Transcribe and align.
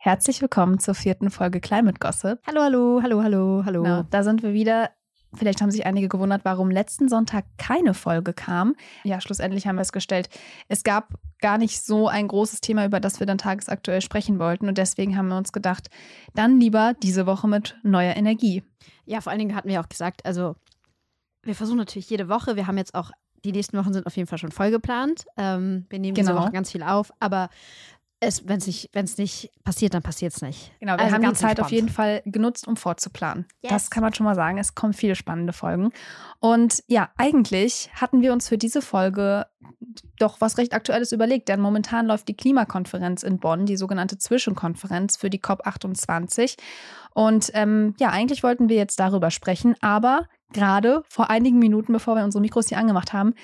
Herzlich 0.00 0.40
willkommen 0.40 0.78
zur 0.78 0.94
vierten 0.94 1.28
Folge 1.30 1.60
Climate 1.60 1.98
Gossip. 1.98 2.38
Hallo, 2.46 2.62
hallo, 2.62 3.00
hallo, 3.02 3.22
hallo, 3.22 3.62
hallo. 3.64 3.82
Genau, 3.82 4.02
da 4.10 4.22
sind 4.22 4.42
wir 4.44 4.52
wieder. 4.52 4.90
Vielleicht 5.34 5.60
haben 5.60 5.70
sich 5.72 5.84
einige 5.84 6.08
gewundert, 6.08 6.44
warum 6.44 6.70
letzten 6.70 7.08
Sonntag 7.08 7.44
keine 7.58 7.92
Folge 7.94 8.32
kam. 8.32 8.74
Ja, 9.02 9.20
schlussendlich 9.20 9.66
haben 9.66 9.74
wir 9.76 9.82
es 9.82 9.90
gestellt. 9.92 10.28
Es 10.68 10.84
gab 10.84 11.14
gar 11.40 11.58
nicht 11.58 11.82
so 11.84 12.06
ein 12.08 12.28
großes 12.28 12.60
Thema, 12.60 12.86
über 12.86 13.00
das 13.00 13.18
wir 13.18 13.26
dann 13.26 13.38
tagesaktuell 13.38 14.00
sprechen 14.00 14.38
wollten. 14.38 14.68
Und 14.68 14.78
deswegen 14.78 15.16
haben 15.16 15.28
wir 15.28 15.36
uns 15.36 15.52
gedacht, 15.52 15.90
dann 16.32 16.60
lieber 16.60 16.94
diese 17.02 17.26
Woche 17.26 17.48
mit 17.48 17.76
neuer 17.82 18.16
Energie. 18.16 18.62
Ja, 19.04 19.20
vor 19.20 19.30
allen 19.32 19.40
Dingen 19.40 19.54
hatten 19.56 19.68
wir 19.68 19.80
auch 19.80 19.88
gesagt, 19.88 20.24
also 20.24 20.54
wir 21.42 21.56
versuchen 21.56 21.78
natürlich 21.78 22.08
jede 22.08 22.28
Woche. 22.28 22.54
Wir 22.56 22.66
haben 22.68 22.78
jetzt 22.78 22.94
auch, 22.94 23.10
die 23.44 23.52
nächsten 23.52 23.76
Wochen 23.76 23.92
sind 23.92 24.06
auf 24.06 24.16
jeden 24.16 24.28
Fall 24.28 24.38
schon 24.38 24.52
voll 24.52 24.70
geplant. 24.70 25.26
Ähm, 25.36 25.86
wir 25.90 25.98
nehmen 25.98 26.14
Genau. 26.14 26.30
diese 26.30 26.40
Woche 26.40 26.52
ganz 26.52 26.70
viel 26.72 26.82
auf, 26.84 27.12
aber 27.20 27.50
wenn 28.20 28.58
es 28.58 28.66
nicht, 28.66 28.90
wenn's 28.92 29.16
nicht 29.18 29.50
passiert, 29.64 29.94
dann 29.94 30.02
passiert 30.02 30.32
es 30.34 30.42
nicht. 30.42 30.72
Genau, 30.80 30.94
wir 30.94 31.00
Also 31.00 31.14
haben 31.14 31.22
die 31.22 31.28
Zeit 31.34 31.50
entspannt. 31.50 31.60
auf 31.60 31.70
jeden 31.72 31.88
Fall 31.88 32.22
genutzt, 32.24 32.66
um 32.66 32.76
vorzuplanen. 32.76 33.46
Yes. 33.62 33.72
Das 33.72 33.90
kann 33.90 34.02
man 34.02 34.12
schon 34.12 34.24
mal 34.24 34.34
sagen. 34.34 34.58
Es 34.58 34.74
kommen 34.74 34.92
viele 34.92 35.14
spannende 35.14 35.52
Folgen. 35.52 35.90
Und 36.40 36.82
ja, 36.88 37.10
eigentlich 37.16 37.90
hatten 37.94 38.20
wir 38.22 38.32
uns 38.32 38.48
für 38.48 38.58
diese 38.58 38.82
Folge 38.82 39.46
doch 40.18 40.40
was 40.40 40.58
recht 40.58 40.72
Aktuelles 40.74 41.12
überlegt, 41.12 41.48
denn 41.48 41.60
momentan 41.60 42.06
läuft 42.06 42.28
die 42.28 42.36
Klimakonferenz 42.36 43.22
in 43.22 43.38
Bonn, 43.38 43.66
die 43.66 43.76
sogenannte 43.76 44.18
Zwischenkonferenz 44.18 45.16
für 45.16 45.30
die 45.30 45.40
COP28. 45.40 46.56
Und 47.14 47.50
ähm, 47.54 47.94
ja, 47.98 48.10
eigentlich 48.10 48.42
wollten 48.42 48.68
wir 48.68 48.76
jetzt 48.76 48.98
darüber 49.00 49.30
sprechen, 49.30 49.74
aber 49.80 50.26
gerade 50.52 51.02
vor 51.08 51.30
einigen 51.30 51.58
Minuten, 51.58 51.92
bevor 51.92 52.16
wir 52.16 52.24
unsere 52.24 52.42
Mikros 52.42 52.68
hier 52.68 52.78
angemacht 52.78 53.12
haben, 53.12 53.34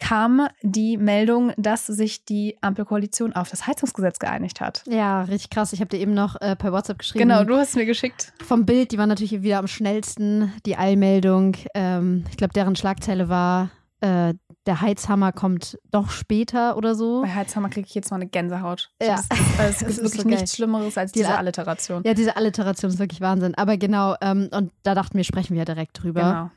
kam 0.00 0.48
die 0.62 0.96
Meldung, 0.96 1.52
dass 1.56 1.86
sich 1.86 2.24
die 2.24 2.58
Ampelkoalition 2.60 3.34
auf 3.34 3.50
das 3.50 3.66
Heizungsgesetz 3.66 4.18
geeinigt 4.18 4.60
hat. 4.60 4.82
Ja, 4.86 5.22
richtig 5.22 5.50
krass. 5.50 5.72
Ich 5.72 5.80
habe 5.80 5.88
dir 5.90 5.98
eben 5.98 6.14
noch 6.14 6.40
äh, 6.40 6.56
per 6.56 6.72
WhatsApp 6.72 6.98
geschrieben. 6.98 7.28
Genau, 7.28 7.44
du 7.44 7.56
hast 7.56 7.76
mir 7.76 7.86
geschickt. 7.86 8.32
Vom 8.44 8.66
Bild, 8.66 8.92
die 8.92 8.98
war 8.98 9.06
natürlich 9.06 9.42
wieder 9.42 9.58
am 9.58 9.66
schnellsten, 9.66 10.52
die 10.66 10.76
Eilmeldung. 10.76 11.56
Ähm, 11.74 12.24
ich 12.30 12.36
glaube, 12.36 12.52
deren 12.54 12.74
Schlagzeile 12.74 13.28
war, 13.28 13.70
äh, 14.00 14.34
der 14.66 14.80
Heizhammer 14.80 15.32
kommt 15.32 15.78
doch 15.90 16.10
später 16.10 16.76
oder 16.76 16.94
so. 16.94 17.22
Bei 17.22 17.34
Heizhammer 17.34 17.68
kriege 17.68 17.86
ich 17.86 17.94
jetzt 17.94 18.10
mal 18.10 18.16
eine 18.16 18.26
Gänsehaut. 18.26 18.90
Ja. 19.02 19.16
Das, 19.16 19.28
es 19.30 19.58
Das 19.58 19.78
gibt 19.78 19.90
ist 19.90 20.02
wirklich 20.02 20.22
so 20.22 20.28
nichts 20.28 20.56
Schlimmeres 20.56 20.98
als 20.98 21.12
Diese 21.12 21.36
Alliteration. 21.36 22.02
Ja, 22.04 22.14
diese 22.14 22.36
Alliteration 22.36 22.90
ist 22.90 22.98
wirklich 22.98 23.20
Wahnsinn. 23.20 23.54
Aber 23.54 23.76
genau, 23.76 24.16
ähm, 24.20 24.48
und 24.52 24.72
da 24.82 24.94
dachten 24.94 25.16
wir, 25.16 25.24
sprechen 25.24 25.54
wir 25.54 25.60
ja 25.60 25.64
direkt 25.64 26.02
drüber. 26.02 26.20
Genau. 26.20 26.50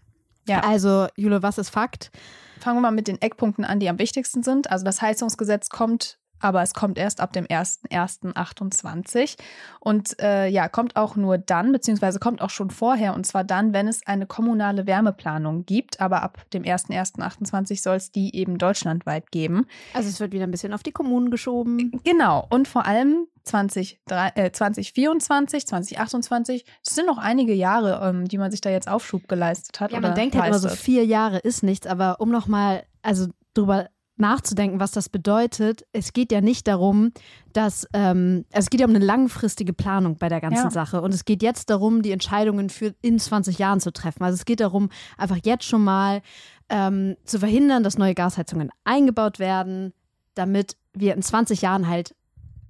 Ja. 0.48 0.62
Also, 0.62 1.08
Jule, 1.16 1.44
was 1.44 1.58
ist 1.58 1.70
Fakt? 1.70 2.12
Fangen 2.60 2.78
wir 2.78 2.82
mal 2.82 2.92
mit 2.92 3.08
den 3.08 3.22
Eckpunkten 3.22 3.66
an, 3.66 3.80
die 3.80 3.90
am 3.90 4.00
wichtigsten 4.00 4.44
sind. 4.44 4.72
Also 4.72 4.86
das 4.86 5.02
Heizungsgesetz 5.02 5.70
kommt, 5.70 6.18
aber 6.44 6.62
es 6.62 6.74
kommt 6.74 6.98
erst 6.98 7.22
ab 7.22 7.32
dem 7.34 7.46
1.1.28 7.46 9.38
und 9.80 10.20
äh, 10.22 10.48
ja, 10.48 10.68
kommt 10.68 10.96
auch 10.96 11.16
nur 11.16 11.38
dann, 11.38 11.72
beziehungsweise 11.72 12.20
kommt 12.20 12.42
auch 12.42 12.50
schon 12.50 12.70
vorher 12.70 13.14
und 13.14 13.26
zwar 13.26 13.44
dann, 13.44 13.74
wenn 13.74 13.88
es 13.88 14.06
eine 14.06 14.26
kommunale 14.26 14.86
Wärmeplanung 14.86 15.66
gibt, 15.66 16.02
aber 16.02 16.22
ab 16.22 16.40
dem 16.52 16.64
1.1.28 16.64 17.82
soll 17.82 17.96
es 17.96 18.12
die 18.12 18.36
eben 18.36 18.58
deutschlandweit 18.58 19.32
geben. 19.32 19.66
Also, 19.94 20.10
es 20.10 20.20
wird 20.20 20.34
wieder 20.34 20.44
ein 20.46 20.52
bisschen 20.52 20.74
auf 20.74 20.84
die 20.84 20.92
Kommunen 20.92 21.32
geschoben. 21.32 22.02
Genau, 22.04 22.46
und 22.50 22.68
vor 22.68 22.86
allem 22.86 23.28
20, 23.44 24.00
äh, 24.10 24.52
2024, 24.52 25.68
2028, 25.68 26.66
das 26.84 26.96
sind 26.96 27.06
noch 27.06 27.18
einige 27.18 27.54
Jahre, 27.54 28.02
ähm, 28.08 28.28
die 28.28 28.38
man 28.38 28.52
sich 28.52 28.62
da 28.62 28.70
jetzt 28.70 28.88
Aufschub 28.88 29.28
geleistet 29.28 29.80
hat. 29.80 29.92
Ja, 29.92 30.00
man 30.00 30.16
denkt 30.16 30.36
halt 30.36 30.48
immer 30.48 30.60
so, 30.60 30.70
vier 30.70 31.06
Jahre 31.06 31.40
ist 31.40 31.64
nichts, 31.64 31.88
aber 31.88 32.20
um 32.20 32.30
nochmal, 32.30 32.84
also 33.02 33.28
drüber 33.54 33.90
nachzudenken, 34.24 34.80
was 34.80 34.92
das 34.92 35.10
bedeutet, 35.10 35.86
es 35.92 36.14
geht 36.14 36.32
ja 36.32 36.42
nicht 36.42 36.68
darum, 36.68 37.12
dass, 37.52 37.88
ähm, 37.94 38.46
also 38.52 38.66
es 38.66 38.70
geht 38.70 38.80
ja 38.80 38.88
um 38.88 38.96
eine 38.96 39.04
langfristige 39.06 39.74
Planung 39.74 40.18
bei 40.18 40.30
der 40.30 40.42
ganzen 40.42 40.66
Ja. 40.66 40.72
Sache 40.72 41.02
und 41.02 41.14
es 41.14 41.26
geht 41.26 41.44
jetzt 41.44 41.70
darum, 41.70 42.02
die 42.02 42.12
Entscheidungen 42.12 42.70
für 42.70 42.96
in 43.02 43.20
20 43.20 43.60
Jahren 43.60 43.80
zu 43.80 43.92
treffen. 43.92 44.24
Also 44.24 44.36
es 44.36 44.46
geht 44.46 44.60
darum, 44.62 44.90
einfach 45.18 45.38
jetzt 45.44 45.66
schon 45.66 45.84
mal 45.84 46.22
ähm, 46.70 47.16
zu 47.26 47.40
verhindern, 47.40 47.84
dass 47.84 47.98
neue 47.98 48.16
Gasheizungen 48.16 48.70
eingebaut 48.86 49.38
werden, 49.40 49.94
damit 50.36 50.78
wir 50.94 51.14
in 51.14 51.22
20 51.22 51.62
Jahren 51.62 51.88
halt 51.88 52.16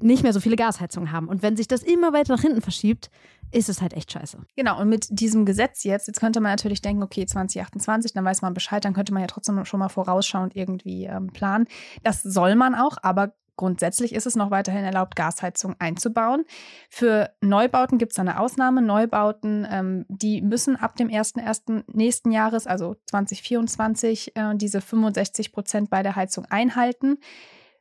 nicht 0.01 0.23
mehr 0.23 0.33
so 0.33 0.39
viele 0.39 0.55
Gasheizungen 0.55 1.11
haben. 1.11 1.27
Und 1.27 1.43
wenn 1.43 1.55
sich 1.55 1.67
das 1.67 1.83
immer 1.83 2.11
weiter 2.11 2.33
nach 2.33 2.41
hinten 2.41 2.61
verschiebt, 2.61 3.09
ist 3.53 3.69
es 3.69 3.81
halt 3.81 3.93
echt 3.93 4.11
scheiße. 4.11 4.39
Genau, 4.55 4.79
und 4.79 4.89
mit 4.89 5.07
diesem 5.09 5.45
Gesetz 5.45 5.83
jetzt, 5.83 6.07
jetzt 6.07 6.19
könnte 6.19 6.39
man 6.41 6.51
natürlich 6.51 6.81
denken, 6.81 7.03
okay, 7.03 7.25
2028, 7.25 8.13
dann 8.13 8.25
weiß 8.25 8.41
man 8.41 8.53
Bescheid, 8.53 8.83
dann 8.83 8.93
könnte 8.93 9.13
man 9.13 9.21
ja 9.21 9.27
trotzdem 9.27 9.63
schon 9.65 9.79
mal 9.79 9.89
vorausschauend 9.89 10.55
irgendwie 10.55 11.05
ähm, 11.05 11.27
planen. 11.27 11.67
Das 12.03 12.21
soll 12.21 12.55
man 12.55 12.75
auch, 12.75 12.97
aber 13.01 13.33
grundsätzlich 13.55 14.13
ist 14.13 14.25
es 14.25 14.35
noch 14.35 14.51
weiterhin 14.51 14.83
erlaubt, 14.83 15.15
Gasheizung 15.15 15.75
einzubauen. 15.79 16.45
Für 16.89 17.29
Neubauten 17.41 17.97
gibt 17.97 18.13
es 18.13 18.19
eine 18.19 18.39
Ausnahme. 18.39 18.81
Neubauten, 18.81 19.67
ähm, 19.69 20.05
die 20.09 20.41
müssen 20.41 20.75
ab 20.75 20.95
dem 20.95 21.09
1.1. 21.09 21.83
nächsten 21.93 22.31
Jahres, 22.31 22.67
also 22.67 22.95
2024, 23.07 24.35
äh, 24.35 24.55
diese 24.55 24.81
65 24.81 25.51
Prozent 25.51 25.89
bei 25.89 26.03
der 26.03 26.15
Heizung 26.15 26.45
einhalten. 26.45 27.19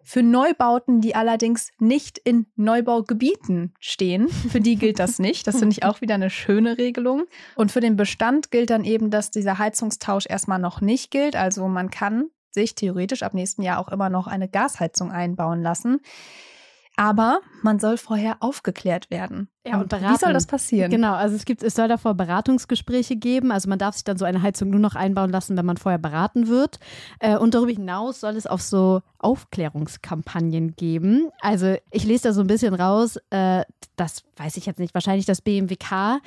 Für 0.04 0.22
Neubauten, 0.22 1.00
die 1.00 1.14
allerdings 1.14 1.70
nicht 1.78 2.18
in 2.18 2.46
Neubaugebieten 2.56 3.74
stehen, 3.78 4.28
für 4.28 4.60
die 4.60 4.76
gilt 4.76 4.98
das 4.98 5.18
nicht. 5.18 5.46
Das 5.46 5.58
finde 5.58 5.72
ich 5.72 5.84
auch 5.84 6.00
wieder 6.00 6.14
eine 6.14 6.30
schöne 6.30 6.78
Regelung. 6.78 7.24
Und 7.54 7.70
für 7.70 7.80
den 7.80 7.96
Bestand 7.96 8.50
gilt 8.50 8.70
dann 8.70 8.84
eben, 8.84 9.10
dass 9.10 9.30
dieser 9.30 9.58
Heizungstausch 9.58 10.26
erstmal 10.28 10.58
noch 10.58 10.80
nicht 10.80 11.10
gilt. 11.10 11.36
Also 11.36 11.68
man 11.68 11.90
kann 11.90 12.30
sich 12.50 12.74
theoretisch 12.74 13.22
ab 13.22 13.34
nächsten 13.34 13.62
Jahr 13.62 13.78
auch 13.78 13.88
immer 13.88 14.10
noch 14.10 14.26
eine 14.26 14.48
Gasheizung 14.48 15.10
einbauen 15.10 15.62
lassen. 15.62 16.00
Aber 16.96 17.40
man 17.62 17.78
soll 17.78 17.96
vorher 17.96 18.36
aufgeklärt 18.40 19.10
werden. 19.10 19.48
Ja, 19.64 19.76
und 19.80 19.92
Wie 19.92 19.96
beraten. 20.00 20.18
soll 20.18 20.32
das 20.32 20.46
passieren? 20.46 20.90
Genau, 20.90 21.14
also 21.14 21.36
es 21.36 21.44
gibt, 21.44 21.62
es 21.62 21.74
soll 21.76 21.86
davor 21.86 22.14
Beratungsgespräche 22.14 23.14
geben. 23.14 23.52
Also 23.52 23.68
man 23.68 23.78
darf 23.78 23.94
sich 23.94 24.02
dann 24.02 24.16
so 24.18 24.24
eine 24.24 24.42
Heizung 24.42 24.70
nur 24.70 24.80
noch 24.80 24.96
einbauen 24.96 25.30
lassen, 25.30 25.56
wenn 25.56 25.64
man 25.66 25.76
vorher 25.76 25.98
beraten 25.98 26.48
wird. 26.48 26.80
Äh, 27.20 27.36
und 27.36 27.54
darüber 27.54 27.70
hinaus 27.70 28.20
soll 28.20 28.34
es 28.36 28.48
auch 28.48 28.58
so 28.58 29.02
Aufklärungskampagnen 29.18 30.74
geben. 30.76 31.28
Also 31.40 31.76
ich 31.90 32.04
lese 32.04 32.24
da 32.24 32.32
so 32.32 32.40
ein 32.40 32.46
bisschen 32.46 32.74
raus, 32.74 33.18
äh, 33.30 33.62
das 33.96 34.24
weiß 34.36 34.56
ich 34.56 34.66
jetzt 34.66 34.80
nicht, 34.80 34.94
wahrscheinlich 34.94 35.26
das 35.26 35.40
BMWK, 35.42 36.18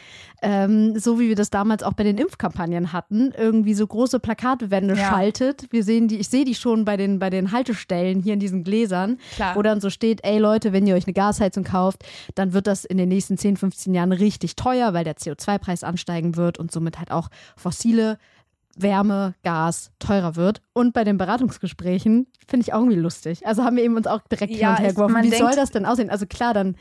ähm, 0.41 0.97
so 0.97 1.19
wie 1.19 1.27
wir 1.27 1.35
das 1.35 1.49
damals 1.49 1.83
auch 1.83 1.91
bei 1.93 2.03
den 2.03 2.17
Impfkampagnen 2.17 2.93
hatten, 2.93 3.33
irgendwie 3.37 3.73
so 3.73 3.85
große 3.85 4.19
Plakatwände 4.19 4.95
Ja. 4.95 5.09
schaltet. 5.09 5.65
Wir 5.71 5.83
sehen 5.83 6.07
die, 6.07 6.17
ich 6.19 6.29
sehe 6.29 6.45
die 6.45 6.55
schon 6.55 6.85
bei 6.85 6.95
den, 6.95 7.19
bei 7.19 7.29
den 7.29 7.51
Haltestellen 7.51 8.21
hier 8.21 8.33
in 8.33 8.39
diesen 8.39 8.63
Gläsern, 8.63 9.17
Klar. 9.35 9.55
wo 9.55 9.61
dann 9.61 9.81
so 9.81 9.89
steht, 9.89 10.21
ey 10.23 10.37
Leute, 10.37 10.71
wenn 10.71 10.87
ihr 10.87 10.95
euch 10.95 11.05
eine 11.05 11.13
Gasheizung 11.13 11.65
kauft, 11.65 12.03
dann 12.35 12.53
wird 12.53 12.67
das 12.67 12.85
in 12.85 12.97
den 12.97 13.09
nächsten 13.09 13.24
10, 13.37 13.57
15 13.57 13.93
Jahren 13.93 14.11
richtig 14.11 14.55
teuer, 14.55 14.93
weil 14.93 15.03
der 15.03 15.15
CO2-Preis 15.17 15.83
ansteigen 15.83 16.35
wird 16.35 16.57
und 16.59 16.71
somit 16.71 16.99
halt 16.99 17.11
auch 17.11 17.29
fossile 17.57 18.17
Wärme, 18.77 19.35
Gas 19.43 19.91
teurer 19.99 20.35
wird. 20.35 20.61
Und 20.73 20.93
bei 20.93 21.03
den 21.05 21.17
Beratungsgesprächen 21.17 22.27
finde 22.47 22.63
ich 22.65 22.73
auch 22.73 22.79
irgendwie 22.79 22.97
lustig. 22.99 23.47
Also 23.47 23.63
haben 23.63 23.77
wir 23.77 23.83
eben 23.83 23.95
uns 23.95 24.05
auch 24.07 24.21
direkt 24.29 24.51
hin 24.51 24.61
Ja, 24.61 24.71
und 24.71 24.79
her 24.81 24.91
geworfen. 24.93 25.15
Wie 25.23 25.29
denkt- 25.29 25.37
soll 25.37 25.55
das 25.55 25.71
denn 25.71 25.85
aussehen? 25.85 26.09
Also 26.09 26.25
klar, 26.25 26.53
dann 26.53 26.75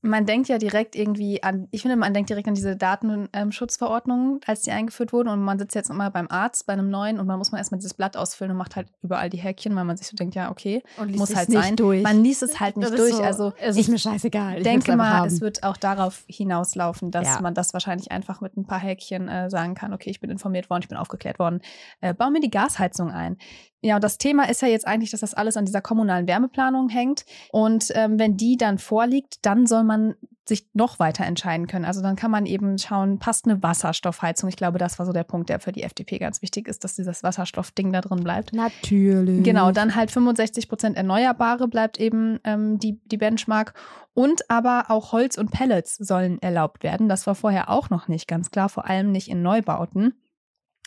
Man 0.00 0.26
denkt 0.26 0.48
ja 0.48 0.58
direkt 0.58 0.94
irgendwie 0.94 1.42
an, 1.42 1.66
ich 1.72 1.82
finde, 1.82 1.96
man 1.96 2.14
denkt 2.14 2.30
direkt 2.30 2.46
an 2.46 2.54
diese 2.54 2.76
Datenschutzverordnungen, 2.76 4.40
als 4.46 4.62
die 4.62 4.70
eingeführt 4.70 5.12
wurden. 5.12 5.28
Und 5.28 5.40
man 5.40 5.58
sitzt 5.58 5.74
jetzt 5.74 5.90
immer 5.90 6.10
beim 6.10 6.28
Arzt, 6.30 6.66
bei 6.66 6.72
einem 6.72 6.90
neuen, 6.90 7.18
und 7.18 7.26
man 7.26 7.38
muss 7.38 7.50
mal 7.52 7.58
erstmal 7.58 7.78
dieses 7.78 7.94
Blatt 7.94 8.16
ausfüllen 8.16 8.52
und 8.52 8.56
macht 8.58 8.76
halt 8.76 8.88
überall 9.02 9.30
die 9.30 9.38
Häkchen, 9.38 9.74
weil 9.76 9.84
man 9.84 9.96
sich 9.96 10.06
so 10.06 10.16
denkt, 10.16 10.34
ja, 10.34 10.50
okay, 10.50 10.82
und 10.98 11.16
muss 11.16 11.34
halt 11.34 11.50
sein. 11.50 11.76
durch. 11.76 12.02
Man 12.02 12.22
liest 12.22 12.42
es 12.42 12.60
halt 12.60 12.76
nicht 12.76 12.96
durch. 12.96 13.14
So, 13.14 13.22
also 13.22 13.52
es 13.60 13.76
ich 13.76 13.82
ist 13.82 13.88
mir 13.88 13.98
scheißegal. 13.98 14.58
Ich 14.58 14.62
denke 14.64 14.96
mal, 14.96 15.10
haben. 15.10 15.26
es 15.26 15.40
wird 15.40 15.62
auch 15.62 15.76
darauf 15.76 16.24
hinauslaufen, 16.28 17.10
dass 17.10 17.26
Ja. 17.26 17.40
man 17.40 17.54
das 17.54 17.72
wahrscheinlich 17.72 18.10
einfach 18.12 18.40
mit 18.40 18.56
ein 18.56 18.66
paar 18.66 18.80
Häkchen 18.80 19.28
äh, 19.28 19.50
sagen 19.50 19.74
kann, 19.74 19.92
okay, 19.92 20.10
ich 20.10 20.20
bin 20.20 20.30
informiert 20.30 20.70
worden, 20.70 20.82
ich 20.82 20.88
bin 20.88 20.98
aufgeklärt 20.98 21.38
worden, 21.38 21.60
äh, 22.00 22.14
bau 22.14 22.30
mir 22.30 22.40
die 22.40 22.50
Gasheizung 22.50 23.10
ein. 23.10 23.36
Ja, 23.80 23.94
und 23.94 24.02
das 24.02 24.18
Thema 24.18 24.48
ist 24.48 24.60
ja 24.60 24.66
jetzt 24.66 24.88
eigentlich, 24.88 25.12
dass 25.12 25.20
das 25.20 25.34
alles 25.34 25.56
an 25.56 25.64
dieser 25.64 25.80
kommunalen 25.80 26.26
Wärmeplanung 26.26 26.88
hängt. 26.88 27.24
Und 27.52 27.92
ähm, 27.94 28.18
wenn 28.18 28.36
die 28.36 28.56
dann 28.56 28.78
vorliegt, 28.78 29.36
dann 29.46 29.66
soll 29.68 29.84
man 29.88 30.14
sich 30.46 30.68
noch 30.72 31.00
weiter 31.00 31.24
entscheiden 31.24 31.66
können. 31.66 31.84
Also 31.84 32.00
dann 32.00 32.14
kann 32.14 32.30
man 32.30 32.46
eben 32.46 32.78
schauen, 32.78 33.18
passt 33.18 33.46
eine 33.46 33.62
Wasserstoffheizung. 33.62 34.48
Ich 34.48 34.56
glaube, 34.56 34.78
das 34.78 34.98
war 34.98 35.06
so 35.06 35.12
der 35.12 35.24
Punkt, 35.24 35.48
der 35.48 35.58
für 35.58 35.72
die 35.72 35.82
FDP 35.82 36.18
ganz 36.18 36.40
wichtig 36.40 36.68
ist, 36.68 36.84
dass 36.84 36.94
dieses 36.94 37.24
Wasserstoffding 37.24 37.92
da 37.92 38.00
drin 38.00 38.22
bleibt. 38.22 38.52
Natürlich. 38.52 39.42
Genau, 39.42 39.72
dann 39.72 39.96
halt 39.96 40.10
65 40.10 40.68
Prozent 40.68 40.96
Erneuerbare 40.96 41.66
bleibt 41.66 41.98
eben 41.98 42.38
ähm, 42.44 42.78
die, 42.78 43.00
die 43.06 43.18
Benchmark. 43.18 43.74
Und 44.14 44.50
aber 44.50 44.86
auch 44.88 45.12
Holz 45.12 45.38
und 45.38 45.50
Pellets 45.50 45.96
sollen 45.96 46.40
erlaubt 46.40 46.82
werden. 46.82 47.08
Das 47.08 47.26
war 47.26 47.34
vorher 47.34 47.68
auch 47.68 47.90
noch 47.90 48.08
nicht 48.08 48.28
ganz 48.28 48.50
klar, 48.50 48.68
vor 48.68 48.86
allem 48.86 49.12
nicht 49.12 49.28
in 49.28 49.42
Neubauten. 49.42 50.14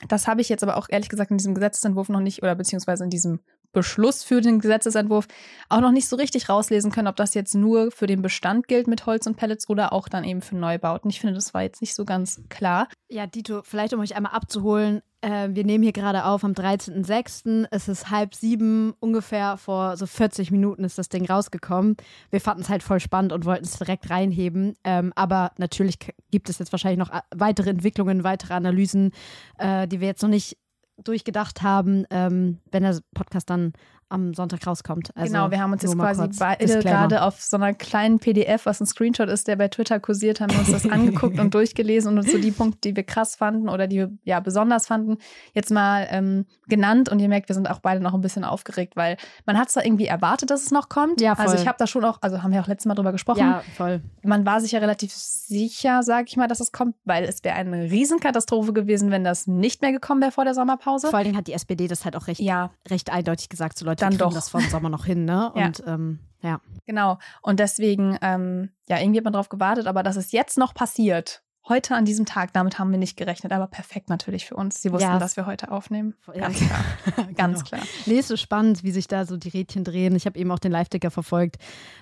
Das 0.08 0.28
habe 0.28 0.42
ich 0.42 0.50
jetzt 0.50 0.64
aber 0.64 0.78
auch 0.78 0.88
ehrlich 0.90 1.10
gesagt 1.10 1.32
in 1.32 1.38
diesem 1.38 1.54
Gesetzentwurf 1.54 2.10
noch 2.10 2.22
nicht 2.22 2.42
oder 2.42 2.56
beziehungsweise 2.56 3.04
in 3.04 3.10
diesem 3.10 3.40
Beschluss 3.72 4.24
für 4.24 4.42
den 4.42 4.60
Gesetzesentwurf 4.60 5.28
auch 5.70 5.82
noch 5.82 5.92
nicht 5.92 6.08
so 6.08 6.16
richtig 6.16 6.50
rauslesen 6.50 6.92
können, 6.92 7.08
ob 7.08 7.16
das 7.16 7.34
jetzt 7.34 7.56
nur 7.56 7.92
für 7.92 8.08
den 8.08 8.22
Bestand 8.22 8.68
gilt 8.68 8.88
mit 8.88 9.06
Holz 9.06 9.28
und 9.28 9.38
Pellets 9.38 9.70
oder 9.70 9.94
auch 9.94 10.08
dann 10.08 10.24
eben 10.24 10.42
für 10.42 10.56
Neubauten. 10.56 11.10
Ich 11.10 11.20
finde, 11.20 11.36
das 11.36 11.54
war 11.54 11.64
jetzt 11.64 11.82
nicht 11.82 11.96
so 11.96 12.06
ganz 12.06 12.42
klar. 12.50 12.88
Ja, 13.10 13.28
Dito, 13.28 13.62
vielleicht 13.64 13.94
um 13.94 14.00
euch 14.00 14.16
einmal 14.16 14.34
abzuholen, 14.34 15.02
äh, 15.22 15.50
wir 15.52 15.64
nehmen 15.64 15.84
hier 15.84 15.94
gerade 15.94 16.26
auf 16.26 16.44
am 16.44 16.54
13.06. 16.54 17.68
Es 17.70 17.88
ist 17.88 18.10
halb 18.10 18.34
sieben, 18.34 18.94
ungefähr 19.00 19.58
vor 19.58 19.96
so 19.96 20.08
40 20.08 20.52
Minuten 20.52 20.84
ist 20.84 20.98
das 20.98 21.10
Ding 21.10 21.26
rausgekommen. 21.26 21.96
Wir 22.32 22.42
fanden 22.42 22.64
es 22.64 22.70
halt 22.70 22.82
voll 22.84 23.00
spannend 23.00 23.32
und 23.32 23.46
wollten 23.46 23.66
es 23.66 23.78
direkt 23.78 24.10
reinheben. 24.10 24.74
Ähm, 24.84 25.14
aber 25.16 25.52
natürlich 25.58 26.00
gibt 26.32 26.50
es 26.50 26.58
jetzt 26.58 26.72
wahrscheinlich 26.72 27.00
noch 27.00 27.14
äh, 27.14 27.22
weitere 27.36 27.70
Entwicklungen, 27.70 28.24
weitere 28.24 28.56
Analysen, 28.56 29.12
äh, 29.60 29.88
die 29.88 30.00
wir 30.00 30.08
jetzt 30.08 30.24
noch 30.24 30.30
nicht 30.30 30.58
durchgedacht 31.04 31.62
haben, 31.62 32.06
ähm, 32.10 32.60
wenn 32.72 32.84
der 32.84 33.00
Podcast 33.14 33.50
dann 33.50 33.74
am 34.12 34.34
Sonntag 34.34 34.66
rauskommt. 34.66 35.16
Also 35.16 35.32
genau, 35.32 35.52
wir 35.52 35.60
haben 35.60 35.72
uns 35.72 35.84
jetzt 35.84 35.98
quasi 35.98 36.28
beide 36.38 36.80
gerade 36.80 37.24
auf 37.24 37.42
so 37.42 37.58
einer 37.58 37.74
kleinen 37.74 38.20
PDF, 38.20 38.66
was 38.66 38.82
ein 38.82 38.86
Screenshot 38.86 39.30
ist, 39.30 39.48
der 39.48 39.56
bei 39.56 39.68
Twitter 39.68 40.00
kursiert, 40.00 40.42
haben 40.42 40.52
wir 40.52 40.60
uns 40.60 40.72
das 40.72 40.86
angeguckt 40.90 41.40
und 41.40 41.54
durchgelesen 41.54 42.12
und 42.12 42.20
uns 42.20 42.32
so 42.32 42.38
die 42.38 42.52
Punkte, 42.52 42.90
die 42.90 42.96
wir 42.96 43.04
krass 43.04 43.36
fanden 43.36 43.70
oder 43.70 43.88
die 43.88 43.98
wir 43.98 44.12
ja 44.24 44.40
besonders 44.40 44.88
fanden, 44.88 45.18
jetzt 45.54 45.72
mal 45.72 46.08
ähm, 46.10 46.46
genannt. 46.68 47.10
Und 47.10 47.20
ihr 47.20 47.30
merkt, 47.30 47.50
wir 47.50 47.56
sind 47.56 47.70
auch 47.70 47.80
beide 47.80 48.02
noch 48.02 48.14
ein 48.14 48.22
bisschen 48.22 48.44
aufgeregt, 48.44 48.96
weil 48.96 49.18
man 49.46 49.58
hat 49.58 49.70
zwar 49.70 49.86
irgendwie 49.86 50.06
erwartet, 50.06 50.50
dass 50.50 50.64
es 50.64 50.72
noch 50.72 50.90
kommt. 50.90 51.22
Ja, 51.22 51.36
voll. 51.36 51.46
Also 51.46 51.58
ich 51.58 51.68
habe 51.68 51.78
da 51.78 51.88
schon 51.88 52.04
auch, 52.04 52.20
also 52.22 52.44
haben 52.44 52.52
wir 52.52 52.62
auch 52.62 52.68
letztes 52.68 52.88
Mal 52.88 52.96
drüber 52.96 53.12
gesprochen. 53.12 53.40
Ja, 53.40 53.64
voll. 53.76 54.02
Man 54.24 54.46
war 54.46 54.60
sich 54.62 54.74
ja 54.74 54.80
relativ 54.80 55.14
sicher, 55.14 56.04
sage 56.04 56.26
ich 56.28 56.38
mal, 56.38 56.48
dass 56.48 56.60
es 56.60 56.72
kommt, 56.72 56.96
weil 57.06 57.24
es 57.24 57.44
wäre 57.44 57.56
eine 57.56 57.92
Riesenkatastrophe 57.92 58.74
gewesen, 58.74 59.12
wenn 59.12 59.24
das 59.24 59.48
nicht 59.48 59.82
mehr 59.82 59.92
gekommen 59.92 60.22
wäre 60.22 60.32
vor 60.32 60.46
der 60.46 60.54
Sommerpause. 60.54 61.10
Vor 61.10 61.18
allen 61.18 61.26
Dingen 61.26 61.38
hat 61.38 61.48
die 61.48 61.54
SPD 61.54 61.88
das 61.88 62.06
halt 62.06 62.16
auch 62.16 62.28
recht, 62.28 62.42
ja. 62.42 62.72
recht 62.90 63.12
eindeutig 63.12 63.50
gesagt, 63.50 63.78
so 63.78 63.86
Leute, 63.86 64.01
dann 64.02 64.18
doch 64.18 64.34
das 64.34 64.50
vor 64.50 64.62
dem 64.62 64.70
Sommer 64.70 64.90
noch 64.90 65.06
hin, 65.06 65.26
ne? 65.26 65.52
Und 65.54 65.80
ja. 65.80 65.94
Ähm, 65.94 66.20
ja. 66.42 66.60
Genau. 66.86 67.20
Und 67.42 67.60
deswegen, 67.60 68.18
ähm, 68.22 68.70
ja, 68.90 69.00
irgendwie 69.00 69.20
hat 69.20 69.26
man 69.26 69.34
drauf 69.34 69.50
gewartet, 69.50 69.88
aber 69.88 70.04
dass 70.04 70.16
es 70.16 70.32
jetzt 70.32 70.58
noch 70.58 70.74
passiert, 70.74 71.44
heute 71.70 71.96
an 71.96 72.06
diesem 72.06 72.26
Tag, 72.26 72.54
damit 72.54 72.80
haben 72.80 72.92
wir 72.92 72.98
nicht 72.98 73.18
gerechnet, 73.18 73.52
aber 73.52 73.68
perfekt 73.68 74.10
natürlich 74.10 74.46
für 74.46 74.56
uns. 74.56 74.82
Sie 74.82 74.92
wussten, 74.92 75.08
ja. 75.10 75.20
dass 75.20 75.38
wir 75.38 75.46
heute 75.46 75.72
aufnehmen. 75.72 76.16
Ganz 76.34 76.60
ja. 76.60 76.68
klar. 76.68 77.28
Ganz 77.36 77.64
genau. 77.64 77.82
klar. 77.82 77.82
Nee, 78.06 78.20
ist 78.20 78.28
so 78.28 78.38
spannend, 78.38 78.84
wie 78.84 78.92
sich 78.92 79.08
da 79.08 79.26
so 79.26 79.38
die 79.38 79.50
Rädchen 79.50 79.84
drehen. 79.84 80.16
Ich 80.16 80.26
habe 80.26 80.38
eben 80.40 80.52
auch 80.52 80.60
den 80.60 80.72
Live-Ticker 80.72 81.12
verfolgt, 81.12 81.58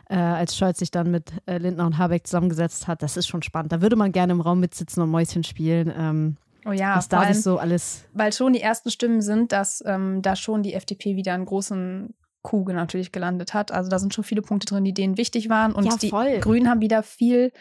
äh, 0.09 0.15
als 0.15 0.57
Scholz 0.57 0.79
sich 0.79 0.91
dann 0.91 1.11
mit 1.11 1.31
äh, 1.45 1.57
Lindner 1.57 1.85
und 1.85 1.97
Habeck 1.97 2.25
zusammengesetzt 2.25 2.87
hat. 2.87 3.03
Das 3.03 3.17
ist 3.17 3.27
schon 3.27 3.43
spannend. 3.43 3.71
Da 3.71 3.81
würde 3.81 3.95
man 3.95 4.11
gerne 4.11 4.33
im 4.33 4.41
Raum 4.41 4.59
mitsitzen 4.59 5.03
und 5.03 5.09
Mäuschen 5.09 5.43
spielen. 5.43 5.93
Ähm, 5.95 6.37
Oh 6.69 6.73
ja, 6.73 6.97
was 6.97 7.09
da 7.09 7.21
allem, 7.21 7.33
so 7.33 7.57
alles. 7.57 8.05
Weil 8.13 8.31
schon 8.31 8.53
die 8.53 8.61
ersten 8.61 8.91
Stimmen 8.91 9.21
sind, 9.21 9.51
dass 9.51 9.83
ähm, 9.85 10.21
da 10.21 10.35
schon 10.35 10.61
die 10.61 10.73
FDP 10.73 11.15
wieder 11.15 11.33
einen 11.33 11.45
großen 11.45 12.13
Coup 12.41 12.67
natürlich 12.69 13.11
gelandet 13.11 13.53
hat. 13.53 13.71
Also 13.71 13.89
da 13.89 13.99
sind 13.99 14.13
schon 14.13 14.23
viele 14.23 14.41
Punkte 14.41 14.67
drin, 14.67 14.83
die 14.83 14.93
denen 14.93 15.17
wichtig 15.17 15.49
waren. 15.49 15.73
Und 15.73 15.85
ja, 15.85 15.95
die 15.97 16.39
Grünen 16.39 16.69
haben 16.69 16.81
wieder 16.81 17.03
viel 17.03 17.51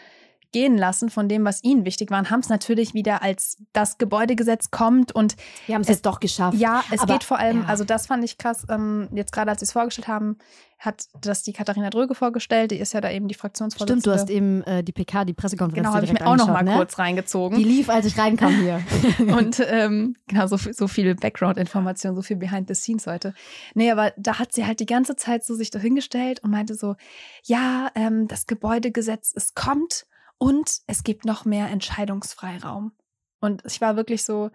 gehen 0.51 0.77
lassen 0.77 1.09
von 1.09 1.29
dem, 1.29 1.45
was 1.45 1.63
ihnen 1.63 1.85
wichtig 1.85 2.11
war, 2.11 2.19
und 2.19 2.29
haben 2.29 2.39
es 2.39 2.49
natürlich 2.49 2.93
wieder 2.93 3.21
als 3.21 3.57
das 3.73 3.97
Gebäudegesetz 3.97 4.71
kommt 4.71 5.11
und 5.11 5.35
wir 5.65 5.75
haben 5.75 5.81
es 5.81 5.87
jetzt 5.87 6.05
doch 6.05 6.19
geschafft. 6.19 6.57
Ja, 6.57 6.83
es 6.91 7.01
Aber, 7.01 7.13
geht 7.13 7.23
vor 7.23 7.39
allem, 7.39 7.61
ja. 7.61 7.67
also 7.67 7.83
das 7.83 8.07
fand 8.07 8.23
ich 8.23 8.37
krass, 8.37 8.65
ähm, 8.69 9.09
jetzt 9.13 9.31
gerade 9.31 9.51
als 9.51 9.59
sie 9.59 9.65
es 9.65 9.71
vorgestellt 9.71 10.07
haben, 10.07 10.37
hat 10.79 11.07
das 11.19 11.43
die 11.43 11.51
Katharina 11.51 11.89
Dröge 11.89 12.15
vorgestellt, 12.15 12.71
die 12.71 12.77
ist 12.77 12.93
ja 12.93 13.01
da 13.01 13.11
eben 13.11 13.27
die 13.27 13.35
Fraktionsvorsitzende. 13.35 14.01
Stimmt, 14.01 14.15
du 14.15 14.17
hast 14.17 14.29
eben 14.29 14.63
äh, 14.63 14.81
die 14.81 14.93
PK, 14.93 15.25
die 15.25 15.33
Pressekonferenz 15.33 15.85
Genau, 15.85 15.93
habe 15.93 16.05
ich 16.05 16.13
mir 16.13 16.25
auch 16.25 16.37
noch 16.37 16.47
mal 16.47 16.63
ne? 16.63 16.73
kurz 16.73 16.97
reingezogen. 16.97 17.57
Die 17.57 17.65
lief, 17.65 17.89
als 17.89 18.05
ich 18.05 18.17
reinkam 18.17 18.55
hier. 18.55 18.81
und 19.19 19.61
ähm, 19.67 20.15
genau, 20.27 20.47
so, 20.47 20.55
so 20.55 20.87
viel 20.87 21.15
Background-Information, 21.15 22.15
so 22.15 22.21
viel 22.21 22.37
Behind 22.37 22.69
the 22.69 22.75
Scenes 22.75 23.07
heute. 23.07 23.33
Nee, 23.75 23.91
aber 23.91 24.13
da 24.15 24.39
hat 24.39 24.53
sie 24.53 24.65
halt 24.65 24.79
die 24.79 24.85
ganze 24.85 25.17
Zeit 25.17 25.43
so 25.43 25.53
sich 25.53 25.69
dahingestellt 25.69 26.41
und 26.43 26.51
meinte 26.51 26.75
so, 26.75 26.95
ja, 27.43 27.89
ähm, 27.95 28.29
das 28.29 28.47
Gebäudegesetz, 28.47 29.33
es 29.35 29.53
kommt 29.55 30.05
und 30.39 30.79
es 30.87 31.03
gibt 31.03 31.25
noch 31.25 31.45
mehr 31.45 31.69
Entscheidungsfreiraum. 31.69 32.93
Und 33.41 33.61
ich 33.65 33.79
war 33.81 33.95
wirklich 33.95 34.23
so, 34.23 34.49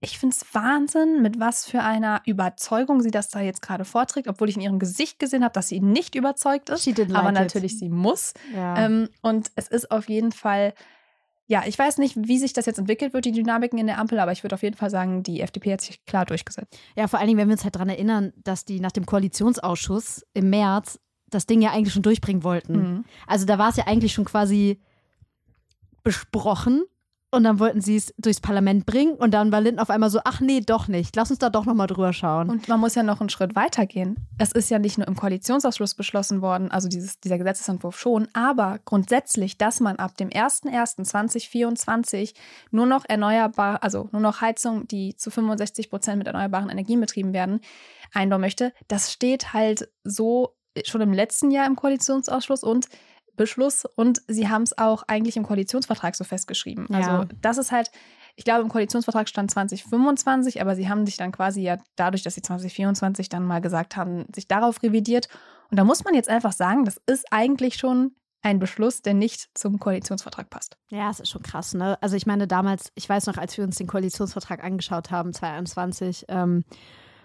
ich 0.00 0.18
finde 0.18 0.34
es 0.34 0.54
Wahnsinn, 0.54 1.20
mit 1.20 1.38
was 1.38 1.66
für 1.66 1.82
einer 1.82 2.22
Überzeugung 2.24 3.02
sie 3.02 3.10
das 3.10 3.28
da 3.28 3.40
jetzt 3.40 3.60
gerade 3.60 3.84
vorträgt, 3.84 4.28
obwohl 4.28 4.48
ich 4.48 4.56
in 4.56 4.62
ihrem 4.62 4.78
Gesicht 4.78 5.18
gesehen 5.18 5.44
habe, 5.44 5.52
dass 5.52 5.68
sie 5.68 5.80
nicht 5.80 6.14
überzeugt 6.14 6.70
ist. 6.70 6.86
Like 6.86 7.14
aber 7.14 7.32
natürlich, 7.32 7.72
it. 7.74 7.78
sie 7.80 7.88
muss. 7.90 8.32
Ja. 8.54 8.78
Ähm, 8.78 9.10
und 9.20 9.50
es 9.56 9.68
ist 9.68 9.90
auf 9.90 10.08
jeden 10.08 10.32
Fall, 10.32 10.72
ja, 11.46 11.64
ich 11.66 11.78
weiß 11.78 11.98
nicht, 11.98 12.16
wie 12.16 12.38
sich 12.38 12.54
das 12.54 12.64
jetzt 12.64 12.78
entwickelt 12.78 13.12
wird, 13.12 13.26
die 13.26 13.32
Dynamiken 13.32 13.78
in 13.78 13.88
der 13.88 13.98
Ampel, 13.98 14.18
aber 14.20 14.32
ich 14.32 14.42
würde 14.42 14.54
auf 14.54 14.62
jeden 14.62 14.76
Fall 14.76 14.90
sagen, 14.90 15.22
die 15.22 15.42
FDP 15.42 15.74
hat 15.74 15.82
sich 15.82 16.04
klar 16.06 16.24
durchgesetzt. 16.24 16.78
Ja, 16.96 17.06
vor 17.08 17.18
allen 17.18 17.28
Dingen, 17.28 17.38
wenn 17.38 17.48
wir 17.48 17.54
uns 17.54 17.64
halt 17.64 17.74
daran 17.74 17.90
erinnern, 17.90 18.32
dass 18.36 18.64
die 18.64 18.80
nach 18.80 18.92
dem 18.92 19.04
Koalitionsausschuss 19.04 20.24
im 20.32 20.48
März 20.48 20.98
das 21.28 21.46
Ding 21.46 21.60
ja 21.60 21.72
eigentlich 21.72 21.92
schon 21.92 22.02
durchbringen 22.02 22.42
wollten. 22.42 22.76
Mhm. 22.76 23.04
Also 23.26 23.44
da 23.44 23.58
war 23.58 23.68
es 23.68 23.76
ja 23.76 23.86
eigentlich 23.86 24.14
schon 24.14 24.24
quasi 24.24 24.80
besprochen 26.02 26.84
und 27.32 27.44
dann 27.44 27.60
wollten 27.60 27.80
sie 27.80 27.94
es 27.96 28.12
durchs 28.18 28.40
Parlament 28.40 28.86
bringen 28.86 29.14
und 29.14 29.32
dann 29.32 29.52
war 29.52 29.60
Linden 29.60 29.78
auf 29.78 29.88
einmal 29.88 30.10
so, 30.10 30.18
ach 30.24 30.40
nee, 30.40 30.60
doch 30.60 30.88
nicht. 30.88 31.14
Lass 31.14 31.30
uns 31.30 31.38
da 31.38 31.48
doch 31.48 31.64
nochmal 31.64 31.86
drüber 31.86 32.12
schauen. 32.12 32.50
Und 32.50 32.66
man 32.66 32.80
muss 32.80 32.96
ja 32.96 33.04
noch 33.04 33.20
einen 33.20 33.28
Schritt 33.28 33.54
weiter 33.54 33.86
gehen. 33.86 34.16
Es 34.38 34.50
ist 34.50 34.68
ja 34.68 34.80
nicht 34.80 34.98
nur 34.98 35.06
im 35.06 35.14
Koalitionsausschuss 35.14 35.94
beschlossen 35.94 36.42
worden, 36.42 36.72
also 36.72 36.88
dieses, 36.88 37.20
dieser 37.20 37.38
Gesetzesentwurf 37.38 37.96
schon, 37.98 38.26
aber 38.32 38.80
grundsätzlich, 38.84 39.58
dass 39.58 39.78
man 39.78 39.94
ab 39.96 40.16
dem 40.16 40.30
01.01.2024 40.30 42.34
nur 42.72 42.86
noch 42.86 43.04
erneuerbar, 43.08 43.84
also 43.84 44.08
nur 44.10 44.22
noch 44.22 44.40
Heizung, 44.40 44.88
die 44.88 45.14
zu 45.14 45.30
65 45.30 45.88
Prozent 45.88 46.18
mit 46.18 46.26
erneuerbaren 46.26 46.68
Energien 46.68 47.00
betrieben 47.00 47.32
werden, 47.32 47.60
einbauen 48.12 48.40
möchte. 48.40 48.72
Das 48.88 49.12
steht 49.12 49.52
halt 49.52 49.88
so 50.02 50.56
schon 50.84 51.00
im 51.00 51.12
letzten 51.12 51.52
Jahr 51.52 51.66
im 51.66 51.76
Koalitionsausschuss 51.76 52.64
und 52.64 52.88
Beschluss 53.40 53.86
und 53.96 54.20
sie 54.28 54.50
haben 54.50 54.64
es 54.64 54.76
auch 54.76 55.02
eigentlich 55.08 55.38
im 55.38 55.44
Koalitionsvertrag 55.44 56.14
so 56.14 56.24
festgeschrieben. 56.24 56.86
Ja. 56.90 56.98
Also 56.98 57.32
das 57.40 57.56
ist 57.56 57.72
halt, 57.72 57.90
ich 58.36 58.44
glaube, 58.44 58.60
im 58.60 58.68
Koalitionsvertrag 58.68 59.30
stand 59.30 59.50
2025, 59.50 60.60
aber 60.60 60.76
sie 60.76 60.90
haben 60.90 61.06
sich 61.06 61.16
dann 61.16 61.32
quasi 61.32 61.62
ja 61.62 61.78
dadurch, 61.96 62.22
dass 62.22 62.34
sie 62.34 62.42
2024 62.42 63.30
dann 63.30 63.46
mal 63.46 63.62
gesagt 63.62 63.96
haben, 63.96 64.26
sich 64.34 64.46
darauf 64.46 64.82
revidiert. 64.82 65.28
Und 65.70 65.78
da 65.78 65.84
muss 65.84 66.04
man 66.04 66.14
jetzt 66.14 66.28
einfach 66.28 66.52
sagen, 66.52 66.84
das 66.84 67.00
ist 67.06 67.32
eigentlich 67.32 67.76
schon 67.76 68.14
ein 68.42 68.58
Beschluss, 68.58 69.00
der 69.00 69.14
nicht 69.14 69.48
zum 69.54 69.78
Koalitionsvertrag 69.78 70.50
passt. 70.50 70.76
Ja, 70.90 71.10
es 71.10 71.20
ist 71.20 71.30
schon 71.30 71.42
krass, 71.42 71.72
ne? 71.72 71.96
Also 72.02 72.16
ich 72.16 72.26
meine, 72.26 72.46
damals, 72.46 72.92
ich 72.94 73.08
weiß 73.08 73.26
noch, 73.26 73.38
als 73.38 73.56
wir 73.56 73.64
uns 73.64 73.76
den 73.76 73.86
Koalitionsvertrag 73.86 74.62
angeschaut 74.62 75.10
haben, 75.10 75.32
2021, 75.32 76.26
ähm, 76.28 76.64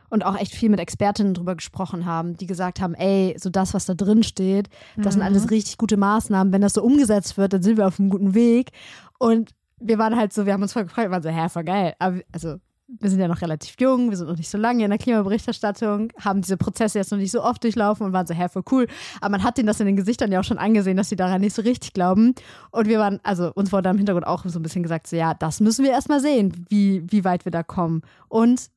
und 0.10 0.26
auch 0.26 0.38
echt 0.38 0.54
viel 0.54 0.70
mit 0.70 0.80
Expertinnen 0.80 1.34
drüber 1.34 1.56
gesprochen 1.56 2.06
haben, 2.06 2.38
die 2.38 2.46
gesagt 2.46 2.82
haben, 2.82 2.94
ey, 2.94 3.36
so 3.40 3.50
das, 3.50 3.74
was 3.74 3.86
da 3.86 3.94
drin 3.94 4.24
steht, 4.24 4.70
das 4.96 5.06
mhm. 5.08 5.12
sind 5.12 5.22
alles 5.22 5.52
richtig 5.52 5.78
gute 5.78 5.98
Maßnahmen. 5.98 6.54
Wenn 6.54 6.62
das 6.62 6.74
so 6.74 6.84
umgesetzt 6.84 7.38
wird, 7.38 7.54
dann 7.54 7.64
sind 7.64 7.78
wir 7.78 7.88
auf 7.88 8.00
einem 8.00 8.10
guten 8.10 8.34
Weg. 8.34 8.72
Und 9.20 9.52
wir 9.80 9.98
waren 9.98 10.16
halt 10.16 10.34
so, 10.34 10.46
wir 10.46 10.54
haben 10.54 10.62
uns 10.62 10.74
voll 10.74 10.84
gefreut, 10.84 11.06
wir 11.06 11.12
waren 11.12 11.24
so, 11.24 11.30
hä, 11.30 11.50
voll 11.50 11.64
geil. 11.64 11.94
Aber 12.00 12.20
also 12.32 12.58
wir 12.88 13.10
sind 13.10 13.20
ja 13.20 13.28
noch 13.28 13.42
relativ 13.42 13.76
jung, 13.80 14.12
wir 14.12 14.18
sind 14.18 14.28
noch 14.28 14.38
nicht 14.38 14.50
so 14.50 14.58
lange 14.58 14.84
in 14.84 14.92
der 14.92 15.00
Klimaberichterstattung, 15.00 16.12
haben 16.20 16.42
diese 16.42 16.56
Prozesse 16.56 17.00
jetzt 17.00 17.12
noch 17.12 17.18
nicht 17.18 17.32
so 17.32 17.44
oft 17.44 17.64
durchlaufen 17.64 18.06
und 18.06 18.14
waren 18.14 18.28
so, 18.28 18.34
hä, 18.34 18.48
voll 18.48 18.64
cool. 18.72 18.88
Aber 19.22 19.32
man 19.32 19.44
hat 19.44 19.58
denen 19.58 19.68
das 19.68 19.80
in 19.80 19.88
den 19.88 19.96
Gesichtern 19.96 20.32
ja 20.32 20.40
auch 20.40 20.44
schon 20.44 20.60
angesehen, 20.60 20.96
dass 20.96 21.10
sie 21.10 21.16
daran 21.16 21.42
nicht 21.42 21.56
so 21.56 21.64
richtig 21.64 21.94
glauben. 21.94 22.36
Und 22.72 22.88
wir 22.88 23.00
waren, 23.00 23.20
also 23.24 23.52
uns 23.56 23.72
wurde 23.72 23.90
im 23.90 23.98
Hintergrund 23.98 24.28
auch 24.28 24.46
so 24.46 24.60
ein 24.60 24.64
bisschen 24.64 24.84
gesagt, 24.84 25.08
so 25.08 25.16
ja, 25.16 25.34
das 25.34 25.60
müssen 25.60 25.84
wir 25.84 25.92
erstmal 25.92 26.20
sehen, 26.20 26.66
wie, 26.70 27.04
wie 27.12 27.24
weit 27.24 27.46
wir 27.46 27.52
da 27.52 27.64
kommen. 27.64 28.02
Und 28.28 28.70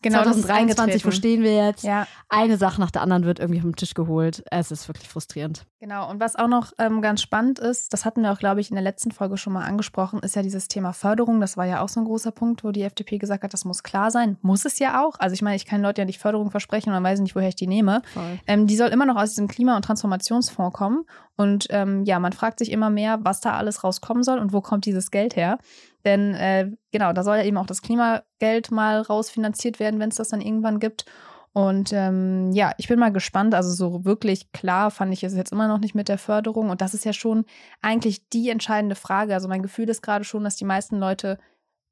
Genau, 0.00 0.22
2023, 0.22 1.04
wo 1.04 1.10
stehen 1.10 1.42
wir 1.42 1.66
jetzt? 1.66 1.82
Ja. 1.82 2.06
Eine 2.28 2.56
Sache 2.56 2.80
nach 2.80 2.92
der 2.92 3.02
anderen 3.02 3.24
wird 3.24 3.40
irgendwie 3.40 3.60
vom 3.60 3.74
Tisch 3.74 3.94
geholt. 3.94 4.44
Es 4.50 4.70
ist 4.70 4.86
wirklich 4.86 5.08
frustrierend. 5.08 5.66
Genau, 5.80 6.08
und 6.08 6.20
was 6.20 6.36
auch 6.36 6.46
noch 6.46 6.72
ähm, 6.78 7.02
ganz 7.02 7.20
spannend 7.20 7.58
ist, 7.58 7.92
das 7.92 8.04
hatten 8.04 8.22
wir 8.22 8.32
auch, 8.32 8.38
glaube 8.38 8.60
ich, 8.60 8.70
in 8.70 8.76
der 8.76 8.82
letzten 8.82 9.10
Folge 9.10 9.36
schon 9.36 9.52
mal 9.52 9.64
angesprochen, 9.64 10.20
ist 10.20 10.36
ja 10.36 10.42
dieses 10.42 10.68
Thema 10.68 10.92
Förderung. 10.92 11.40
Das 11.40 11.56
war 11.56 11.66
ja 11.66 11.80
auch 11.80 11.88
so 11.88 12.00
ein 12.00 12.04
großer 12.04 12.30
Punkt, 12.30 12.62
wo 12.62 12.70
die 12.70 12.82
FDP 12.82 13.18
gesagt 13.18 13.42
hat, 13.42 13.52
das 13.52 13.64
muss 13.64 13.82
klar 13.82 14.12
sein. 14.12 14.36
Muss 14.40 14.64
es 14.64 14.78
ja 14.78 15.04
auch. 15.04 15.18
Also 15.18 15.34
ich 15.34 15.42
meine, 15.42 15.56
ich 15.56 15.66
kann 15.66 15.82
Leuten 15.82 16.00
ja 16.00 16.04
nicht 16.04 16.20
Förderung 16.20 16.50
versprechen 16.52 16.90
und 16.90 16.94
dann 16.94 17.04
weiß 17.04 17.18
ich 17.18 17.22
nicht, 17.24 17.36
woher 17.36 17.48
ich 17.48 17.56
die 17.56 17.66
nehme. 17.66 18.02
Ähm, 18.46 18.68
die 18.68 18.76
soll 18.76 18.88
immer 18.88 19.06
noch 19.06 19.16
aus 19.16 19.30
diesem 19.30 19.48
Klima- 19.48 19.74
und 19.76 19.84
Transformationsfonds 19.84 20.76
kommen. 20.76 21.04
Und 21.36 21.68
ähm, 21.70 22.04
ja, 22.04 22.18
man 22.18 22.32
fragt 22.32 22.58
sich 22.58 22.72
immer 22.72 22.90
mehr, 22.90 23.20
was 23.22 23.40
da 23.40 23.52
alles 23.56 23.84
rauskommen 23.84 24.24
soll 24.24 24.38
und 24.38 24.52
wo 24.52 24.60
kommt 24.60 24.86
dieses 24.86 25.10
Geld 25.10 25.36
her. 25.36 25.58
Denn 26.04 26.34
äh, 26.34 26.70
genau, 26.92 27.12
da 27.12 27.22
soll 27.22 27.38
ja 27.38 27.44
eben 27.44 27.56
auch 27.56 27.66
das 27.66 27.82
Klimageld 27.82 28.70
mal 28.70 29.00
rausfinanziert 29.00 29.80
werden, 29.80 30.00
wenn 30.00 30.10
es 30.10 30.16
das 30.16 30.28
dann 30.28 30.40
irgendwann 30.40 30.80
gibt. 30.80 31.04
Und 31.52 31.92
ähm, 31.92 32.52
ja, 32.52 32.72
ich 32.78 32.88
bin 32.88 32.98
mal 32.98 33.12
gespannt. 33.12 33.54
Also 33.54 33.72
so 33.72 34.04
wirklich 34.04 34.52
klar 34.52 34.90
fand 34.90 35.12
ich 35.12 35.24
es 35.24 35.34
jetzt 35.34 35.52
immer 35.52 35.66
noch 35.66 35.78
nicht 35.78 35.94
mit 35.94 36.08
der 36.08 36.18
Förderung. 36.18 36.70
Und 36.70 36.80
das 36.80 36.94
ist 36.94 37.04
ja 37.04 37.12
schon 37.12 37.46
eigentlich 37.82 38.28
die 38.28 38.48
entscheidende 38.48 38.94
Frage. 38.94 39.34
Also 39.34 39.48
mein 39.48 39.62
Gefühl 39.62 39.88
ist 39.88 40.02
gerade 40.02 40.24
schon, 40.24 40.44
dass 40.44 40.56
die 40.56 40.64
meisten 40.64 40.98
Leute 40.98 41.38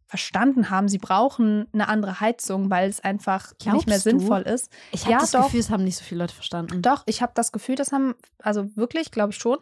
verstanden 0.06 0.70
haben, 0.70 0.88
sie 0.88 0.98
brauchen 0.98 1.66
eine 1.72 1.88
andere 1.88 2.20
Heizung, 2.20 2.70
weil 2.70 2.88
es 2.88 3.00
einfach 3.00 3.52
Glaubst 3.58 3.74
nicht 3.74 3.88
mehr 3.88 3.98
sinnvoll 3.98 4.44
du? 4.44 4.50
ist. 4.52 4.70
Ich 4.92 5.02
habe 5.02 5.12
ja, 5.12 5.18
das 5.18 5.32
doch, 5.32 5.44
Gefühl, 5.44 5.60
es 5.60 5.70
haben 5.70 5.82
nicht 5.82 5.96
so 5.96 6.04
viele 6.04 6.20
Leute 6.20 6.34
verstanden. 6.34 6.80
Doch, 6.80 7.02
ich 7.06 7.22
habe 7.22 7.32
das 7.34 7.50
Gefühl, 7.50 7.74
das 7.74 7.90
haben, 7.90 8.14
also 8.38 8.74
wirklich, 8.76 9.10
glaube 9.10 9.32
ich 9.32 9.38
schon. 9.38 9.58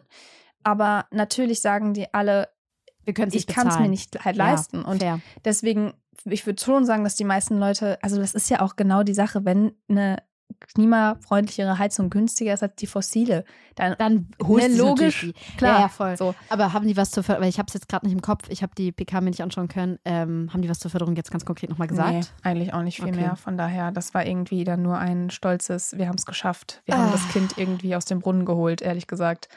Aber 0.63 1.05
natürlich 1.11 1.61
sagen 1.61 1.93
die 1.93 2.13
alle, 2.13 2.49
wir 3.05 3.13
können 3.13 3.31
ich 3.33 3.47
kann 3.47 3.67
es 3.67 3.79
mir 3.79 3.87
nicht 3.89 4.23
halt 4.25 4.35
leisten. 4.35 4.81
Ja, 4.81 4.87
und 4.87 4.99
fair. 4.99 5.19
deswegen, 5.45 5.93
ich 6.25 6.45
würde 6.45 6.61
schon 6.61 6.85
sagen, 6.85 7.03
dass 7.03 7.15
die 7.15 7.23
meisten 7.23 7.57
Leute, 7.57 7.97
also 8.01 8.17
das 8.17 8.33
ist 8.35 8.49
ja 8.49 8.61
auch 8.61 8.75
genau 8.75 9.03
die 9.03 9.13
Sache, 9.13 9.45
wenn 9.45 9.71
eine 9.89 10.17
klimafreundlichere 10.85 11.77
Heizung 11.79 12.09
günstiger 12.09 12.53
ist 12.53 12.63
als 12.63 12.75
die 12.75 12.87
fossile, 12.87 13.45
dann, 13.75 13.95
Dann 13.97 14.27
holst 14.43 14.69
Ne, 14.69 14.77
du 14.77 14.83
logisch, 14.83 15.31
klar. 15.57 15.75
Ja, 15.75 15.81
ja, 15.81 15.87
voll. 15.89 16.15
So. 16.17 16.33
Aber 16.49 16.71
haben 16.73 16.87
die 16.87 16.95
was 16.95 17.11
zur 17.11 17.23
Förderung, 17.23 17.43
weil 17.43 17.49
ich 17.49 17.57
habe 17.59 17.67
es 17.67 17.73
jetzt 17.73 17.89
gerade 17.89 18.05
nicht 18.05 18.13
im 18.13 18.21
Kopf, 18.21 18.49
ich 18.49 18.61
habe 18.63 18.73
die 18.77 18.91
PK 18.91 19.21
mir 19.21 19.31
nicht 19.31 19.41
anschauen 19.41 19.67
können, 19.67 19.99
ähm, 20.05 20.49
haben 20.53 20.61
die 20.61 20.69
was 20.69 20.79
zur 20.79 20.91
Förderung 20.91 21.15
jetzt 21.15 21.31
ganz 21.31 21.45
konkret 21.45 21.69
nochmal 21.69 21.87
gesagt? 21.87 22.11
Nee, 22.13 22.21
eigentlich 22.49 22.73
auch 22.73 22.83
nicht 22.83 22.97
viel 22.97 23.09
Okay. 23.09 23.17
mehr. 23.21 23.35
Von 23.35 23.57
daher, 23.57 23.91
das 23.91 24.13
war 24.13 24.25
irgendwie 24.25 24.63
dann 24.63 24.81
nur 24.81 24.97
ein 24.97 25.29
stolzes, 25.29 25.97
wir 25.97 26.07
haben 26.07 26.15
es 26.17 26.25
geschafft. 26.25 26.81
Wir 26.85 26.95
haben 26.97 27.09
Ah. 27.09 27.11
das 27.11 27.27
Kind 27.29 27.57
irgendwie 27.57 27.95
aus 27.95 28.05
dem 28.05 28.19
Brunnen 28.19 28.45
geholt, 28.45 28.81
ehrlich 28.81 29.07
gesagt. 29.07 29.49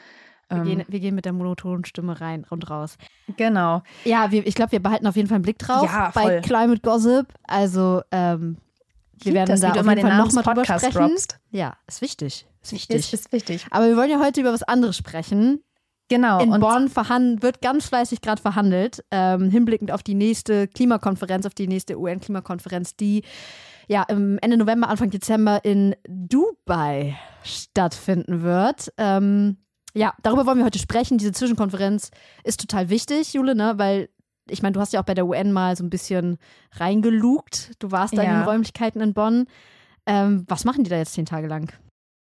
Wir, 0.49 0.57
Ähm, 0.57 0.63
gehen, 0.65 0.83
wir 0.87 0.99
gehen 0.99 1.15
mit 1.15 1.25
der 1.25 1.33
monotonen 1.33 1.85
Stimme 1.85 2.19
rein 2.19 2.45
und 2.49 2.69
raus. 2.69 2.97
genau. 3.37 3.83
Ja, 4.03 4.31
wir, 4.31 4.45
ich 4.47 4.55
glaube, 4.55 4.71
wir 4.73 4.81
behalten 4.81 5.05
auf 5.07 5.15
jeden 5.15 5.27
Fall 5.27 5.35
einen 5.35 5.43
Blick 5.43 5.59
drauf 5.59 5.83
Ja, 5.85 6.11
bei. 6.13 6.41
Climate 6.41 6.81
Gossip. 6.81 7.27
Also, 7.43 8.01
ähm, 8.11 8.57
wir 9.21 9.33
werden 9.33 9.47
das, 9.49 9.59
da 9.59 9.69
auf 9.71 9.75
jeden 9.75 9.89
den 9.95 10.07
Fall 10.07 10.17
nochmal 10.17 10.43
drüber 10.43 10.65
sprechen. 10.65 10.91
droppst. 10.93 11.39
Ja, 11.51 11.75
ist 11.87 12.01
wichtig. 12.01 12.47
Ist 12.61 12.71
wichtig. 12.73 12.95
Ist, 12.97 13.13
ist 13.13 13.31
wichtig. 13.31 13.65
Aber 13.71 13.87
wir 13.87 13.95
wollen 13.97 14.09
ja 14.09 14.19
heute 14.19 14.41
über 14.41 14.51
was 14.53 14.63
anderes 14.63 14.97
sprechen. 14.97 15.61
Genau. 16.09 16.39
In 16.41 16.51
und 16.51 16.61
Bonn 16.61 16.89
wird 17.43 17.61
ganz 17.61 17.85
fleißig 17.85 18.21
gerade 18.21 18.41
verhandelt, 18.41 19.03
ähm, 19.11 19.51
hinblickend 19.51 19.91
auf 19.91 20.01
die 20.01 20.15
nächste 20.15 20.67
Klimakonferenz, 20.67 21.45
auf 21.45 21.53
die 21.53 21.67
nächste 21.67 21.99
UN-Klimakonferenz, 21.99 22.95
die 22.95 23.23
ja 23.87 24.05
Ende 24.07 24.57
November, 24.57 24.89
Anfang 24.89 25.11
Dezember 25.11 25.63
in 25.63 25.95
Dubai 26.07 27.15
stattfinden 27.43 28.41
wird. 28.41 28.91
Ähm, 28.97 29.57
ja, 29.93 30.13
darüber 30.21 30.45
wollen 30.45 30.57
wir 30.59 30.65
heute 30.65 30.79
sprechen. 30.79 31.17
Diese 31.17 31.31
Zwischenkonferenz 31.31 32.11
ist 32.43 32.59
total 32.61 32.89
wichtig, 32.89 33.33
Jule, 33.33 33.55
ne? 33.55 33.73
weil 33.77 34.09
ich 34.49 34.61
meine, 34.63 34.73
du 34.73 34.79
hast 34.79 34.93
ja 34.93 34.99
auch 35.01 35.05
bei 35.05 35.13
der 35.13 35.27
UN 35.27 35.51
mal 35.51 35.75
so 35.75 35.83
ein 35.83 35.89
bisschen 35.89 36.37
reingelugt. 36.73 37.71
Du 37.79 37.91
warst 37.91 38.17
da 38.17 38.21
in 38.23 38.29
Ja. 38.29 38.39
den 38.39 38.47
Räumlichkeiten 38.47 39.01
in 39.01 39.13
Bonn. 39.13 39.45
Ähm, 40.05 40.45
was 40.47 40.65
machen 40.65 40.83
die 40.83 40.89
da 40.89 40.97
jetzt 40.97 41.13
zehn 41.13 41.25
Tage 41.25 41.47
lang? 41.47 41.71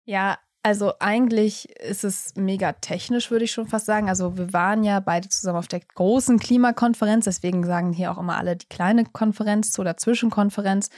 Ja, 0.06 0.38
also 0.62 0.92
eigentlich 0.98 1.70
ist 1.80 2.04
es 2.04 2.34
mega 2.36 2.72
technisch, 2.72 3.30
würde 3.30 3.46
ich 3.46 3.50
schon 3.50 3.66
fast 3.66 3.86
sagen. 3.86 4.10
Also 4.10 4.36
wir 4.36 4.52
waren 4.52 4.84
ja 4.84 5.00
beide 5.00 5.30
zusammen 5.30 5.58
auf 5.58 5.68
der 5.68 5.80
großen 5.80 6.38
Klimakonferenz, 6.38 7.24
deswegen 7.24 7.64
sagen 7.64 7.94
hier 7.94 8.12
auch 8.12 8.18
immer 8.18 8.36
alle 8.36 8.56
die 8.56 8.66
kleine 8.66 9.04
Konferenz 9.04 9.78
oder 9.78 9.96
Zwischenkonferenz, 9.96 10.90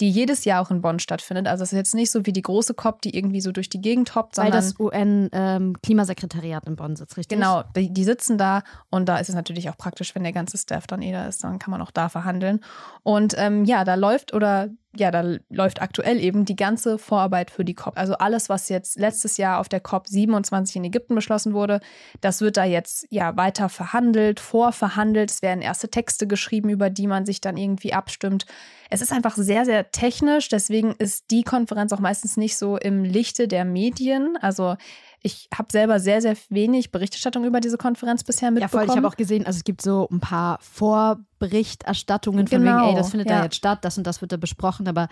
die 0.00 0.10
jedes 0.10 0.44
Jahr 0.44 0.60
auch 0.60 0.72
in 0.72 0.82
Bonn 0.82 0.98
stattfindet. 0.98 1.46
Also 1.46 1.62
es 1.62 1.72
ist 1.72 1.76
jetzt 1.76 1.94
nicht 1.94 2.10
so 2.10 2.26
wie 2.26 2.32
die 2.32 2.42
große 2.42 2.74
COP, 2.74 3.02
die 3.02 3.16
irgendwie 3.16 3.40
so 3.40 3.52
durch 3.52 3.68
die 3.68 3.80
Gegend 3.80 4.16
hoppt, 4.16 4.36
Weil 4.36 4.46
sondern 4.46 4.60
das 4.60 4.80
UN-Klimasekretariat 4.80 6.66
in 6.66 6.74
Bonn 6.74 6.96
sitzt, 6.96 7.16
richtig? 7.16 7.38
Genau, 7.38 7.62
die, 7.76 7.92
die 7.92 8.04
sitzen 8.04 8.36
da 8.36 8.62
und 8.90 9.08
da 9.08 9.18
ist 9.18 9.28
es 9.28 9.36
natürlich 9.36 9.70
auch 9.70 9.76
praktisch, 9.76 10.16
wenn 10.16 10.24
der 10.24 10.32
ganze 10.32 10.58
Staff 10.58 10.88
dann 10.88 11.02
eh 11.02 11.12
da 11.12 11.28
ist, 11.28 11.44
dann 11.44 11.60
kann 11.60 11.70
man 11.70 11.82
auch 11.82 11.92
da 11.92 12.08
verhandeln. 12.08 12.60
Und 13.04 13.34
ähm, 13.38 13.64
ja, 13.64 13.84
da 13.84 13.94
läuft 13.94 14.34
oder 14.34 14.70
ja, 14.96 15.10
da 15.10 15.36
läuft 15.48 15.82
aktuell 15.82 16.20
eben 16.20 16.44
die 16.44 16.56
ganze 16.56 16.98
Vorarbeit 16.98 17.50
für 17.50 17.64
die 17.64 17.74
COP. 17.74 17.98
Also 17.98 18.14
alles, 18.14 18.48
was 18.48 18.68
jetzt 18.68 18.98
letztes 18.98 19.36
Jahr 19.36 19.58
auf 19.60 19.68
der 19.68 19.80
COP 19.80 20.06
27 20.06 20.76
in 20.76 20.84
Ägypten 20.84 21.14
beschlossen 21.14 21.54
wurde, 21.54 21.80
das 22.20 22.40
wird 22.40 22.56
da 22.56 22.64
jetzt 22.64 23.06
ja 23.10 23.36
weiter 23.36 23.68
verhandelt, 23.68 24.40
vorverhandelt. 24.40 25.30
Es 25.30 25.42
werden 25.42 25.62
erste 25.62 25.88
Texte 25.88 26.26
geschrieben, 26.26 26.68
über 26.68 26.90
die 26.90 27.06
man 27.06 27.26
sich 27.26 27.40
dann 27.40 27.56
irgendwie 27.56 27.92
abstimmt. 27.92 28.46
Es 28.90 29.02
ist 29.02 29.12
einfach 29.12 29.36
sehr, 29.36 29.64
sehr 29.64 29.90
technisch. 29.90 30.48
Deswegen 30.48 30.94
ist 30.98 31.30
die 31.30 31.42
Konferenz 31.42 31.92
auch 31.92 32.00
meistens 32.00 32.36
nicht 32.36 32.56
so 32.56 32.76
im 32.76 33.04
Lichte 33.04 33.48
der 33.48 33.64
Medien. 33.64 34.36
Also 34.40 34.76
ich 35.26 35.48
habe 35.56 35.68
selber 35.72 36.00
sehr, 36.00 36.20
sehr 36.20 36.36
wenig 36.50 36.92
Berichterstattung 36.92 37.44
über 37.44 37.60
diese 37.60 37.78
Konferenz 37.78 38.22
bisher 38.24 38.48
Ja, 38.48 38.50
mitbekommen. 38.52 38.84
voll. 38.86 38.92
Ich 38.92 38.96
habe 38.96 39.08
auch 39.08 39.16
gesehen, 39.16 39.46
also 39.46 39.56
es 39.56 39.64
gibt 39.64 39.80
so 39.80 40.06
ein 40.12 40.20
paar 40.20 40.58
Vorberichterstattungen 40.60 42.46
von 42.46 42.60
Genau, 42.60 42.78
wegen, 42.82 42.88
ey, 42.90 42.94
das 42.94 43.10
findet 43.10 43.30
ja. 43.30 43.38
da 43.38 43.44
jetzt 43.44 43.56
statt, 43.56 43.84
das 43.84 43.96
und 43.98 44.06
das 44.06 44.20
wird 44.20 44.32
da 44.32 44.36
besprochen, 44.36 44.86
aber 44.86 45.08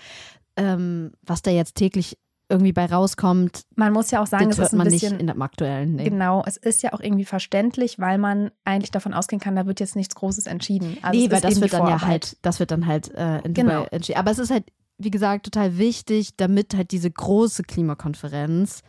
ähm, 0.57 1.13
was 1.23 1.41
da 1.43 1.51
jetzt 1.51 1.77
täglich 1.77 2.19
irgendwie 2.51 2.73
bei 2.73 2.85
rauskommt, 2.85 3.63
man 3.77 3.95
muss 3.95 4.11
ja 4.11 4.23
auch 4.23 4.27
sagen, 4.27 4.51
das 4.51 4.59
hört 4.59 4.67
ist 4.69 4.73
ein 4.75 4.79
man 4.79 4.89
nicht 4.89 5.01
bisschen 5.01 5.19
in 5.19 5.29
dem 5.29 5.41
aktuellen. 5.41 5.95
Nee. 5.95 6.11
Genau, 6.11 6.43
es 6.47 6.59
ist 6.59 6.83
ja 6.83 6.93
auch 6.93 7.01
irgendwie 7.01 7.25
verständlich, 7.25 7.99
weil 7.99 8.19
man 8.19 8.51
eigentlich 8.65 8.91
davon 8.91 9.15
ausgehen 9.15 9.41
kann, 9.41 9.57
da 9.57 9.65
wird 9.65 9.81
jetzt 9.81 9.97
nichts 9.97 10.15
Großes 10.15 10.47
entschieden. 10.47 10.99
Also 11.01 11.19
nee, 11.19 11.31
weil 11.31 11.41
das 11.41 11.59
wird 11.59 11.73
dann 11.73 11.87
ja 11.87 12.03
halt, 12.03 12.37
das 12.43 12.61
wird 12.61 12.71
dann 12.71 12.87
halt 12.87 13.11
äh, 13.15 13.39
in 13.39 13.55
Genau. 13.55 13.77
Dubai 13.85 13.89
entschieden. 13.93 14.19
Aber 14.19 14.31
es 14.31 14.39
ist 14.39 14.51
halt, 14.51 14.65
wie 14.99 15.11
gesagt, 15.11 15.47
total 15.47 15.79
wichtig, 15.79 16.37
damit 16.37 16.75
halt 16.75 16.91
diese 16.91 17.11
große 17.11 17.63
Klimakonferenz 17.63 18.83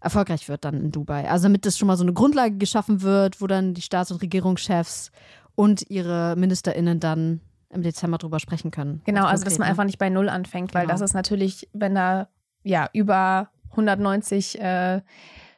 erfolgreich 0.00 0.48
wird 0.48 0.64
dann 0.64 0.80
in 0.80 0.90
Dubai. 0.92 1.28
Also 1.28 1.44
damit 1.44 1.66
das 1.66 1.78
schon 1.78 1.88
mal 1.88 1.96
so 1.96 2.04
eine 2.04 2.12
Grundlage 2.12 2.56
geschaffen 2.56 3.02
wird, 3.02 3.40
wo 3.40 3.46
dann 3.46 3.74
die 3.74 3.82
Staats- 3.82 4.10
und 4.10 4.22
Regierungschefs 4.22 5.10
und 5.54 5.90
ihre 5.90 6.36
MinisterInnen 6.36 7.00
dann 7.00 7.40
im 7.70 7.82
Dezember 7.82 8.18
drüber 8.18 8.38
sprechen 8.38 8.70
können. 8.70 9.02
Genau, 9.04 9.26
also 9.26 9.44
dass 9.44 9.58
man 9.58 9.66
ne? 9.66 9.70
einfach 9.70 9.84
nicht 9.84 9.98
bei 9.98 10.08
Null 10.08 10.28
anfängt, 10.28 10.72
weil 10.74 10.82
Genau. 10.82 10.92
das 10.94 11.00
ist 11.00 11.14
natürlich, 11.14 11.68
wenn 11.72 11.94
da 11.94 12.28
ja 12.62 12.88
über 12.92 13.50
190 13.70 14.60
äh, 14.60 15.02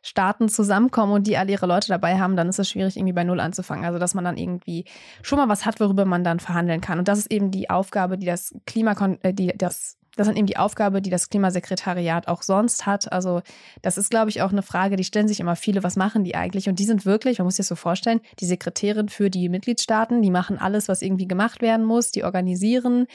Staaten 0.03 0.49
zusammenkommen 0.49 1.13
und 1.13 1.27
die 1.27 1.37
alle 1.37 1.53
ihre 1.53 1.67
Leute 1.67 1.89
dabei 1.89 2.19
haben, 2.19 2.35
dann 2.35 2.49
ist 2.49 2.59
es 2.59 2.71
schwierig, 2.71 2.97
irgendwie 2.97 3.13
bei 3.13 3.25
Null 3.25 3.41
anzufangen. 3.41 3.85
Also 3.85 3.99
dass 3.99 4.15
man 4.15 4.25
dann 4.25 4.39
irgendwie 4.39 4.87
schon 5.23 5.39
mal 5.39 5.49
was 5.49 5.67
hat, 5.67 5.79
worüber 5.79 6.07
man 6.07 6.25
dann 6.25 6.41
verhandeln 6.41 6.81
kann. 6.81 6.99
Und 6.99 7.07
das 7.09 7.19
ist 7.19 7.31
eben 7.31 7.51
die 7.51 7.69
Aufgabe, 7.69 8.17
die 8.17 8.27
das 8.27 8.55
Klimakon 8.67 9.19
äh, 9.23 9.35
die 9.35 9.53
das 9.57 9.99
das 10.17 10.29
ist 10.29 10.37
eben 10.37 10.47
die 10.47 10.57
Aufgabe, 10.57 11.00
die 11.00 11.11
das 11.11 11.31
Klimasekretariat 11.31 12.29
auch 12.29 12.43
sonst 12.43 12.87
hat. 12.87 13.12
Also 13.12 13.43
das 13.83 13.97
ist, 13.97 14.11
glaube 14.11 14.31
ich, 14.31 14.43
auch 14.43 14.50
eine 14.50 14.62
Frage, 14.62 14.97
die 14.97 15.05
stellen 15.05 15.29
sich 15.29 15.40
immer 15.40 15.57
viele, 15.57 15.83
was 15.83 15.97
machen 15.97 16.25
die 16.25 16.35
eigentlich? 16.35 16.69
Und 16.69 16.79
die 16.79 16.85
sind 16.85 17.07
wirklich, 17.07 17.38
man 17.38 17.47
muss 17.47 17.57
sich 17.57 17.64
das 17.64 17.69
so 17.69 17.76
vorstellen, 17.76 18.21
die 18.40 18.47
Sekretärin 18.47 19.09
für 19.09 19.31
die 19.31 19.49
Mitgliedstaaten, 19.49 20.23
die 20.23 20.31
machen 20.31 20.59
alles, 20.59 20.88
was 20.88 21.02
irgendwie 21.02 21.29
gemacht 21.29 21.62
werden 21.62 21.87
muss, 21.87 22.11
die 22.11 22.25
organisieren, 22.25 23.07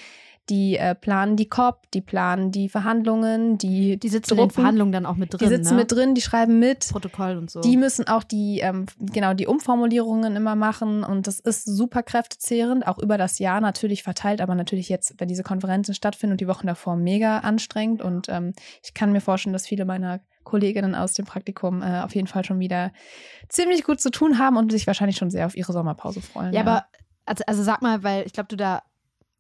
die 0.50 0.78
äh, 0.78 0.94
planen 0.94 1.36
die 1.36 1.50
COP, 1.50 1.90
die 1.94 2.02
planen 2.02 2.52
die 2.52 2.70
Verhandlungen, 2.70 3.58
die, 3.58 3.98
Die 3.98 4.10
sitzen 4.10 4.34
in 4.34 4.38
den 4.38 4.42
drucken, 4.44 4.54
Verhandlungen 4.54 4.92
dann 4.92 5.06
auch 5.06 5.16
mit 5.16 5.34
drin. 5.34 5.40
die 5.40 5.56
sitzen 5.56 5.76
ne? 5.76 5.82
mit 5.82 5.92
drin, 5.92 6.14
die 6.14 6.22
schreiben 6.22 6.60
mit. 6.60 6.90
Protokoll 6.92 7.38
und 7.38 7.50
so. 7.50 7.62
Die 7.62 7.78
müssen 7.78 8.08
auch 8.08 8.24
die, 8.24 8.60
ähm, 8.60 8.86
genau, 9.00 9.34
die 9.34 9.48
Umformulierungen 9.48 10.36
immer 10.36 10.56
machen 10.56 11.04
und 11.04 11.28
das 11.28 11.40
ist 11.40 11.66
super 11.66 12.04
kräftezehrend, 12.04 12.88
auch 12.88 13.00
über 13.00 13.18
das 13.18 13.40
Jahr 13.40 13.60
natürlich 13.60 14.04
verteilt, 14.04 14.42
aber 14.42 14.56
natürlich 14.56 14.90
jetzt, 14.90 15.16
wenn 15.18 15.28
diese 15.28 15.44
Konferenzen 15.44 15.96
stattfinden 15.96 16.34
und 16.34 16.42
die 16.42 16.48
Wochen 16.48 16.68
davor 16.68 16.96
mega 16.96 17.40
anstrengend 17.40 18.02
und 18.02 18.30
ähm, 18.30 18.54
ich 18.84 18.94
kann 18.94 19.12
mir 19.12 19.22
vorstellen, 19.22 19.54
dass 19.54 19.66
viele 19.66 19.86
meiner 19.86 20.20
Kolleginnen 20.44 20.94
aus 20.94 21.14
dem 21.14 21.26
Praktikum 21.26 21.82
äh, 21.82 22.02
auf 22.02 22.14
jeden 22.14 22.28
Fall 22.28 22.46
schon 22.46 22.60
wieder 22.60 22.92
ziemlich 23.50 23.84
gut 23.84 24.00
zu 24.00 24.12
tun 24.12 24.38
haben 24.38 24.58
und 24.58 24.72
sich 24.72 24.86
wahrscheinlich 24.86 25.18
schon 25.18 25.32
sehr 25.32 25.48
auf 25.48 25.58
ihre 25.58 25.74
Sommerpause 25.74 26.22
freuen. 26.22 26.54
ja, 26.54 26.62
aber 26.62 26.86
also, 27.26 27.44
also 27.48 27.64
sag 27.64 27.82
mal, 27.82 28.04
weil 28.04 28.26
ich 28.26 28.34
glaube, 28.34 28.48
du 28.48 28.56
da 28.56 28.84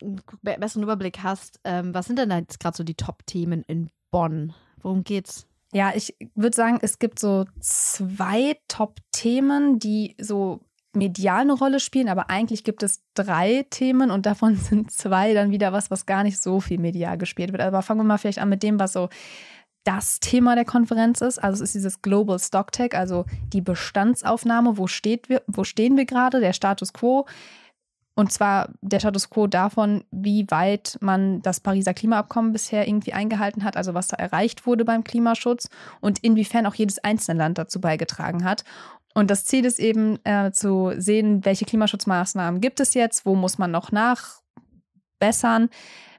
einen 0.01 0.21
be- 0.41 0.57
besseren 0.59 0.83
Überblick 0.83 1.19
hast, 1.23 1.59
ähm, 1.63 1.93
was 1.93 2.05
sind 2.07 2.19
denn 2.19 2.29
da 2.29 2.37
jetzt 2.39 2.59
gerade 2.59 2.75
so 2.77 2.83
die 2.83 2.95
Top-Themen 2.95 3.63
in 3.67 3.89
Bonn? 4.11 4.53
Worum 4.81 5.03
geht's? 5.03 5.47
Ja, 5.73 5.91
ich 5.95 6.15
würde 6.35 6.55
sagen, 6.55 6.79
es 6.81 6.99
gibt 6.99 7.19
so 7.19 7.45
zwei 7.59 8.57
Top-Themen, 8.67 9.79
die 9.79 10.15
so 10.19 10.61
medial 10.93 11.41
eine 11.41 11.53
Rolle 11.53 11.81
spielen, 11.81 12.07
aber 12.07 12.29
eigentlich 12.29 12.63
gibt 12.63 12.81
es 12.81 13.03
drei 13.15 13.65
Themen 13.69 14.11
und 14.11 14.25
davon 14.25 14.55
sind 14.55 14.91
zwei 14.91 15.33
dann 15.33 15.51
wieder 15.51 15.73
was, 15.73 15.91
was 15.91 16.05
gar 16.05 16.23
nicht 16.23 16.39
so 16.39 16.59
viel 16.61 16.79
medial 16.79 17.17
gespielt 17.17 17.51
wird. 17.51 17.61
Aber 17.61 17.81
fangen 17.81 17.99
wir 17.99 18.05
mal 18.05 18.17
vielleicht 18.17 18.39
an 18.39 18.49
mit 18.49 18.63
dem, 18.63 18.79
was 18.79 18.93
so 18.93 19.09
das 19.83 20.19
Thema 20.19 20.55
der 20.55 20.65
Konferenz 20.65 21.21
ist. 21.21 21.37
Also 21.37 21.63
es 21.63 21.69
ist 21.69 21.75
dieses 21.75 22.01
Global 22.01 22.39
Stocktake, 22.39 22.97
also 22.97 23.25
die 23.53 23.61
Bestandsaufnahme, 23.61 24.77
wo, 24.77 24.87
steht 24.87 25.29
wir, 25.29 25.43
wo 25.47 25.63
stehen 25.63 25.95
wir 25.95 26.05
gerade, 26.05 26.39
der 26.39 26.53
Status 26.53 26.91
quo. 26.91 27.25
Und 28.15 28.31
zwar 28.31 28.69
der 28.81 29.00
Status 29.00 29.29
quo 29.29 29.45
davon, 29.45 30.05
wie 30.10 30.50
weit 30.50 30.98
man 31.01 31.41
das 31.41 31.60
Pariser 31.60 31.93
Klimaabkommen 31.93 32.53
bisher 32.53 32.88
irgendwie 32.88 33.13
eingehalten 33.13 33.63
hat, 33.63 33.75
also 33.75 33.93
was 33.93 34.07
da 34.07 34.15
erreicht 34.15 34.65
wurde 34.65 34.86
beim 34.86 35.03
Klimaschutz 35.03 35.69
und 36.00 36.19
inwiefern 36.19 36.65
auch 36.65 36.75
jedes 36.75 37.00
einzelne 37.00 37.39
Land 37.39 37.57
dazu 37.57 37.81
beigetragen 37.81 38.45
hat. 38.45 38.63
Und 39.13 39.29
das 39.29 39.45
Ziel 39.45 39.65
ist 39.65 39.79
eben 39.79 40.19
äh, 40.25 40.51
zu 40.51 40.93
sehen, 40.98 41.43
welche 41.45 41.65
Klimaschutzmaßnahmen 41.65 42.62
gibt 42.62 42.79
es 42.79 42.93
jetzt, 42.93 43.25
wo 43.25 43.36
muss 43.36 43.57
man 43.57 43.72
noch 43.72 43.91
nachbessern, 43.91 45.69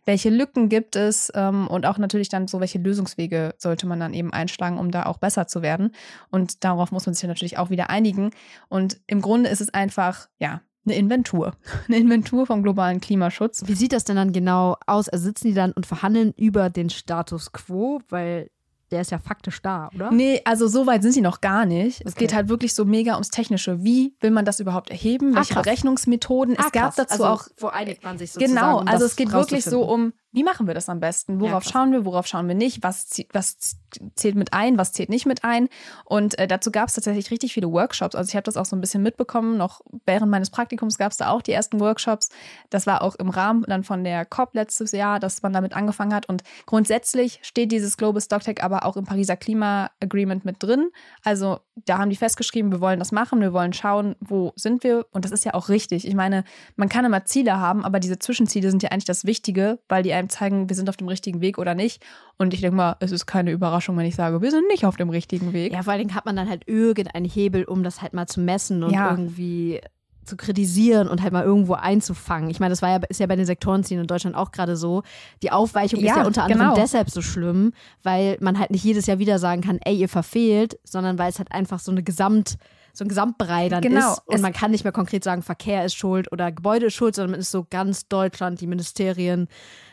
welche 0.07 0.31
Lücken 0.31 0.69
gibt 0.69 0.97
es 0.97 1.33
ähm, 1.35 1.67
und 1.67 1.85
auch 1.85 1.99
natürlich 1.99 2.29
dann 2.29 2.47
so, 2.47 2.61
welche 2.61 2.79
Lösungswege 2.79 3.55
sollte 3.59 3.87
man 3.87 4.00
dann 4.00 4.15
eben 4.15 4.33
einschlagen, 4.33 4.79
um 4.79 4.91
da 4.91 5.05
auch 5.07 5.19
besser 5.19 5.47
zu 5.47 5.62
werden. 5.62 5.93
Und 6.31 6.65
darauf 6.65 6.93
muss 6.93 7.07
man 7.07 7.15
sich 7.15 7.26
natürlich 7.29 7.59
auch 7.59 7.71
wieder 7.71 7.91
einigen. 7.91 8.31
Und 8.69 9.00
im 9.07 9.21
Grunde 9.21 9.50
ist 9.50 9.61
es 9.61 9.75
einfach, 9.75 10.29
ja, 10.38 10.61
eine 10.87 10.95
Inventur. 10.97 11.52
Eine 11.88 11.99
Inventur 11.99 12.47
vom 12.47 12.62
globalen 12.62 13.00
Klimaschutz. 13.00 13.62
Wie 13.66 13.75
sieht 13.75 13.93
das 13.93 14.05
denn 14.05 14.16
dann 14.16 14.33
genau 14.33 14.76
aus? 14.87 15.09
Also 15.09 15.25
sitzen 15.25 15.49
die 15.49 15.55
dann 15.55 15.73
und 15.73 15.87
verhandeln 15.87 16.33
über 16.37 16.71
den 16.71 16.90
Status 16.90 17.52
quo, 17.52 18.00
weil 18.09 18.50
der 18.93 19.00
ist 19.00 19.11
ja 19.11 19.19
faktisch 19.19 19.61
da, 19.62 19.90
oder? 19.97 20.12
Nee, 20.12 20.40
also 20.45 20.69
so 20.69 20.87
weit 20.87 21.02
sind 21.02 21.11
sie 21.11 21.21
noch 21.21 21.40
gar 21.40 21.66
nicht. 21.66 22.02
Es 22.02 22.12
Okay. 22.12 22.21
geht 22.26 22.35
halt 22.37 22.49
wirklich 22.49 22.73
so 22.73 22.85
mega 22.85 23.14
ums 23.14 23.31
Technische. 23.31 23.83
Wie 23.83 24.14
will 24.21 24.31
man 24.31 24.45
das 24.45 24.61
überhaupt 24.61 24.90
erheben? 24.90 25.33
Ah, 25.33 25.38
Welche 25.38 25.55
krass. 25.55 25.64
Berechnungsmethoden? 25.64 26.57
Ah, 26.57 26.62
es 26.66 26.73
gab 26.73 26.95
krass. 26.95 26.95
dazu 27.09 27.25
also, 27.25 27.26
auch 27.26 27.49
Wo 27.59 27.66
einigt 27.66 28.05
man 28.05 28.16
sich 28.16 28.31
sozusagen? 28.31 28.55
Genau, 28.55 28.81
um 28.83 28.87
also 28.88 29.05
es 29.05 29.16
geht 29.16 29.33
wirklich 29.33 29.64
so 29.64 29.83
um, 29.83 30.12
wie 30.31 30.45
machen 30.45 30.69
wir 30.69 30.75
das 30.75 30.88
am 30.88 31.00
besten? 31.00 31.40
Worauf 31.40 31.64
krass. 31.64 31.73
schauen 31.73 31.90
wir, 31.90 32.05
worauf 32.05 32.28
schauen 32.28 32.47
wir 32.47 32.55
nicht? 32.55 32.85
Was, 32.85 33.09
was 33.33 33.76
zählt 34.15 34.35
mit 34.35 34.53
ein, 34.53 34.79
was 34.79 34.93
zählt 34.93 35.09
nicht 35.09 35.26
mit 35.26 35.45
ein? 35.45 35.69
Und 36.05 36.38
äh, 36.38 36.47
dazu 36.47 36.71
gab 36.71 36.88
es 36.88 36.95
tatsächlich 36.95 37.31
richtig 37.31 37.55
viele 37.55 37.71
Workshops. 37.71 38.15
Also 38.15 38.29
ich 38.29 38.37
habe 38.37 38.45
das 38.45 38.57
auch 38.57 38.65
so 38.65 38.76
ein 38.76 38.81
bisschen 38.81 39.03
mitbekommen. 39.03 39.57
Noch 39.57 39.81
während 40.05 40.31
meines 40.31 40.50
Praktikums 40.50 40.99
gab 40.99 41.12
es 41.12 41.19
da 41.19 41.31
auch 41.31 41.43
die 41.43 41.53
ersten 41.53 41.81
Workshops. 41.81 42.31
Das 42.71 42.87
war 42.87 43.03
auch 43.03 43.15
im 43.17 43.29
Rahmen 43.29 43.65
dann 43.69 43.85
von 43.85 44.05
der 44.05 44.25
COP 44.25 44.55
letztes 44.55 44.93
Jahr, 44.93 45.21
dass 45.21 45.43
man 45.43 45.53
damit 45.53 45.75
angefangen 45.75 46.15
hat. 46.15 46.29
Und 46.29 46.43
grundsätzlich 46.67 47.41
steht 47.43 47.73
dieses 47.73 47.97
Global 47.97 48.21
Stocktake 48.21 48.62
aber 48.62 48.85
auch 48.85 48.97
im 48.97 49.05
Pariser 49.05 49.37
Klima 49.37 49.91
Agreement 50.00 50.45
mit 50.45 50.62
drin. 50.62 50.91
Also 51.25 51.61
da 51.85 51.99
haben 51.99 52.11
die 52.11 52.17
festgeschrieben, 52.17 52.73
wir 52.73 52.81
wollen 52.81 52.99
das 52.99 53.12
machen, 53.12 53.41
wir 53.41 53.53
wollen 53.53 53.73
schauen, 53.73 54.17
wo 54.21 54.53
sind 54.57 54.83
wir. 54.83 55.07
Und 55.11 55.25
das 55.25 55.33
ist 55.33 55.45
ja 55.45 55.55
auch 55.55 55.69
richtig. 55.69 56.07
Ich 56.07 56.15
meine, 56.15 56.45
man 56.76 56.88
kann 56.88 57.05
immer 57.05 57.25
Ziele 57.25 57.59
haben, 57.59 57.85
aber 57.85 58.00
diese 58.00 58.19
Zwischenziele 58.19 58.71
sind 58.71 58.83
ja 58.83 58.91
eigentlich 58.91 59.05
das 59.05 59.25
Wichtige, 59.26 59.79
weil 59.88 60.03
die 60.03 60.12
einem 60.12 60.29
zeigen, 60.29 60.69
wir 60.69 60.76
sind 60.76 60.88
auf 60.88 60.97
dem 60.97 61.09
richtigen 61.09 61.41
Weg 61.41 61.59
oder 61.59 61.75
nicht. 61.75 62.03
Und 62.38 62.52
ich 62.52 62.61
denke 62.61 62.76
mal, 62.76 62.97
es 63.00 63.12
ist 63.12 63.25
keine 63.26 63.50
Überraschung, 63.50 63.97
wenn 63.97 64.05
ich 64.07 64.14
sage, 64.14 64.43
wir 64.43 64.50
sind 64.50 64.69
nicht 64.69 64.85
auf 64.85 64.97
dem 64.97 65.09
richtigen 65.09 65.52
Weg. 65.55 65.73
Ja, 65.73 65.83
vor 65.83 65.93
allen 65.93 66.00
Dingen 66.02 66.14
hat 66.14 66.26
man 66.26 66.37
dann 66.37 66.49
halt 66.50 66.64
irgendeinen 66.66 67.25
Hebel, 67.25 67.64
um 67.64 67.83
das 67.83 68.02
halt 68.02 68.12
mal 68.12 68.26
zu 68.26 68.40
messen 68.40 68.83
und 68.83 68.93
Ja. 68.93 69.11
irgendwie 69.11 69.81
zu 70.25 70.37
kritisieren 70.37 71.07
und 71.09 71.23
halt 71.23 71.33
mal 71.33 71.45
irgendwo 71.45 71.75
einzufangen. 71.75 72.50
Ich 72.50 72.59
meine, 72.59 72.71
das 72.73 72.83
war 72.83 72.90
ja, 72.90 72.97
ist 73.09 73.21
ja 73.21 73.26
bei 73.28 73.37
den 73.37 73.47
Sektorenzielen 73.47 74.02
in 74.02 74.07
Deutschland 74.09 74.35
auch 74.37 74.50
gerade 74.50 74.76
so. 74.76 75.02
Die 75.43 75.52
Aufweichung 75.52 76.00
ist 76.00 76.07
Ja, 76.07 76.19
ja 76.19 76.26
unter 76.26 76.43
anderem 76.43 76.62
genau. 76.71 76.75
deshalb 76.75 77.11
so 77.11 77.23
schlimm, 77.23 77.73
weil 78.02 78.37
man 78.40 78.59
halt 78.59 78.71
nicht 78.73 78.83
jedes 78.85 79.07
Jahr 79.07 79.21
wieder 79.21 79.38
sagen 79.38 79.62
kann, 79.62 79.78
ey, 79.85 79.97
ihr 79.97 80.09
verfehlt, 80.09 80.78
sondern 80.85 81.16
weil 81.19 81.31
es 81.31 81.38
halt 81.38 81.52
einfach 81.52 81.78
so 81.78 81.93
eine 81.93 82.02
Gesamt, 82.02 82.57
so 82.93 83.05
ein 83.05 83.09
Gesamtbrei 83.09 83.69
dann 83.69 83.83
Genau. 83.83 84.12
ist. 84.14 84.23
Und 84.26 84.35
Es- 84.35 84.43
man 84.43 84.52
kann 84.52 84.73
nicht 84.73 84.83
mehr 84.83 84.93
konkret 84.93 85.23
sagen, 85.23 85.43
Verkehr 85.43 85.85
ist 85.85 85.95
schuld 85.95 86.31
oder 86.33 86.50
Gebäude 86.50 86.87
ist 86.87 86.95
schuld, 86.95 87.14
sondern 87.14 87.31
man 87.31 87.40
ist 87.40 87.52
so 87.52 87.64
ganz 87.71 88.09
Deutschland, 88.09 88.61
die 88.61 88.66
Ministerien 88.66 89.47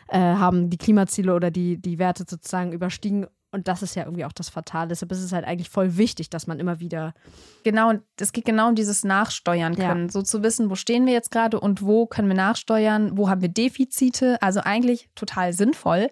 äh, 0.08 0.18
haben 0.18 0.70
die 0.70 0.78
Klimaziele 0.78 1.34
oder 1.34 1.50
die, 1.50 1.76
die 1.80 1.98
Werte 1.98 2.24
sozusagen 2.28 2.72
überstiegen. 2.72 3.26
Und 3.50 3.68
das 3.68 3.82
ist 3.82 3.94
ja 3.94 4.02
irgendwie 4.02 4.24
auch 4.24 4.32
das 4.32 4.48
Fatale. 4.48 4.88
Deshalb 4.88 5.12
ist 5.12 5.22
es 5.22 5.32
halt 5.32 5.44
eigentlich 5.44 5.70
voll 5.70 5.96
wichtig, 5.96 6.28
dass 6.28 6.48
man 6.48 6.58
immer 6.58 6.80
wieder 6.80 7.14
Genau, 7.62 7.88
und 7.90 8.02
es 8.18 8.32
geht 8.32 8.44
genau 8.44 8.68
um 8.70 8.74
dieses 8.74 9.04
Nachsteuern 9.04 9.74
Ja. 9.74 9.88
können. 9.92 10.08
So 10.08 10.22
zu 10.22 10.42
wissen, 10.42 10.70
wo 10.70 10.74
stehen 10.74 11.06
wir 11.06 11.12
jetzt 11.12 11.30
gerade 11.30 11.60
und 11.60 11.80
wo 11.82 12.06
können 12.06 12.26
wir 12.26 12.34
nachsteuern, 12.34 13.16
wo 13.16 13.28
haben 13.28 13.42
wir 13.42 13.48
Defizite. 13.48 14.42
Also 14.42 14.60
eigentlich 14.60 15.08
total 15.14 15.52
sinnvoll. 15.52 16.10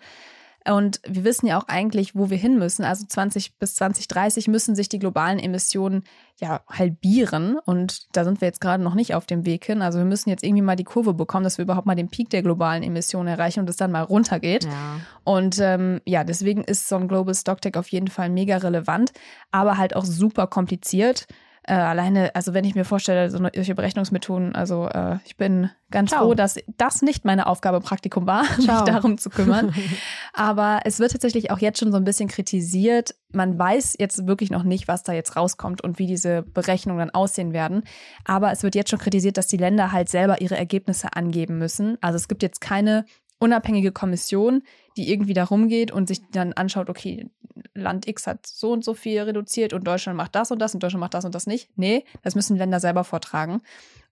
Und 0.65 1.01
wir 1.07 1.25
wissen 1.25 1.47
ja 1.47 1.59
auch 1.59 1.67
eigentlich, 1.67 2.15
wo 2.15 2.31
wir 2.31 2.37
hin 2.37 2.59
müssen. 2.59 2.85
Also 2.85 3.05
20 3.07 3.59
bis 3.59 3.75
2030 3.75 4.49
müssen 4.49 4.75
sich 4.75 4.89
die 4.89 4.99
globalen 4.99 5.39
Emissionen 5.39 6.05
ja 6.41 6.61
halbieren. 6.69 7.59
Und 7.59 8.15
da 8.17 8.25
sind 8.25 8.41
wir 8.41 8.47
jetzt 8.47 8.61
gerade 8.61 8.83
noch 8.83 8.95
nicht 8.95 9.15
auf 9.15 9.27
dem 9.27 9.45
Weg 9.45 9.65
hin. 9.65 9.83
Also 9.83 9.99
wir 9.99 10.05
müssen 10.05 10.31
jetzt 10.31 10.45
irgendwie 10.45 10.63
mal 10.63 10.77
die 10.77 10.85
Kurve 10.85 11.15
bekommen, 11.15 11.45
dass 11.45 11.59
wir 11.59 11.65
überhaupt 11.65 11.87
mal 11.87 11.97
den 11.97 12.09
Peak 12.09 12.31
der 12.31 12.43
globalen 12.43 12.83
Emissionen 12.83 13.29
erreichen 13.29 13.61
und 13.61 13.71
es 13.71 13.77
dann 13.77 13.91
mal 13.91 14.03
runtergeht. 14.03 14.65
Ja. 14.65 15.01
Und 15.25 15.59
ähm, 15.61 16.01
ja, 16.07 16.23
deswegen 16.25 16.63
ist 16.63 16.89
so 16.89 16.97
ein 16.97 17.09
Global 17.09 17.35
Stocktake 17.35 17.79
auf 17.79 17.89
jeden 17.89 18.09
Fall 18.09 18.29
mega 18.29 18.57
relevant, 18.59 19.13
aber 19.51 19.79
halt 19.79 19.97
auch 19.97 20.05
super 20.05 20.47
kompliziert. 20.47 21.27
Äh, 21.65 21.75
alleine, 21.75 22.35
also 22.35 22.55
wenn 22.55 22.65
ich 22.65 22.75
mir 22.75 22.85
vorstelle, 22.85 23.31
so 23.31 23.39
eine- 23.39 23.53
solche 23.55 23.77
Berechnungsmethoden, 23.77 24.55
also 24.55 24.89
äh, 24.89 25.19
ich 25.25 25.37
bin 25.37 25.71
ganz 25.93 26.11
Ciao. 26.11 26.25
froh, 26.25 26.35
dass 26.35 26.59
das 26.77 27.03
nicht 27.03 27.25
meine 27.25 27.47
Aufgabe 27.47 27.77
im 27.77 27.83
Praktikum 27.85 28.27
war, 28.27 28.43
mich 28.57 28.67
darum 28.67 29.17
zu 29.17 29.31
kümmern. 29.31 29.73
Aber 30.33 30.81
es 30.85 30.99
wird 30.99 31.13
tatsächlich 31.13 31.53
auch 31.53 31.59
jetzt 31.59 31.79
schon 31.79 31.93
so 31.93 31.99
ein 31.99 32.05
bisschen 32.05 32.29
kritisiert. 32.29 33.15
Man 33.31 33.59
weiß 33.59 33.95
jetzt 34.01 34.27
wirklich 34.27 34.51
noch 34.51 34.65
nicht, 34.65 34.89
was 34.89 35.05
da 35.05 35.13
jetzt 35.13 35.37
rauskommt 35.37 35.83
und 35.85 35.99
wie 36.01 36.07
diese 36.07 36.43
Berechnungen 36.43 36.99
dann 36.99 37.11
aussehen 37.11 37.53
werden. 37.53 37.85
Aber 38.25 38.51
es 38.51 38.63
wird 38.65 38.75
jetzt 38.75 38.91
schon 38.91 38.99
kritisiert, 38.99 39.37
dass 39.37 39.47
die 39.47 39.57
Länder 39.57 39.93
halt 39.93 40.09
selber 40.09 40.41
ihre 40.41 40.57
Ergebnisse 40.57 41.15
angeben 41.15 41.59
müssen. 41.59 41.97
Also 42.01 42.17
es 42.17 42.27
gibt 42.27 42.43
jetzt 42.43 42.61
keine 42.61 43.05
unabhängige 43.43 43.91
Kommission, 43.91 44.63
die 44.97 45.11
irgendwie 45.11 45.35
da 45.35 45.45
rumgeht 45.45 45.91
und 45.91 46.07
sich 46.07 46.21
dann 46.31 46.53
anschaut, 46.53 46.89
okay, 46.89 47.29
Land 47.75 48.07
X 48.07 48.27
hat 48.27 48.47
so 48.47 48.73
und 48.73 48.85
so 48.85 48.95
viel 48.95 49.21
reduziert 49.21 49.73
und 49.73 49.85
Deutschland 49.85 50.17
macht 50.17 50.35
das 50.35 50.51
und 50.53 50.61
das 50.61 50.75
und 50.75 50.83
Deutschland 50.83 51.01
macht 51.01 51.15
das 51.15 51.25
und 51.25 51.35
das 51.35 51.47
nicht. 51.47 51.71
Nee, 51.77 52.05
das 52.23 52.35
müssen 52.35 52.57
Länder 52.57 52.79
selber 52.79 53.03
vortragen. 53.03 53.61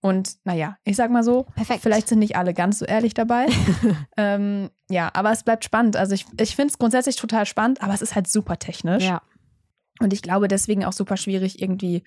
Und 0.00 0.36
naja, 0.44 0.78
ich 0.82 0.96
sag 0.96 1.10
mal 1.10 1.22
so, 1.22 1.44
Perfekt. 1.54 1.82
vielleicht 1.82 2.08
sind 2.08 2.18
nicht 2.18 2.36
alle 2.36 2.54
ganz 2.54 2.80
so 2.80 2.86
ehrlich 2.86 3.14
dabei. 3.14 3.46
ähm, 4.16 4.70
ja, 4.88 5.10
aber 5.12 5.30
es 5.30 5.44
bleibt 5.44 5.64
spannend. 5.64 5.96
Also 5.96 6.14
ich, 6.14 6.26
ich 6.40 6.56
finde 6.56 6.72
es 6.72 6.78
grundsätzlich 6.78 7.16
total 7.16 7.46
spannend, 7.46 7.82
aber 7.82 7.94
es 7.94 8.02
ist 8.02 8.16
halt 8.16 8.26
super 8.26 8.58
technisch. 8.58 9.04
Ja. 9.04 9.22
Und 10.00 10.12
ich 10.12 10.22
glaube 10.22 10.48
deswegen 10.48 10.84
auch 10.84 10.94
super 10.94 11.16
schwierig, 11.16 11.62
irgendwie, 11.62 12.02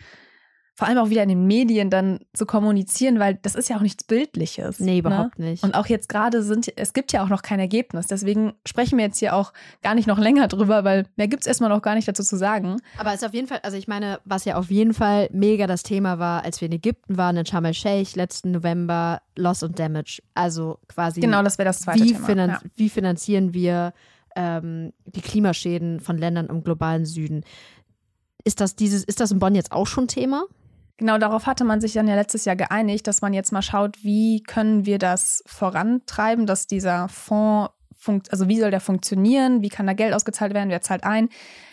vor 0.75 0.87
allem 0.87 0.97
auch 0.97 1.09
wieder 1.09 1.21
in 1.21 1.29
den 1.29 1.45
Medien 1.45 1.91
dann 1.91 2.19
zu 2.33 2.47
kommunizieren, 2.47 3.19
weil 3.19 3.35
das 3.35 3.53
ist 3.53 3.69
ja 3.69 3.77
auch 3.77 3.81
nichts 3.81 4.03
Bildliches. 4.05 4.79
Nee, 4.79 4.93
ne? 4.93 4.97
überhaupt 4.97 5.37
nicht. 5.37 5.63
Und 5.63 5.75
auch 5.75 5.85
jetzt 5.85 6.09
gerade 6.09 6.41
sind, 6.41 6.71
es 6.75 6.93
gibt 6.93 7.11
ja 7.11 7.23
auch 7.23 7.29
noch 7.29 7.43
kein 7.43 7.59
Ergebnis. 7.59 8.07
Deswegen 8.07 8.53
sprechen 8.65 8.97
wir 8.97 9.05
jetzt 9.05 9.19
hier 9.19 9.35
auch 9.35 9.53
gar 9.83 9.93
nicht 9.93 10.07
noch 10.07 10.17
länger 10.17 10.47
drüber, 10.47 10.83
weil 10.83 11.05
mehr 11.15 11.27
gibt 11.27 11.43
es 11.43 11.47
erstmal 11.47 11.69
noch 11.69 11.83
gar 11.83 11.93
nicht 11.93 12.07
dazu 12.07 12.23
zu 12.23 12.37
sagen. 12.37 12.81
Aber 12.97 13.09
es 13.11 13.21
ist 13.21 13.27
auf 13.27 13.35
jeden 13.35 13.47
Fall, 13.47 13.59
also 13.61 13.77
ich 13.77 13.87
meine, 13.87 14.19
was 14.25 14.45
ja 14.45 14.55
auf 14.55 14.71
jeden 14.71 14.95
Fall 14.95 15.29
mega 15.31 15.67
das 15.67 15.83
Thema 15.83 16.17
war, 16.17 16.43
als 16.43 16.59
wir 16.59 16.65
in 16.65 16.71
Ägypten 16.71 17.17
waren, 17.17 17.37
in 17.37 17.45
Sharm 17.45 17.65
el-Sheikh 17.65 18.15
letzten 18.15 18.51
November, 18.51 19.21
Loss 19.35 19.61
und 19.61 19.77
Damage. 19.77 20.23
Also 20.33 20.79
quasi, 20.87 21.21
Genau, 21.21 21.43
das 21.43 21.59
wäre 21.59 21.69
das 21.69 21.81
zweite 21.81 22.03
wie, 22.03 22.13
Thema. 22.13 22.25
finan 22.25 22.49
Ja. 22.49 22.61
wie 22.75 22.89
finanzieren 22.89 23.53
wir 23.53 23.93
ähm, 24.35 24.91
die 25.05 25.21
Klimaschäden 25.21 25.99
von 25.99 26.17
Ländern 26.17 26.47
im 26.47 26.63
globalen 26.63 27.05
Süden? 27.05 27.43
Ist 28.43 28.59
das 28.59 28.75
dieses, 28.75 29.03
ist 29.03 29.19
das 29.19 29.31
in 29.31 29.37
Bonn 29.37 29.53
jetzt 29.53 29.71
auch 29.71 29.85
schon 29.85 30.07
Thema? 30.07 30.45
Genau, 30.97 31.17
darauf 31.17 31.47
hatte 31.47 31.63
man 31.63 31.81
sich 31.81 31.93
dann 31.93 32.07
ja 32.07 32.15
letztes 32.15 32.45
Jahr 32.45 32.55
geeinigt, 32.55 33.07
dass 33.07 33.21
man 33.21 33.33
jetzt 33.33 33.51
mal 33.51 33.61
schaut, 33.61 34.03
wie 34.03 34.43
können 34.43 34.85
wir 34.85 34.99
das 34.99 35.43
vorantreiben, 35.45 36.45
dass 36.45 36.67
dieser 36.67 37.07
Fonds 37.09 37.71
also 38.29 38.49
wie 38.49 38.59
soll 38.59 38.69
der 38.69 38.81
funktionieren, 38.81 39.61
wie 39.61 39.69
kann 39.69 39.87
da 39.87 39.93
Geld 39.93 40.13
ausgezahlt 40.13 40.53
werden, 40.53 40.69
wer 40.69 40.81
zahlt 40.81 41.05
ein. 41.05 41.29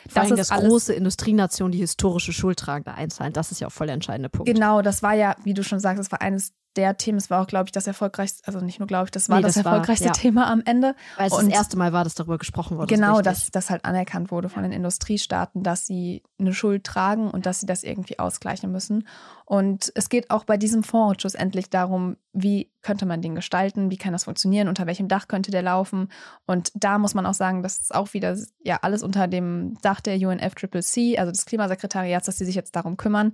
Vor 0.09 0.23
allem, 0.23 0.33
ist 0.33 0.39
dass 0.39 0.51
alles- 0.53 0.69
große 0.69 0.95
Industrienationen 0.95 1.73
die 1.73 1.79
historische 1.79 2.33
Schuldtragende 2.33 2.95
einzahlen. 2.95 3.33
Das 3.33 3.51
ist 3.51 3.61
ja 3.61 3.67
auch 3.67 3.73
voll 3.73 3.89
der 3.89 3.95
entscheidende 3.95 4.29
Punkt. 4.29 4.47
Genau, 4.53 4.81
das 4.81 5.03
war 5.03 5.15
ja, 5.15 5.35
wie 5.43 5.55
du 5.55 5.65
schon 5.65 5.81
sagst, 5.81 5.99
das 5.99 6.13
war 6.13 6.23
eines 6.23 6.53
der 6.77 6.97
Themen, 6.97 7.19
es 7.19 7.31
war 7.31 7.43
auch, 7.43 7.47
glaube 7.47 7.67
ich, 7.67 7.73
das 7.73 7.87
erfolgreichste, 7.87 8.47
also 8.47 8.61
nicht 8.61 8.79
nur, 8.79 8.87
glaube 8.87 9.07
ich, 9.07 9.11
das 9.11 9.29
war 9.29 9.37
Nee, 9.39 9.43
das, 9.43 9.55
das 9.55 9.65
war- 9.65 9.73
erfolgreichste 9.73 10.07
ja. 10.07 10.13
Thema 10.13 10.49
am 10.51 10.63
Ende. 10.65 10.95
Weil 11.17 11.27
es 11.27 11.33
Und- 11.33 11.47
das 11.47 11.55
erste 11.55 11.77
Mal 11.77 11.93
war, 11.93 12.05
dass 12.05 12.15
darüber 12.15 12.39
gesprochen 12.39 12.79
wurde. 12.79 12.95
Genau, 12.95 13.21
dass 13.21 13.51
das 13.51 13.71
halt 13.71 13.85
anerkannt 13.85 14.31
wurde 14.31 14.49
von 14.49 14.63
den 14.63 14.73
Industriestaaten, 14.73 15.63
dass 15.63 15.87
sie 15.87 16.23
eine 16.39 16.55
Schuld 16.55 16.85
tragen 16.85 17.31
und 17.31 17.47
dass 17.47 17.61
sie 17.61 17.67
das 17.67 17.83
irgendwie 17.83 18.19
ausgleichen 18.19 18.71
müssen. 18.71 19.07
Und 19.45 19.91
es 19.97 20.09
geht 20.09 20.31
auch 20.31 20.45
bei 20.45 20.57
diesem 20.57 20.85
Fonds 20.85 21.21
schlussendlich 21.23 21.71
darum, 21.71 22.17
wie 22.33 22.71
könnte 22.83 23.05
man 23.05 23.21
den 23.21 23.35
gestalten, 23.35 23.91
wie 23.91 23.97
kann 23.97 24.13
das 24.13 24.25
funktionieren, 24.25 24.69
unter 24.69 24.87
welchem 24.87 25.09
Dach 25.09 25.27
könnte 25.27 25.51
der 25.51 25.63
laufen. 25.63 26.09
Und 26.47 26.71
da 26.75 26.99
muss 26.99 27.15
man 27.15 27.27
auch 27.27 27.35
sagen, 27.35 27.63
das 27.65 27.79
ist 27.81 27.95
auch 27.95 28.15
wieder 28.15 28.37
ja 28.65 28.79
alles 28.83 29.03
unter 29.03 29.27
dem 29.27 29.77
Dach 29.83 30.01
der 30.01 30.17
UNFCCC, 30.17 31.19
also 31.19 31.33
des 31.33 31.45
Klimasekretariats, 31.47 32.27
dass 32.27 32.39
sie 32.39 32.45
sich 32.45 32.55
jetzt 32.55 32.77
darum 32.77 32.97
kümmern. 32.97 33.33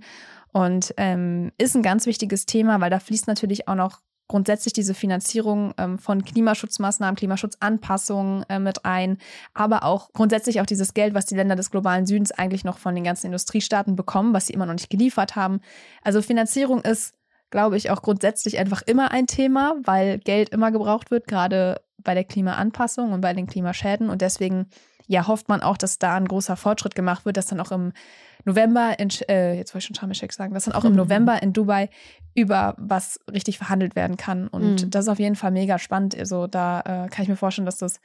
Und 0.57 0.95
ähm, 0.97 1.51
ist 1.59 1.75
ein 1.75 1.83
ganz 1.83 2.07
wichtiges 2.07 2.47
Thema, 2.47 2.81
weil 2.81 2.89
da 2.89 2.97
fließt 2.97 3.27
natürlich 3.27 3.67
auch 3.67 3.75
noch 3.75 4.01
grundsätzlich 4.27 4.73
diese 4.73 4.95
Finanzierung 4.95 5.75
ähm, 5.77 5.99
von 5.99 6.25
Klimaschutzmaßnahmen, 6.25 7.15
Klimaschutzanpassungen 7.15 8.43
äh, 8.49 8.57
mit 8.57 8.83
ein, 8.83 9.19
aber 9.53 9.83
auch 9.83 10.11
grundsätzlich 10.13 10.59
auch 10.59 10.65
dieses 10.65 10.95
Geld, 10.95 11.13
was 11.13 11.27
die 11.27 11.35
Länder 11.35 11.55
des 11.55 11.69
globalen 11.69 12.07
Südens 12.07 12.31
eigentlich 12.31 12.63
noch 12.63 12.79
von 12.79 12.95
den 12.95 13.03
ganzen 13.03 13.27
Industriestaaten 13.27 13.95
bekommen, 13.95 14.33
was 14.33 14.47
sie 14.47 14.53
immer 14.53 14.65
noch 14.65 14.73
nicht 14.73 14.89
geliefert 14.89 15.35
haben. 15.35 15.61
Also 16.01 16.23
Finanzierung 16.23 16.81
ist, 16.81 17.13
glaube 17.51 17.77
ich, 17.77 17.91
auch 17.91 18.01
grundsätzlich 18.01 18.57
einfach 18.57 18.81
immer 18.81 19.11
ein 19.11 19.27
Thema, 19.27 19.75
weil 19.83 20.17
Geld 20.17 20.49
immer 20.49 20.71
gebraucht 20.71 21.11
wird, 21.11 21.27
gerade 21.27 21.81
bei 22.03 22.15
der 22.15 22.23
Klimaanpassung 22.23 23.11
und 23.11 23.21
bei 23.21 23.33
den 23.33 23.45
Klimaschäden. 23.45 24.09
Und 24.09 24.23
deswegen 24.23 24.65
ja, 25.07 25.27
hofft 25.27 25.49
man 25.49 25.61
auch, 25.61 25.77
dass 25.77 25.99
da 25.99 26.15
ein 26.15 26.27
großer 26.27 26.55
Fortschritt 26.55 26.95
gemacht 26.95 27.25
wird, 27.25 27.37
dass 27.37 27.47
dann 27.47 27.59
auch 27.59 27.71
im 27.71 27.93
November, 28.45 28.97
in, 28.99 29.09
äh, 29.27 29.55
jetzt 29.57 29.73
wollte 29.73 29.79
ich 29.79 29.85
schon 29.85 29.95
Sharm 29.95 30.31
sagen, 30.31 30.53
dass 30.53 30.65
dann 30.65 30.73
auch 30.73 30.85
im 30.85 30.91
Mhm. 30.91 30.97
November 30.97 31.41
in 31.41 31.53
Dubai 31.53 31.89
über 32.35 32.75
was 32.77 33.19
richtig 33.31 33.57
verhandelt 33.57 33.95
werden 33.95 34.15
kann. 34.17 34.47
Und 34.47 34.83
Mhm. 34.83 34.89
das 34.91 35.05
ist 35.05 35.09
auf 35.09 35.19
jeden 35.19 35.35
Fall 35.35 35.51
mega 35.51 35.79
spannend. 35.79 36.17
Also 36.17 36.47
da 36.47 36.79
äh, 36.81 37.09
kann 37.09 37.23
ich 37.23 37.29
mir 37.29 37.35
vorstellen, 37.35 37.65
dass 37.65 37.77
das 37.77 37.99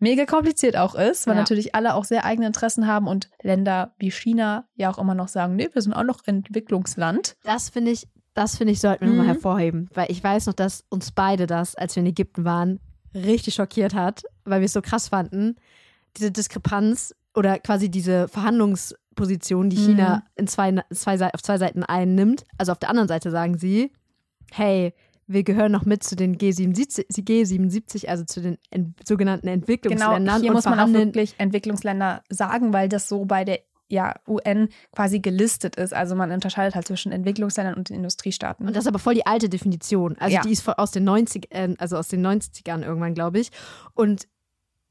mega 0.00 0.24
kompliziert 0.26 0.76
auch 0.76 0.94
ist, 0.96 1.26
weil 1.26 1.34
Ja. 1.34 1.40
natürlich 1.42 1.74
alle 1.74 1.94
auch 1.94 2.04
sehr 2.04 2.24
eigene 2.24 2.46
Interessen 2.46 2.86
haben 2.86 3.06
und 3.06 3.30
Länder 3.42 3.94
wie 3.98 4.10
China 4.10 4.66
ja 4.74 4.90
auch 4.90 4.98
immer 4.98 5.14
noch 5.14 5.28
sagen, 5.28 5.54
nee, 5.54 5.68
wir 5.72 5.82
sind 5.82 5.92
auch 5.92 6.02
noch 6.02 6.20
Entwicklungsland. 6.26 7.36
Das 7.44 7.68
finde 7.70 7.90
ich, 7.92 8.08
das 8.34 8.56
finde 8.56 8.72
ich, 8.72 8.80
sollten 8.80 9.02
wir 9.02 9.08
Mhm. 9.12 9.18
nochmal 9.18 9.34
hervorheben. 9.34 9.88
Weil 9.94 10.10
ich 10.10 10.22
weiß 10.24 10.46
noch, 10.46 10.54
dass 10.54 10.84
uns 10.88 11.12
beide 11.12 11.46
das, 11.46 11.74
als 11.76 11.94
wir 11.94 12.00
in 12.02 12.08
Ägypten 12.08 12.44
waren, 12.44 12.80
richtig 13.14 13.54
schockiert 13.54 13.94
hat, 13.94 14.22
weil 14.44 14.60
wir 14.60 14.66
es 14.66 14.72
so 14.72 14.82
krass 14.82 15.08
fanden. 15.08 15.56
Diese 16.16 16.30
Diskrepanz 16.30 17.14
oder 17.34 17.58
quasi 17.58 17.88
diese 17.90 18.28
Verhandlungsposition, 18.28 19.70
die 19.70 19.76
China 19.76 20.16
Mhm. 20.16 20.22
in 20.36 20.46
zwei, 20.46 20.82
zwei, 20.92 21.32
auf 21.32 21.42
zwei 21.42 21.58
Seiten 21.58 21.82
einnimmt. 21.82 22.44
Also 22.58 22.72
auf 22.72 22.78
der 22.78 22.90
anderen 22.90 23.08
Seite 23.08 23.30
sagen 23.30 23.58
sie, 23.58 23.92
hey, 24.52 24.94
wir 25.26 25.42
gehören 25.42 25.72
noch 25.72 25.84
mit 25.86 26.02
zu 26.04 26.16
den 26.16 26.36
G77, 26.36 27.06
G77 27.24 28.06
also 28.08 28.24
zu 28.24 28.42
den 28.42 28.58
en 28.70 28.94
sogenannten 29.06 29.46
Genau, 29.46 29.54
Entwicklungsländern. 29.54 30.40
hier 30.42 30.50
und 30.50 30.54
muss 30.56 30.64
man 30.66 30.78
auch 30.80 30.92
wirklich 30.92 31.34
Entwicklungsländer 31.38 32.22
sagen, 32.28 32.72
weil 32.72 32.88
das 32.88 33.08
so 33.08 33.24
bei 33.24 33.44
der 33.44 33.60
ja, 33.88 34.14
UN 34.26 34.68
quasi 34.92 35.20
gelistet 35.20 35.76
ist. 35.76 35.92
Also 35.94 36.14
man 36.14 36.30
unterscheidet 36.30 36.74
halt 36.74 36.86
zwischen 36.86 37.12
Entwicklungsländern 37.12 37.74
und 37.74 37.90
den 37.90 37.96
Industriestaaten. 37.96 38.66
Und 38.66 38.74
das 38.74 38.84
ist 38.84 38.88
aber 38.88 38.98
voll 38.98 39.14
die 39.14 39.26
alte 39.26 39.48
Definition. 39.48 40.16
Also 40.18 40.36
Ja. 40.36 40.40
die 40.42 40.52
ist 40.52 40.62
voll 40.62 40.74
aus 40.78 40.90
den 40.90 41.04
90 41.04 41.48
äh, 41.54 41.74
also 41.78 41.96
aus 41.98 42.08
den 42.08 42.26
90ern 42.26 42.82
irgendwann, 42.82 43.14
glaube 43.14 43.38
ich. 43.40 43.50
Und 43.92 44.26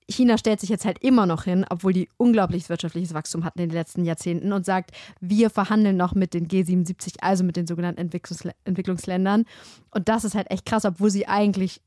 China 0.10 0.38
stellt 0.38 0.60
sich 0.60 0.70
jetzt 0.70 0.86
halt 0.86 1.04
immer 1.04 1.26
noch 1.26 1.44
hin, 1.44 1.66
obwohl 1.70 1.94
die 1.94 2.10
unglaubliches 2.18 2.70
wirtschaftliches 2.70 3.14
Wachstum 3.14 3.46
hatten 3.46 3.60
in 3.60 3.70
den 3.70 3.76
letzten 3.76 4.06
Jahrzehnten 4.06 4.54
und 4.54 4.66
sagt, 4.66 4.92
wir 5.20 5.50
verhandeln 5.50 5.98
noch 5.98 6.14
mit 6.14 6.34
den 6.34 6.48
G77, 6.48 7.16
also 7.22 7.44
mit 7.44 7.56
den 7.56 7.68
sogenannten 7.68 8.02
Entwicklungsländern. 8.02 9.46
Und 9.92 10.10
das 10.10 10.24
ist 10.24 10.36
halt 10.36 10.50
echt 10.52 10.66
krass, 10.66 10.86
obwohl 10.86 11.10
sie 11.10 11.28
eigentlich 11.28 11.82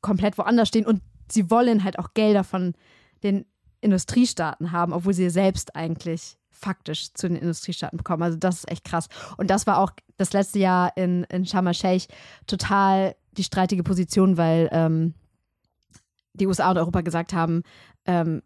komplett 0.00 0.36
woanders 0.38 0.68
stehen 0.68 0.86
und 0.86 1.00
sie 1.30 1.50
wollen 1.50 1.84
halt 1.84 1.98
auch 1.98 2.14
Gelder 2.14 2.44
von 2.44 2.74
den 3.22 3.46
Industriestaaten 3.80 4.72
haben, 4.72 4.92
obwohl 4.92 5.14
sie 5.14 5.30
selbst 5.30 5.74
eigentlich 5.76 6.36
faktisch 6.50 7.12
zu 7.12 7.28
den 7.28 7.36
Industriestaaten 7.36 7.96
bekommen. 7.96 8.22
Also 8.22 8.38
das 8.38 8.58
ist 8.58 8.70
echt 8.70 8.84
krass. 8.84 9.08
Und 9.36 9.50
das 9.50 9.66
war 9.66 9.78
auch 9.78 9.92
das 10.16 10.32
letzte 10.32 10.58
Jahr 10.58 10.96
in, 10.96 11.24
in 11.24 11.44
Sharm 11.44 11.66
el-Sheikh 11.66 12.06
total 12.46 13.16
die 13.32 13.44
streitige 13.44 13.82
Position, 13.82 14.36
weil 14.36 14.68
ähm, 14.72 15.14
die 16.34 16.46
USA 16.46 16.70
und 16.70 16.78
Europa 16.78 17.00
gesagt 17.00 17.32
haben, 17.32 17.62
ähm, 18.06 18.42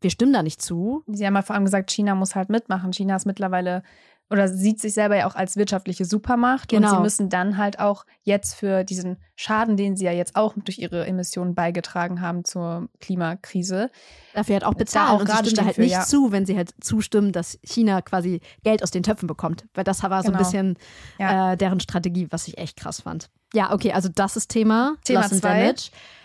wir 0.00 0.10
stimmen 0.10 0.32
da 0.32 0.42
nicht 0.42 0.62
zu. 0.62 1.02
Sie 1.06 1.26
haben 1.26 1.34
ja 1.34 1.42
vor 1.42 1.54
allem 1.54 1.64
gesagt, 1.64 1.90
China 1.90 2.14
muss 2.14 2.34
halt 2.34 2.48
mitmachen. 2.48 2.92
China 2.92 3.16
ist 3.16 3.26
mittlerweile 3.26 3.82
oder 4.28 4.48
sieht 4.48 4.80
sich 4.80 4.92
selber 4.92 5.16
ja 5.16 5.28
auch 5.28 5.36
als 5.36 5.56
wirtschaftliche 5.56 6.04
Supermacht 6.04 6.68
genau. 6.68 6.88
und 6.88 6.96
sie 6.96 7.02
müssen 7.02 7.28
dann 7.28 7.56
halt 7.56 7.78
auch 7.78 8.04
jetzt 8.24 8.54
für 8.54 8.82
diesen 8.82 9.18
Schaden, 9.36 9.76
den 9.76 9.96
sie 9.96 10.04
ja 10.04 10.10
jetzt 10.10 10.34
auch 10.34 10.54
durch 10.56 10.78
ihre 10.78 11.06
Emissionen 11.06 11.54
beigetragen 11.54 12.20
haben 12.20 12.44
zur 12.44 12.88
Klimakrise, 13.00 13.90
dafür 14.34 14.54
halt 14.54 14.64
auch 14.64 14.74
bezahlen 14.74 15.10
auch 15.10 15.20
und 15.20 15.30
sie 15.30 15.50
stimmen 15.50 15.66
halt 15.66 15.78
nicht 15.78 15.92
ja. 15.92 16.02
zu, 16.02 16.32
wenn 16.32 16.44
sie 16.44 16.56
halt 16.56 16.74
zustimmen, 16.80 17.30
dass 17.30 17.58
China 17.62 18.02
quasi 18.02 18.40
Geld 18.64 18.82
aus 18.82 18.90
den 18.90 19.04
Töpfen 19.04 19.28
bekommt, 19.28 19.66
weil 19.74 19.84
das 19.84 20.02
war 20.02 20.22
so 20.22 20.26
genau. 20.26 20.38
ein 20.38 20.44
bisschen 20.44 20.76
ja. 21.18 21.52
äh, 21.52 21.56
deren 21.56 21.78
Strategie, 21.78 22.26
was 22.30 22.48
ich 22.48 22.58
echt 22.58 22.76
krass 22.76 23.02
fand. 23.02 23.30
Ja, 23.54 23.72
okay, 23.72 23.92
also 23.92 24.08
das 24.12 24.36
ist 24.36 24.48
Thema. 24.48 24.96
Thema 25.04 25.28
zwei. 25.28 25.72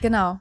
Genau. 0.02 0.40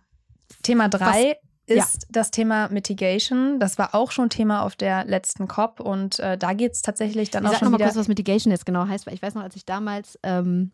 Thema 0.62 0.88
drei 0.88 1.36
ist 1.66 2.02
ja. 2.02 2.08
das 2.10 2.30
Thema 2.30 2.68
Mitigation. 2.68 3.60
Das 3.60 3.78
war 3.78 3.94
auch 3.94 4.10
schon 4.10 4.28
Thema 4.28 4.62
auf 4.62 4.76
der 4.76 5.04
letzten 5.04 5.48
COP 5.48 5.80
und 5.80 6.18
äh, 6.18 6.36
da 6.36 6.52
geht 6.52 6.72
es 6.72 6.82
tatsächlich 6.82 7.30
dann 7.30 7.44
ich 7.44 7.50
auch 7.50 7.54
schon 7.54 7.66
noch 7.66 7.72
mal 7.72 7.78
wieder. 7.78 7.86
kurz, 7.86 7.96
was 7.96 8.08
Mitigation 8.08 8.50
jetzt 8.50 8.66
genau 8.66 8.86
heißt, 8.86 9.06
weil 9.06 9.14
ich 9.14 9.22
weiß 9.22 9.34
noch, 9.34 9.42
als 9.42 9.56
ich 9.56 9.64
damals 9.64 10.18
ähm, 10.22 10.72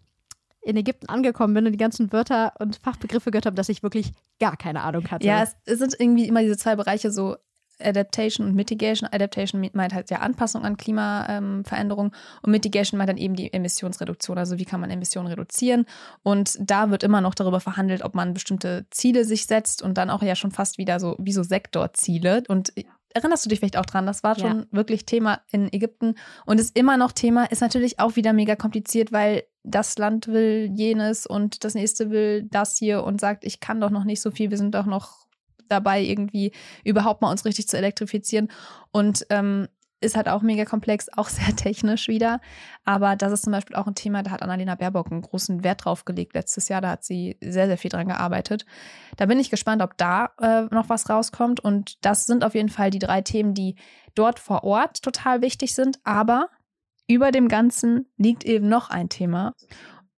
in 0.62 0.76
Ägypten 0.76 1.08
angekommen 1.08 1.54
bin 1.54 1.66
und 1.66 1.72
die 1.72 1.78
ganzen 1.78 2.12
Wörter 2.12 2.54
und 2.58 2.76
Fachbegriffe 2.82 3.30
gehört 3.30 3.46
habe, 3.46 3.54
dass 3.54 3.68
ich 3.68 3.82
wirklich 3.82 4.12
gar 4.40 4.56
keine 4.56 4.82
Ahnung 4.82 5.08
hatte. 5.10 5.26
Ja, 5.26 5.44
es 5.64 5.78
sind 5.78 5.94
irgendwie 5.98 6.26
immer 6.26 6.42
diese 6.42 6.56
zwei 6.56 6.74
Bereiche 6.74 7.12
so 7.12 7.36
Adaptation 7.80 8.46
und 8.46 8.54
Mitigation. 8.54 9.08
Adaptation 9.10 9.68
meint 9.72 9.94
halt 9.94 10.10
ja 10.10 10.18
Anpassung 10.18 10.64
an 10.64 10.76
Klimaveränderung 10.76 12.06
ähm, 12.06 12.40
und 12.42 12.50
Mitigation 12.50 12.98
meint 12.98 13.10
dann 13.10 13.16
eben 13.16 13.34
die 13.34 13.52
Emissionsreduktion. 13.52 14.38
Also 14.38 14.58
wie 14.58 14.64
kann 14.64 14.80
man 14.80 14.90
Emissionen 14.90 15.28
reduzieren? 15.28 15.86
Und 16.22 16.56
da 16.60 16.90
wird 16.90 17.02
immer 17.02 17.20
noch 17.20 17.34
darüber 17.34 17.60
verhandelt, 17.60 18.02
ob 18.02 18.14
man 18.14 18.34
bestimmte 18.34 18.86
Ziele 18.90 19.24
sich 19.24 19.46
setzt 19.46 19.82
und 19.82 19.98
dann 19.98 20.10
auch 20.10 20.22
ja 20.22 20.36
schon 20.36 20.52
fast 20.52 20.78
wieder 20.78 21.00
so 21.00 21.16
wie 21.18 21.32
so 21.32 21.42
Sektorziele. 21.42 22.42
Und 22.48 22.72
erinnerst 23.16 23.44
du 23.44 23.48
dich 23.48 23.60
vielleicht 23.60 23.78
auch 23.78 23.86
dran? 23.86 24.06
Das 24.06 24.22
war 24.22 24.38
schon 24.38 24.60
ja. 24.60 24.66
wirklich 24.70 25.06
Thema 25.06 25.40
in 25.50 25.72
Ägypten 25.72 26.14
und 26.44 26.60
ist 26.60 26.76
immer 26.76 26.96
noch 26.96 27.12
Thema. 27.12 27.44
Ist 27.44 27.62
natürlich 27.62 27.98
auch 27.98 28.16
wieder 28.16 28.32
mega 28.32 28.56
kompliziert, 28.56 29.12
weil 29.12 29.44
das 29.64 29.98
Land 29.98 30.28
will 30.28 30.70
jenes 30.74 31.26
und 31.26 31.64
das 31.64 31.74
nächste 31.74 32.10
will 32.10 32.46
das 32.50 32.76
hier 32.76 33.02
und 33.02 33.20
sagt, 33.20 33.44
ich 33.44 33.58
kann 33.58 33.80
doch 33.80 33.90
noch 33.90 34.04
nicht 34.04 34.20
so 34.20 34.30
viel. 34.30 34.50
Wir 34.50 34.58
sind 34.58 34.74
doch 34.74 34.86
noch 34.86 35.25
dabei, 35.68 36.02
irgendwie 36.02 36.52
überhaupt 36.84 37.22
mal 37.22 37.30
uns 37.30 37.44
richtig 37.44 37.68
zu 37.68 37.76
elektrifizieren. 37.76 38.48
Und 38.92 39.26
ähm, 39.30 39.68
ist 40.00 40.16
halt 40.16 40.28
auch 40.28 40.42
mega 40.42 40.64
komplex, 40.64 41.08
auch 41.16 41.28
sehr 41.28 41.54
technisch 41.56 42.08
wieder. 42.08 42.40
Aber 42.84 43.16
das 43.16 43.32
ist 43.32 43.44
zum 43.44 43.52
Beispiel 43.52 43.76
auch 43.76 43.86
ein 43.86 43.94
Thema, 43.94 44.22
da 44.22 44.30
hat 44.30 44.42
Annalena 44.42 44.74
Baerbock 44.74 45.10
einen 45.10 45.22
großen 45.22 45.64
Wert 45.64 45.84
drauf 45.84 46.04
gelegt 46.04 46.34
letztes 46.34 46.68
Jahr. 46.68 46.80
Da 46.80 46.90
hat 46.90 47.04
sie 47.04 47.36
sehr, 47.40 47.66
sehr 47.66 47.78
viel 47.78 47.90
dran 47.90 48.08
gearbeitet. 48.08 48.66
Da 49.16 49.26
bin 49.26 49.40
ich 49.40 49.50
gespannt, 49.50 49.82
ob 49.82 49.96
da 49.96 50.30
äh, 50.40 50.62
noch 50.74 50.88
was 50.88 51.08
rauskommt. 51.08 51.60
Und 51.60 52.04
das 52.04 52.26
sind 52.26 52.44
auf 52.44 52.54
jeden 52.54 52.68
Fall 52.68 52.90
die 52.90 52.98
drei 52.98 53.22
Themen, 53.22 53.54
die 53.54 53.76
dort 54.14 54.38
vor 54.38 54.64
Ort 54.64 55.02
total 55.02 55.42
wichtig 55.42 55.74
sind. 55.74 55.98
Aber 56.04 56.48
über 57.08 57.30
dem 57.30 57.48
Ganzen 57.48 58.06
liegt 58.16 58.44
eben 58.44 58.68
noch 58.68 58.90
ein 58.90 59.08
Thema. 59.08 59.54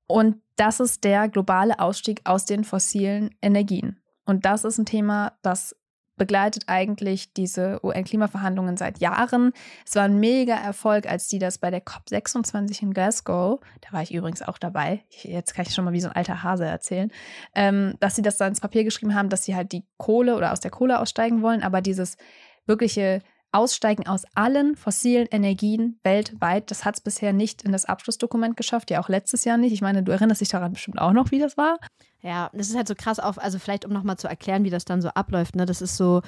Und 0.06 0.40
das 0.56 0.80
ist 0.80 1.04
der 1.04 1.28
globale 1.28 1.78
Ausstieg 1.78 2.22
aus 2.24 2.44
den 2.44 2.64
fossilen 2.64 3.30
Energien. 3.42 4.00
Und 4.28 4.44
das 4.44 4.64
ist 4.64 4.76
ein 4.76 4.84
Thema, 4.84 5.32
das 5.40 5.74
begleitet 6.18 6.64
eigentlich 6.66 7.32
diese 7.32 7.80
UN-Klimaverhandlungen 7.82 8.76
seit 8.76 8.98
Jahren. 8.98 9.52
Es 9.86 9.94
war 9.94 10.02
ein 10.02 10.20
mega 10.20 10.54
Erfolg, 10.54 11.08
als 11.08 11.28
die 11.28 11.38
das 11.38 11.56
bei 11.56 11.70
der 11.70 11.82
COP26 11.82 12.82
in 12.82 12.92
Glasgow, 12.92 13.58
da 13.80 13.92
war 13.92 14.02
ich 14.02 14.12
übrigens 14.12 14.42
auch 14.42 14.58
dabei, 14.58 15.02
jetzt 15.08 15.54
kann 15.54 15.64
ich 15.66 15.74
schon 15.74 15.86
mal 15.86 15.94
wie 15.94 16.00
so 16.02 16.08
ein 16.08 16.16
alter 16.16 16.42
Hase 16.42 16.66
erzählen, 16.66 17.10
ähm, 17.54 17.94
dass 18.00 18.16
sie 18.16 18.22
das 18.22 18.36
da 18.36 18.46
ins 18.46 18.60
Papier 18.60 18.84
geschrieben 18.84 19.14
haben, 19.14 19.30
dass 19.30 19.44
sie 19.44 19.56
halt 19.56 19.72
die 19.72 19.86
Kohle 19.96 20.36
oder 20.36 20.52
aus 20.52 20.60
der 20.60 20.72
Kohle 20.72 21.00
aussteigen 21.00 21.40
wollen, 21.40 21.62
aber 21.62 21.80
dieses 21.80 22.18
wirkliche 22.66 23.22
Aussteigen 23.52 24.06
aus 24.06 24.24
allen 24.34 24.76
fossilen 24.76 25.26
Energien 25.30 25.98
weltweit, 26.02 26.70
das 26.70 26.84
hat 26.84 26.96
es 26.96 27.00
bisher 27.00 27.32
nicht 27.32 27.62
in 27.62 27.72
das 27.72 27.86
Abschlussdokument 27.86 28.56
geschafft, 28.56 28.90
ja 28.90 29.00
auch 29.00 29.08
letztes 29.08 29.44
Jahr 29.44 29.56
nicht. 29.56 29.72
Ich 29.72 29.80
meine, 29.80 30.02
du 30.02 30.12
erinnerst 30.12 30.40
dich 30.40 30.50
daran 30.50 30.72
bestimmt 30.72 31.00
auch 31.00 31.12
noch, 31.12 31.30
wie 31.30 31.38
das 31.38 31.56
war. 31.56 31.78
Ja, 32.20 32.50
das 32.52 32.68
ist 32.68 32.76
halt 32.76 32.88
so 32.88 32.94
krass 32.94 33.20
auf, 33.20 33.38
also 33.38 33.58
vielleicht 33.58 33.84
um 33.84 33.92
nochmal 33.92 34.16
zu 34.16 34.28
erklären, 34.28 34.64
wie 34.64 34.70
das 34.70 34.84
dann 34.84 35.00
so 35.00 35.08
abläuft, 35.08 35.56
ne? 35.56 35.66
Das 35.66 35.80
ist 35.80 35.96
so, 35.96 36.20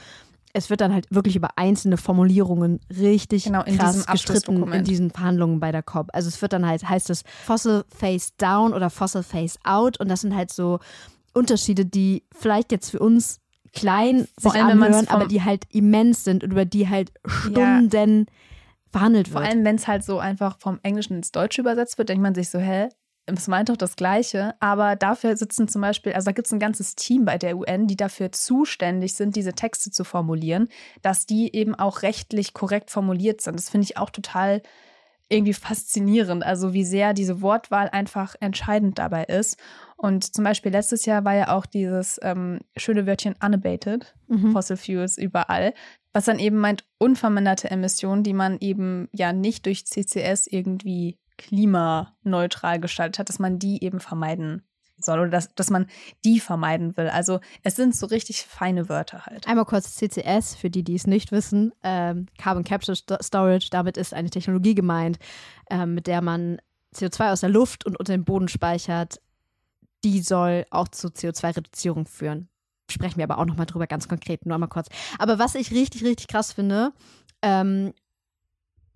es 0.53 0.71
wird 0.71 0.81
dann 0.81 0.93
halt 0.93 1.07
wirklich 1.11 1.37
über 1.37 1.51
einzelne 1.57 1.97
Formulierungen 1.97 2.81
richtig 2.91 3.45
genau, 3.45 3.63
in 3.63 3.77
krass 3.77 4.07
gestritten 4.07 4.73
in 4.73 4.85
diesen 4.85 5.11
Verhandlungen 5.11 5.61
bei 5.61 5.73
der 5.73 5.83
COP. 5.83 6.09
Also 6.13 6.29
es 6.29 6.41
wird 6.41 6.53
dann 6.53 6.67
halt, 6.67 6.89
heißt 6.89 7.11
es 7.11 7.23
Fossil 7.45 7.85
Face 7.95 8.37
Down 8.37 8.73
oder 8.73 8.91
Fossil 8.91 9.23
Face 9.23 9.59
Out 9.65 10.01
und 10.01 10.09
das 10.09 10.23
sind 10.23 10.35
halt 10.35 10.53
so 10.53 10.79
Unterschiede, 11.35 11.87
die 11.87 12.25
vielleicht 12.33 12.73
jetzt 12.73 12.91
für 12.91 12.99
uns 12.99 13.41
klein 13.73 14.27
Vor 14.39 14.53
sich 14.53 14.63
allem, 14.63 14.83
anhören, 14.83 15.09
aber 15.09 15.27
die 15.27 15.43
halt 15.43 15.65
immens 15.71 16.25
sind 16.25 16.45
und 16.45 16.53
über 16.53 16.65
die 16.65 16.89
halt 16.89 17.13
Stunden 17.25 17.91
ja. 17.93 18.25
verhandelt 18.91 19.33
wird. 19.33 19.43
Vor 19.43 19.49
allem, 19.49 19.65
wenn 19.65 19.77
es 19.77 19.87
halt 19.87 20.05
so 20.05 20.19
einfach 20.19 20.59
vom 20.59 20.81
Englischen 20.83 21.17
ins 21.17 21.33
Deutsche 21.33 21.61
übersetzt 21.61 21.99
wird, 21.99 22.09
denkt 22.09 22.23
man 22.23 22.35
sich 22.35 22.51
so, 22.51 22.59
hä, 22.59 22.89
es 23.27 23.49
meint 23.49 23.69
doch 23.69 23.77
das 23.77 23.97
Gleiche, 23.97 24.55
aber 24.61 24.97
dafür 24.97 25.37
sitzen 25.37 25.69
zum 25.69 25.83
Beispiel, 25.83 26.13
also 26.13 26.27
da 26.27 26.33
gibt 26.33 26.47
es 26.47 26.53
ein 26.53 26.59
ganzes 26.59 26.97
Team 26.97 27.25
bei 27.25 27.39
der 27.39 27.57
UN, 27.57 27.87
die 27.87 27.97
dafür 27.97 28.33
zuständig 28.33 29.15
sind, 29.15 29.37
diese 29.37 29.53
Texte 29.53 29.91
zu 29.91 30.05
formulieren, 30.05 30.69
dass 31.03 31.27
die 31.27 31.55
eben 31.55 31.75
auch 31.75 32.03
rechtlich 32.03 32.55
korrekt 32.55 32.91
formuliert 32.91 33.41
sind. 33.41 33.57
Das 33.57 33.71
finde 33.71 33.85
ich 33.85 33.97
auch 33.97 34.11
total 34.11 34.63
irgendwie 35.29 35.55
faszinierend, 35.55 36.45
also 36.45 36.73
wie 36.73 36.85
sehr 36.85 37.15
diese 37.15 37.41
Wortwahl 37.41 37.89
einfach 37.89 38.35
entscheidend 38.41 38.99
dabei 38.99 39.25
ist. 39.25 39.59
Und 40.01 40.35
zum 40.35 40.45
Beispiel 40.45 40.73
letztes 40.73 41.05
Jahr 41.05 41.27
war 41.27 41.35
ja 41.35 41.55
auch 41.55 41.67
dieses 41.67 42.19
ähm, 42.23 42.61
schöne 42.75 43.07
Wörtchen 43.07 43.35
unabated, 43.45 44.15
mhm. 44.29 44.53
Fossil 44.53 44.79
Fuels 44.79 45.19
überall, 45.19 45.75
was 46.15 46.25
dann 46.25 46.39
eben 46.39 46.57
meint 46.57 46.85
unverminderte 46.99 47.71
Emissionen, 47.71 48.23
die 48.23 48.33
man 48.33 48.57
eben 48.61 49.11
ja 49.13 49.35
nicht 49.35 49.67
durch 49.67 49.85
CCS 49.85 50.47
irgendwie 50.47 51.19
klimaneutral 51.37 52.81
gestaltet 52.81 53.19
hat, 53.19 53.29
dass 53.29 53.39
man 53.39 53.59
die 53.59 53.85
eben 53.85 54.01
vermeiden 54.01 54.63
soll 54.97 55.19
oder 55.19 55.29
dass, 55.29 55.55
dass 55.55 55.69
man 55.69 55.87
die 56.25 56.41
vermeiden 56.41 56.97
will. 56.97 57.09
Also 57.09 57.41
es 57.63 57.77
sind 57.77 57.95
so 57.95 58.07
richtig 58.07 58.43
feine 58.47 58.89
Wörter 58.89 59.27
halt. 59.27 59.47
Einmal 59.47 59.67
kurz 59.67 59.97
CCS, 59.97 60.55
für 60.55 60.71
die, 60.71 60.83
die 60.83 60.95
es 60.95 61.07
nicht 61.07 61.31
wissen. 61.31 61.73
Ähm, 61.83 62.25
Carbon 62.39 62.65
Capture 62.65 62.97
Storage, 62.97 63.69
damit 63.71 63.99
ist 63.99 64.15
eine 64.15 64.31
Technologie 64.31 64.75
gemeint, 64.75 65.19
ähm, 65.69 65.95
mit 65.95 66.07
der 66.07 66.23
man 66.23 66.59
CO2 66.95 67.33
aus 67.33 67.41
der 67.41 67.51
Luft 67.51 67.85
und 67.85 67.99
unter 67.99 68.15
dem 68.15 68.25
Boden 68.25 68.49
speichert. 68.49 69.21
Die 70.05 70.21
soll 70.21 70.65
auch 70.71 70.89
zu 70.89 71.09
CO2-Reduzierung 71.09 72.07
führen. 72.07 72.49
Sprechen 72.91 73.19
wir 73.19 73.25
aber 73.25 73.39
auch 73.39 73.47
nochmal 73.47 73.67
drüber, 73.67 73.87
ganz 73.87 74.09
konkret, 74.09 74.47
nur 74.47 74.55
einmal 74.55 74.69
kurz. 74.69 74.89
Aber 75.19 75.39
was 75.39 75.55
ich 75.55 75.71
richtig, 75.71 76.05
richtig 76.05 76.29
krass 76.29 76.53
finde, 76.53 76.93
ähm, 77.43 77.93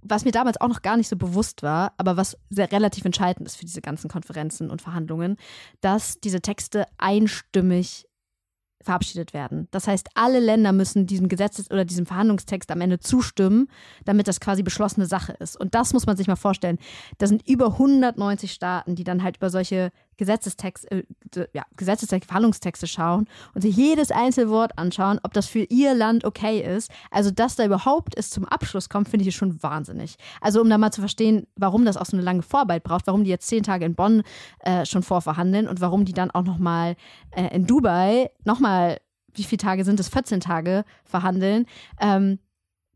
was 0.04 0.24
mir 0.24 0.32
damals 0.32 0.60
auch 0.60 0.68
noch 0.68 0.82
gar 0.82 0.96
nicht 0.96 1.08
so 1.08 1.16
bewusst 1.16 1.62
war, 1.62 1.94
aber 1.96 2.16
was 2.16 2.36
sehr 2.50 2.70
relativ 2.70 3.04
entscheidend 3.04 3.46
ist 3.46 3.56
für 3.56 3.64
diese 3.64 3.80
ganzen 3.80 4.10
Konferenzen 4.10 4.70
und 4.70 4.82
Verhandlungen, 4.82 5.36
dass 5.80 6.20
diese 6.20 6.40
Texte 6.40 6.86
einstimmig 6.98 8.06
verabschiedet 8.82 9.32
werden. 9.32 9.66
Das 9.70 9.88
heißt, 9.88 10.10
alle 10.14 10.40
Länder 10.40 10.72
müssen 10.72 11.06
diesem 11.06 11.28
Gesetzes- 11.28 11.70
oder 11.70 11.86
diesem 11.86 12.04
Verhandlungstext 12.04 12.70
am 12.70 12.82
Ende 12.82 13.00
zustimmen, 13.00 13.68
damit 14.04 14.28
das 14.28 14.40
quasi 14.40 14.62
beschlossene 14.62 15.06
Sache 15.06 15.32
ist. 15.32 15.58
Und 15.58 15.74
das 15.74 15.94
muss 15.94 16.06
man 16.06 16.18
sich 16.18 16.26
mal 16.26 16.36
vorstellen. 16.36 16.78
Da 17.16 17.26
sind 17.26 17.48
über 17.48 17.72
190 17.72 18.52
Staaten, 18.52 18.94
die 18.94 19.04
dann 19.04 19.22
halt 19.22 19.38
über 19.38 19.48
solche 19.48 19.90
Gesetzestext, 20.16 20.90
äh, 20.90 21.04
ja, 21.52 21.64
Gesetzestext, 21.76 22.26
Verhandlungstexte 22.26 22.86
schauen 22.86 23.26
und 23.54 23.62
sich 23.62 23.76
jedes 23.76 24.10
Einzelwort 24.10 24.78
anschauen, 24.78 25.20
ob 25.22 25.32
das 25.32 25.46
für 25.46 25.64
ihr 25.64 25.94
Land 25.94 26.24
okay 26.24 26.60
ist. 26.60 26.90
Also, 27.10 27.30
dass 27.30 27.56
da 27.56 27.64
überhaupt 27.64 28.16
es 28.16 28.30
zum 28.30 28.44
Abschluss 28.44 28.88
kommt, 28.88 29.08
finde 29.08 29.28
ich 29.28 29.34
schon 29.34 29.62
wahnsinnig. 29.62 30.16
Also, 30.40 30.60
um 30.60 30.70
da 30.70 30.78
mal 30.78 30.92
zu 30.92 31.00
verstehen, 31.00 31.46
warum 31.56 31.84
das 31.84 31.96
auch 31.96 32.06
so 32.06 32.16
eine 32.16 32.24
lange 32.24 32.42
Vorarbeit 32.42 32.84
braucht, 32.84 33.06
warum 33.06 33.24
die 33.24 33.30
jetzt 33.30 33.48
zehn 33.48 33.62
Tage 33.62 33.84
in 33.84 33.94
Bonn 33.94 34.22
äh, 34.60 34.84
schon 34.86 35.02
vorverhandeln 35.02 35.68
und 35.68 35.80
warum 35.80 36.04
die 36.04 36.12
dann 36.12 36.30
auch 36.30 36.44
nochmal 36.44 36.96
äh, 37.30 37.54
in 37.54 37.66
Dubai 37.66 38.30
nochmal, 38.44 38.98
wie 39.34 39.44
viele 39.44 39.58
Tage 39.58 39.84
sind 39.84 40.00
es? 40.00 40.08
14 40.08 40.40
Tage 40.40 40.84
verhandeln. 41.04 41.66
Ähm, 42.00 42.38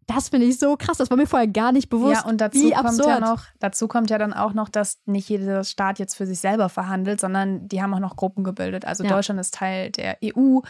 Das 0.09 0.31
finde 0.31 0.47
ich 0.47 0.59
so 0.59 0.75
krass. 0.79 0.97
Das 0.97 1.11
war 1.11 1.19
mir 1.19 1.27
vorher 1.27 1.47
gar 1.47 1.71
nicht 1.71 1.91
bewusst. 1.91 2.23
Ja, 2.25 2.29
und 2.29 2.41
dazu 2.41 2.59
Wie 2.59 2.71
kommt 2.73 2.87
absurd. 2.87 3.09
ja 3.09 3.21
noch, 3.21 3.43
dazu 3.59 3.89
kommt 3.89 4.09
ja 4.09 4.17
dann 4.17 4.33
auch 4.33 4.55
noch, 4.55 4.71
dass 4.71 4.99
nicht 5.05 5.29
jeder 5.29 5.65
Staat 5.65 5.99
jetzt 5.99 6.15
für 6.17 6.27
sich 6.27 6.41
selber 6.41 6.71
verhandelt, 6.71 7.21
sondern 7.21 7.69
die 7.69 7.83
haben 7.83 7.93
auch 7.93 8.01
noch 8.01 8.17
Gruppen 8.17 8.43
gebildet. 8.43 8.87
Also 8.87 9.05
Ja. 9.05 9.11
Deutschland 9.11 9.39
ist 9.39 9.53
Teil 9.53 9.91
der 9.91 10.17
EU, 10.25 10.61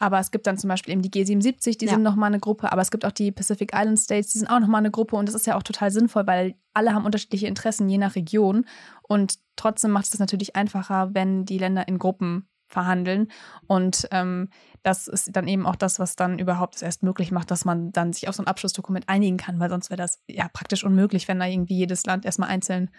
aber 0.00 0.18
es 0.18 0.32
gibt 0.32 0.48
dann 0.48 0.58
zum 0.58 0.66
Beispiel 0.66 0.92
eben 0.94 1.02
die 1.02 1.10
G77, 1.10 1.78
die 1.78 1.84
Ja. 1.86 1.92
sind 1.92 2.02
nochmal 2.02 2.26
eine 2.26 2.40
Gruppe, 2.40 2.72
aber 2.72 2.82
es 2.82 2.90
gibt 2.90 3.04
auch 3.04 3.12
die 3.12 3.30
Pacific 3.30 3.70
Island 3.72 4.00
States, 4.00 4.32
die 4.32 4.38
sind 4.40 4.48
auch 4.48 4.58
nochmal 4.58 4.80
eine 4.80 4.90
Gruppe 4.90 5.14
und 5.14 5.26
das 5.26 5.36
ist 5.36 5.46
ja 5.46 5.56
auch 5.56 5.62
total 5.62 5.92
sinnvoll, 5.92 6.26
weil 6.26 6.56
alle 6.74 6.92
haben 6.92 7.04
unterschiedliche 7.06 7.46
Interessen 7.46 7.88
je 7.88 7.98
nach 7.98 8.16
Region 8.16 8.66
und 9.02 9.34
trotzdem 9.54 9.92
macht 9.92 10.06
es 10.06 10.10
das 10.10 10.18
natürlich 10.20 10.56
einfacher, 10.56 11.10
wenn 11.14 11.44
die 11.44 11.58
Länder 11.58 11.86
in 11.86 11.98
Gruppen 11.98 12.48
verhandeln 12.68 13.28
und 13.66 14.06
ähm, 14.10 14.50
das 14.82 15.08
ist 15.08 15.34
dann 15.34 15.48
eben 15.48 15.66
auch 15.66 15.76
das, 15.76 15.98
was 15.98 16.16
dann 16.16 16.38
überhaupt 16.38 16.80
erst 16.82 17.02
möglich 17.02 17.32
macht, 17.32 17.50
dass 17.50 17.64
man 17.64 17.92
dann 17.92 18.12
sich 18.12 18.28
auf 18.28 18.34
so 18.34 18.42
ein 18.42 18.46
Abschlussdokument 18.46 19.08
einigen 19.08 19.36
kann, 19.36 19.58
weil 19.58 19.70
sonst 19.70 19.90
wäre 19.90 19.98
das 19.98 20.22
ja 20.28 20.48
praktisch 20.52 20.84
unmöglich, 20.84 21.28
wenn 21.28 21.40
da 21.40 21.46
irgendwie 21.46 21.76
jedes 21.76 22.06
Land 22.06 22.24
erstmal 22.24 22.48
einzeln 22.48 22.90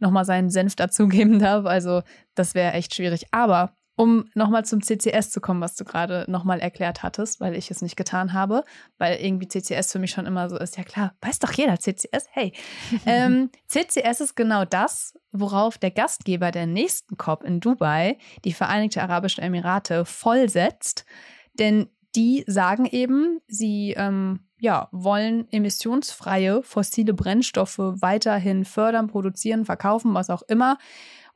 nochmal 0.00 0.24
seinen 0.24 0.50
Senf 0.50 0.76
dazugeben 0.76 1.38
darf. 1.38 1.64
Also 1.66 2.02
das 2.34 2.54
wäre 2.54 2.72
echt 2.72 2.94
schwierig. 2.94 3.26
Aber 3.30 3.74
um 3.96 4.28
nochmal 4.34 4.64
zum 4.64 4.82
CCS 4.82 5.30
zu 5.30 5.40
kommen, 5.40 5.60
was 5.60 5.76
du 5.76 5.84
gerade 5.84 6.24
nochmal 6.28 6.60
erklärt 6.60 7.02
hattest, 7.02 7.40
weil 7.40 7.54
ich 7.54 7.70
es 7.70 7.82
nicht 7.82 7.96
getan 7.96 8.32
habe, 8.32 8.64
weil 8.98 9.16
irgendwie 9.20 9.48
CCS 9.48 9.92
für 9.92 9.98
mich 9.98 10.10
schon 10.10 10.26
immer 10.26 10.48
so 10.48 10.58
ist, 10.58 10.76
ja 10.76 10.84
klar, 10.84 11.14
weiß 11.20 11.38
doch 11.38 11.52
jeder 11.52 11.78
CCS, 11.78 12.26
hey. 12.30 12.52
ähm, 13.06 13.50
CCS 13.68 14.20
ist 14.20 14.36
genau 14.36 14.64
das, 14.64 15.14
worauf 15.32 15.78
der 15.78 15.90
Gastgeber 15.90 16.50
der 16.50 16.66
nächsten 16.66 17.16
COP 17.16 17.44
in 17.44 17.60
Dubai, 17.60 18.18
die 18.44 18.52
Vereinigte 18.52 19.02
Arabischen 19.02 19.44
Emirate, 19.44 20.04
vollsetzt. 20.04 21.04
Denn 21.54 21.88
die 22.16 22.44
sagen 22.46 22.86
eben, 22.86 23.40
sie 23.48 23.94
ähm, 23.96 24.40
ja, 24.58 24.88
wollen 24.92 25.46
emissionsfreie 25.52 26.62
fossile 26.62 27.12
Brennstoffe 27.12 27.78
weiterhin 27.78 28.64
fördern, 28.64 29.08
produzieren, 29.08 29.64
verkaufen, 29.64 30.14
was 30.14 30.30
auch 30.30 30.42
immer. 30.42 30.78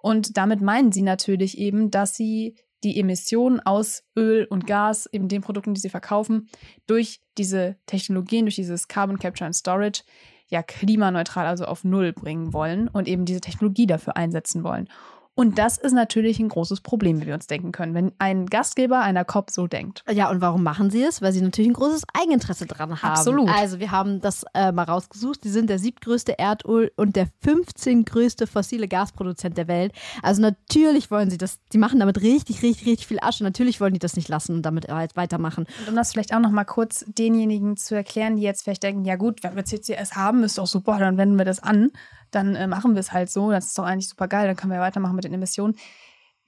Und 0.00 0.36
damit 0.36 0.60
meinen 0.60 0.92
sie 0.92 1.02
natürlich 1.02 1.58
eben, 1.58 1.90
dass 1.90 2.14
sie 2.14 2.56
die 2.84 2.98
Emissionen 3.00 3.60
aus 3.60 4.04
Öl 4.16 4.46
und 4.48 4.66
Gas, 4.66 5.06
eben 5.12 5.28
den 5.28 5.42
Produkten, 5.42 5.74
die 5.74 5.80
sie 5.80 5.88
verkaufen, 5.88 6.48
durch 6.86 7.20
diese 7.36 7.76
Technologien, 7.86 8.44
durch 8.44 8.54
dieses 8.54 8.86
Carbon 8.86 9.18
Capture 9.18 9.46
and 9.46 9.56
Storage, 9.56 10.02
ja 10.48 10.62
klimaneutral, 10.62 11.46
also 11.46 11.64
auf 11.64 11.84
Null 11.84 12.12
bringen 12.12 12.52
wollen 12.52 12.88
und 12.88 13.08
eben 13.08 13.24
diese 13.24 13.40
Technologie 13.40 13.86
dafür 13.86 14.16
einsetzen 14.16 14.64
wollen. 14.64 14.88
Und 15.38 15.56
das 15.56 15.78
ist 15.78 15.92
natürlich 15.92 16.40
ein 16.40 16.48
großes 16.48 16.80
Problem, 16.80 17.20
wie 17.22 17.26
wir 17.26 17.34
uns 17.34 17.46
denken 17.46 17.70
können, 17.70 17.94
wenn 17.94 18.10
ein 18.18 18.46
Gastgeber 18.46 19.02
einer 19.02 19.24
COP 19.24 19.50
so 19.50 19.68
denkt. 19.68 20.02
Ja, 20.10 20.30
und 20.30 20.40
warum 20.40 20.64
machen 20.64 20.90
sie 20.90 21.00
es? 21.04 21.22
Weil 21.22 21.32
sie 21.32 21.40
natürlich 21.40 21.70
ein 21.70 21.74
großes 21.74 22.02
Eigeninteresse 22.12 22.66
dran 22.66 23.00
haben. 23.00 23.12
Absolut. 23.12 23.48
Also 23.48 23.78
wir 23.78 23.92
haben 23.92 24.20
das 24.20 24.44
äh, 24.54 24.72
mal 24.72 24.82
rausgesucht. 24.82 25.44
Sie 25.44 25.50
sind 25.50 25.70
der 25.70 25.78
siebtgrößte 25.78 26.40
Erdöl- 26.40 26.90
und 26.96 27.14
der 27.14 27.28
15 27.44 28.04
größte 28.04 28.48
fossile 28.48 28.88
Gasproduzent 28.88 29.56
der 29.56 29.68
Welt. 29.68 29.92
Also 30.24 30.42
natürlich 30.42 31.12
wollen 31.12 31.30
sie 31.30 31.38
das, 31.38 31.60
die 31.72 31.78
machen 31.78 32.00
damit 32.00 32.20
richtig, 32.20 32.64
richtig, 32.64 32.88
richtig 32.88 33.06
viel 33.06 33.18
Asche. 33.20 33.44
Natürlich 33.44 33.80
wollen 33.80 33.92
die 33.92 34.00
das 34.00 34.16
nicht 34.16 34.28
lassen 34.28 34.56
und 34.56 34.62
damit 34.62 34.88
halt 34.88 35.14
weitermachen. 35.14 35.66
Und 35.82 35.90
um 35.90 35.94
das 35.94 36.10
vielleicht 36.10 36.34
auch 36.34 36.40
noch 36.40 36.50
mal 36.50 36.64
kurz 36.64 37.04
denjenigen 37.06 37.76
zu 37.76 37.94
erklären, 37.94 38.38
die 38.38 38.42
jetzt 38.42 38.64
vielleicht 38.64 38.82
denken, 38.82 39.04
ja 39.04 39.14
gut, 39.14 39.44
wenn 39.44 39.54
wir 39.54 39.64
CCS 39.64 40.16
haben, 40.16 40.42
ist 40.42 40.58
doch 40.58 40.66
super, 40.66 40.98
dann 40.98 41.16
wenden 41.16 41.38
wir 41.38 41.44
das 41.44 41.62
an, 41.62 41.92
dann 42.30 42.54
äh, 42.54 42.66
machen 42.66 42.94
wir 42.94 43.00
es 43.00 43.12
halt 43.12 43.30
so, 43.30 43.50
das 43.50 43.66
ist 43.66 43.78
doch 43.78 43.84
eigentlich 43.84 44.08
super 44.08 44.28
geil, 44.28 44.46
dann 44.46 44.56
können 44.56 44.72
wir 44.72 44.80
weitermachen 44.80 45.16
mit 45.16 45.24
den 45.24 45.34
Emissionen. 45.34 45.76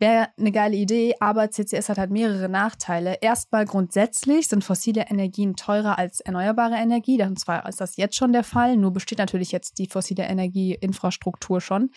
Wäre 0.01 0.29
eine 0.39 0.51
geile 0.51 0.77
Idee, 0.77 1.15
aber 1.21 1.51
CCS 1.51 1.91
hat 1.91 1.99
halt 1.99 2.11
mehrere 2.11 2.49
Nachteile. 2.49 3.19
Erstmal 3.21 3.67
grundsätzlich 3.67 4.49
sind 4.49 4.65
fossile 4.65 5.05
Energien 5.11 5.57
teurer 5.57 5.99
als 5.99 6.21
erneuerbare 6.21 6.77
Energie. 6.77 7.23
Und 7.23 7.39
zwar 7.39 7.69
ist 7.69 7.83
das 7.83 7.99
jetzt 7.99 8.17
schon 8.17 8.33
der 8.33 8.43
Fall. 8.43 8.79
Nur 8.79 8.95
besteht 8.95 9.19
natürlich 9.19 9.53
jetzt 9.53 9.77
die 9.77 9.87
fossile 9.87 10.23
Energieinfrastruktur 10.23 11.61
schon. 11.61 11.91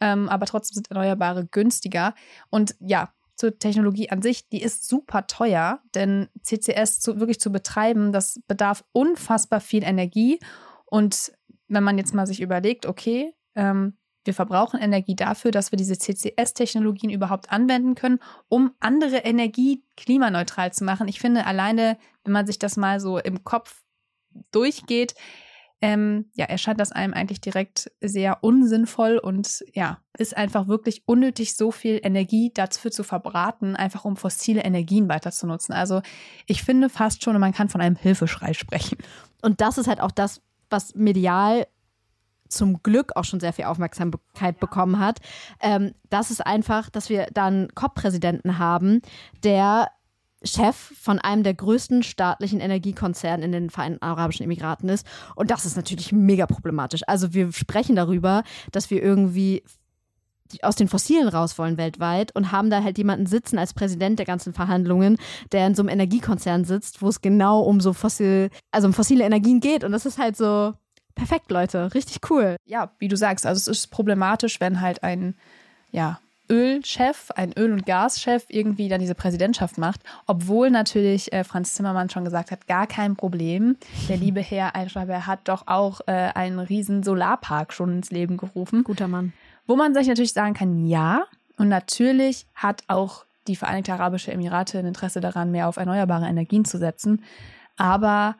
Ähm, 0.00 0.30
aber 0.30 0.46
trotzdem 0.46 0.76
sind 0.76 0.90
Erneuerbare 0.90 1.46
günstiger. 1.46 2.14
Und 2.48 2.74
ja, 2.80 3.12
zur 3.36 3.58
Technologie 3.58 4.08
an 4.08 4.22
sich, 4.22 4.48
die 4.48 4.62
ist 4.62 4.88
super 4.88 5.26
teuer, 5.26 5.80
denn 5.94 6.28
CCS 6.42 7.00
zu, 7.00 7.20
wirklich 7.20 7.38
zu 7.38 7.52
betreiben, 7.52 8.12
das 8.12 8.40
bedarf 8.48 8.82
unfassbar 8.92 9.60
viel 9.60 9.84
Energie. 9.84 10.40
Und 10.86 11.32
wenn 11.72 11.84
man 11.84 11.98
jetzt 11.98 12.14
mal 12.14 12.26
sich 12.26 12.40
überlegt, 12.40 12.86
okay, 12.86 13.34
ähm, 13.54 13.96
wir 14.24 14.34
verbrauchen 14.34 14.78
Energie 14.80 15.16
dafür, 15.16 15.50
dass 15.50 15.72
wir 15.72 15.76
diese 15.76 15.98
CCS-Technologien 15.98 17.10
überhaupt 17.10 17.50
anwenden 17.50 17.94
können, 17.94 18.20
um 18.48 18.72
andere 18.78 19.18
Energie 19.18 19.82
klimaneutral 19.96 20.72
zu 20.72 20.84
machen. 20.84 21.08
Ich 21.08 21.18
finde 21.18 21.44
alleine, 21.44 21.98
wenn 22.24 22.32
man 22.32 22.46
sich 22.46 22.58
das 22.58 22.76
mal 22.76 23.00
so 23.00 23.18
im 23.18 23.42
Kopf 23.42 23.82
durchgeht, 24.52 25.14
ähm, 25.80 26.30
ja, 26.34 26.44
erscheint 26.44 26.78
das 26.78 26.92
einem 26.92 27.12
eigentlich 27.12 27.40
direkt 27.40 27.90
sehr 28.00 28.44
unsinnvoll 28.44 29.18
und 29.18 29.64
ja, 29.74 29.98
ist 30.16 30.36
einfach 30.36 30.68
wirklich 30.68 31.02
unnötig, 31.06 31.56
so 31.56 31.72
viel 31.72 31.98
Energie 32.04 32.52
dafür 32.54 32.92
zu 32.92 33.02
verbraten, 33.02 33.74
einfach 33.74 34.04
um 34.04 34.16
fossile 34.16 34.62
Energien 34.62 35.08
weiter 35.08 35.32
zu 35.32 35.48
nutzen. 35.48 35.72
Also 35.72 36.00
ich 36.46 36.62
finde 36.62 36.88
fast 36.88 37.24
schon, 37.24 37.38
man 37.40 37.52
kann 37.52 37.68
von 37.68 37.80
einem 37.80 37.96
Hilfeschrei 37.96 38.52
sprechen. 38.52 38.96
Und 39.42 39.60
das 39.60 39.76
ist 39.76 39.88
halt 39.88 40.00
auch 40.00 40.12
das, 40.12 40.40
was 40.72 40.94
medial 40.94 41.66
zum 42.48 42.82
Glück 42.82 43.12
auch 43.16 43.24
schon 43.24 43.40
sehr 43.40 43.52
viel 43.52 43.64
Aufmerksamkeit 43.64 44.60
bekommen 44.60 44.98
hat. 44.98 45.20
Ähm, 45.60 45.92
das 46.10 46.30
ist 46.30 46.44
einfach, 46.46 46.90
dass 46.90 47.08
wir 47.08 47.26
dann 47.32 47.68
COP-Präsidenten 47.74 48.58
haben, 48.58 49.00
der 49.42 49.88
Chef 50.44 50.76
von 50.76 51.18
einem 51.18 51.44
der 51.44 51.54
größten 51.54 52.02
staatlichen 52.02 52.60
Energiekonzerne 52.60 53.44
in 53.44 53.52
den 53.52 53.70
Vereinten 53.70 54.02
Arabischen 54.02 54.44
Emiraten 54.44 54.88
ist. 54.88 55.06
Und 55.36 55.50
das 55.50 55.64
ist 55.64 55.76
natürlich 55.76 56.12
mega 56.12 56.46
problematisch. 56.46 57.02
Also 57.06 57.32
wir 57.32 57.52
sprechen 57.52 57.96
darüber, 57.96 58.42
dass 58.72 58.90
wir 58.90 59.02
irgendwie 59.02 59.62
aus 60.62 60.76
den 60.76 60.88
Fossilen 60.88 61.28
raus 61.28 61.58
wollen 61.58 61.76
weltweit 61.76 62.34
und 62.34 62.52
haben 62.52 62.70
da 62.70 62.82
halt 62.82 62.98
jemanden 62.98 63.26
sitzen 63.26 63.58
als 63.58 63.74
Präsident 63.74 64.18
der 64.18 64.26
ganzen 64.26 64.52
Verhandlungen, 64.52 65.16
der 65.52 65.66
in 65.66 65.74
so 65.74 65.82
einem 65.82 65.88
Energiekonzern 65.88 66.64
sitzt, 66.64 67.02
wo 67.02 67.08
es 67.08 67.20
genau 67.20 67.60
um 67.60 67.80
so 67.80 67.92
fossil, 67.92 68.50
also 68.70 68.86
um 68.86 68.94
fossile 68.94 69.24
Energien 69.24 69.60
geht. 69.60 69.84
Und 69.84 69.92
das 69.92 70.06
ist 70.06 70.18
halt 70.18 70.36
so 70.36 70.74
perfekt, 71.14 71.50
Leute. 71.50 71.94
Richtig 71.94 72.18
cool. 72.30 72.56
Ja, 72.66 72.92
wie 72.98 73.08
du 73.08 73.16
sagst, 73.16 73.46
also 73.46 73.58
es 73.58 73.78
ist 73.78 73.86
problematisch, 73.88 74.60
wenn 74.60 74.80
halt 74.80 75.02
ein, 75.02 75.34
ja, 75.90 76.18
Ölchef, 76.50 77.30
ein 77.34 77.52
Öl- 77.56 77.72
und 77.72 77.86
Gaschef 77.86 78.44
irgendwie 78.48 78.88
dann 78.88 79.00
diese 79.00 79.14
Präsidentschaft 79.14 79.78
macht, 79.78 80.00
obwohl 80.26 80.70
natürlich 80.70 81.32
äh, 81.32 81.44
Franz 81.44 81.74
Zimmermann 81.74 82.10
schon 82.10 82.24
gesagt 82.24 82.50
hat, 82.50 82.66
gar 82.66 82.86
kein 82.86 83.16
Problem. 83.16 83.76
Der 84.08 84.18
liebe 84.18 84.40
Herr 84.40 84.74
Einschreiber 84.74 85.26
hat 85.26 85.48
doch 85.48 85.66
auch 85.66 86.00
äh, 86.06 86.12
einen 86.34 86.58
riesen 86.58 87.02
Solarpark 87.02 87.72
schon 87.72 87.92
ins 87.92 88.10
Leben 88.10 88.36
gerufen. 88.36 88.84
Guter 88.84 89.08
Mann. 89.08 89.32
Wo 89.66 89.76
man 89.76 89.94
sich 89.94 90.08
natürlich 90.08 90.32
sagen 90.32 90.54
kann, 90.54 90.86
ja, 90.86 91.24
und 91.56 91.68
natürlich 91.68 92.46
hat 92.54 92.82
auch 92.88 93.24
die 93.46 93.56
Vereinigte 93.56 93.92
Arabische 93.92 94.32
Emirate 94.32 94.78
ein 94.78 94.86
Interesse 94.86 95.20
daran, 95.20 95.50
mehr 95.50 95.68
auf 95.68 95.76
erneuerbare 95.76 96.26
Energien 96.26 96.64
zu 96.64 96.78
setzen. 96.78 97.22
Aber 97.76 98.36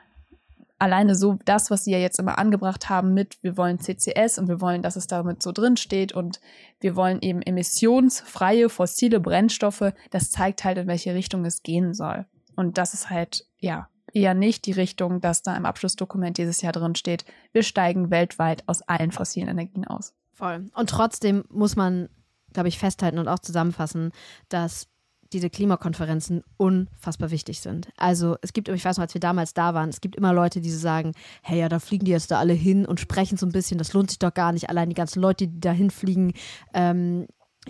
alleine 0.79 1.15
so 1.15 1.39
das, 1.45 1.71
was 1.71 1.85
sie 1.85 1.93
ja 1.93 1.99
jetzt 1.99 2.19
immer 2.19 2.39
angebracht 2.39 2.89
haben 2.89 3.15
mit, 3.15 3.39
wir 3.43 3.57
wollen 3.57 3.79
CCS 3.79 4.39
und 4.39 4.49
wir 4.49 4.61
wollen, 4.61 4.83
dass 4.83 4.97
es 4.97 5.07
damit 5.07 5.43
so 5.43 5.53
drin 5.53 5.77
steht 5.77 6.13
und 6.13 6.41
wir 6.81 6.97
wollen 6.97 7.21
eben 7.21 7.41
emissionsfreie 7.41 8.69
fossile 8.69 9.21
Brennstoffe, 9.21 9.93
das 10.11 10.31
zeigt 10.31 10.65
halt, 10.65 10.79
in 10.79 10.89
welche 10.89 11.15
Richtung 11.15 11.45
es 11.45 11.63
gehen 11.63 11.95
soll. 11.95 12.27
Und 12.57 12.79
das 12.79 12.95
ist 12.95 13.11
halt, 13.11 13.47
ja, 13.59 13.89
eher 14.13 14.35
nicht 14.35 14.67
die 14.67 14.73
Richtung, 14.73 15.21
dass 15.21 15.43
da 15.43 15.57
im 15.57 15.67
Abschlussdokument 15.67 16.37
dieses 16.37 16.61
Jahr 16.63 16.73
drin 16.73 16.97
steht, 16.97 17.25
wir 17.53 17.63
steigen 17.63 18.11
weltweit 18.11 18.65
aus 18.67 18.83
allen 18.83 19.13
fossilen 19.13 19.49
Energien 19.49 19.87
aus. 19.87 20.15
Voll. 20.43 20.67
Und 20.75 20.91
trotzdem 20.91 21.45
muss 21.51 21.77
man, 21.77 22.09
glaube 22.53 22.69
ich, 22.69 22.77
festhalten 22.77 23.21
und 23.21 23.29
auch 23.29 23.39
zusammenfassen, 23.39 24.11
dass 24.49 24.89
diese 25.33 25.51
Klimakonferenzen 25.51 26.43
unfassbar 26.57 27.31
wichtig 27.31 27.61
sind. 27.61 27.91
Also 27.97 28.37
es 28.43 28.53
gibt, 28.53 28.69
ich 28.69 28.85
weiß 28.85 28.97
noch, 28.97 29.03
als 29.03 29.15
wir 29.15 29.21
damals 29.21 29.55
da 29.55 29.73
waren, 29.73 29.89
es 29.89 30.01
gibt 30.01 30.17
immer 30.17 30.33
Leute, 30.33 30.61
die 30.61 30.71
so 30.71 30.81
sagen, 30.81 31.13
hey, 31.43 31.61
ja, 31.61 31.69
da 31.69 31.79
fliegen 31.79 32.07
die 32.07 32.11
jetzt 32.11 32.33
da 32.33 32.41
alle 32.41 32.55
hin 32.55 32.87
und 32.87 32.99
sprechen 32.99 33.39
so 33.39 33.47
ein 33.47 33.53
bisschen, 33.53 33.79
das 33.79 33.93
lohnt 33.93 34.11
sich 34.11 34.19
doch 34.19 34.35
gar 34.35 34.51
nicht, 34.51 34.69
allein 34.69 34.89
die 34.89 34.97
ganzen 34.97 35.21
Leute, 35.21 35.47
die 35.47 35.61
da 35.61 35.71
hinfliegen. 35.71 36.33
Ähm, 36.75 37.29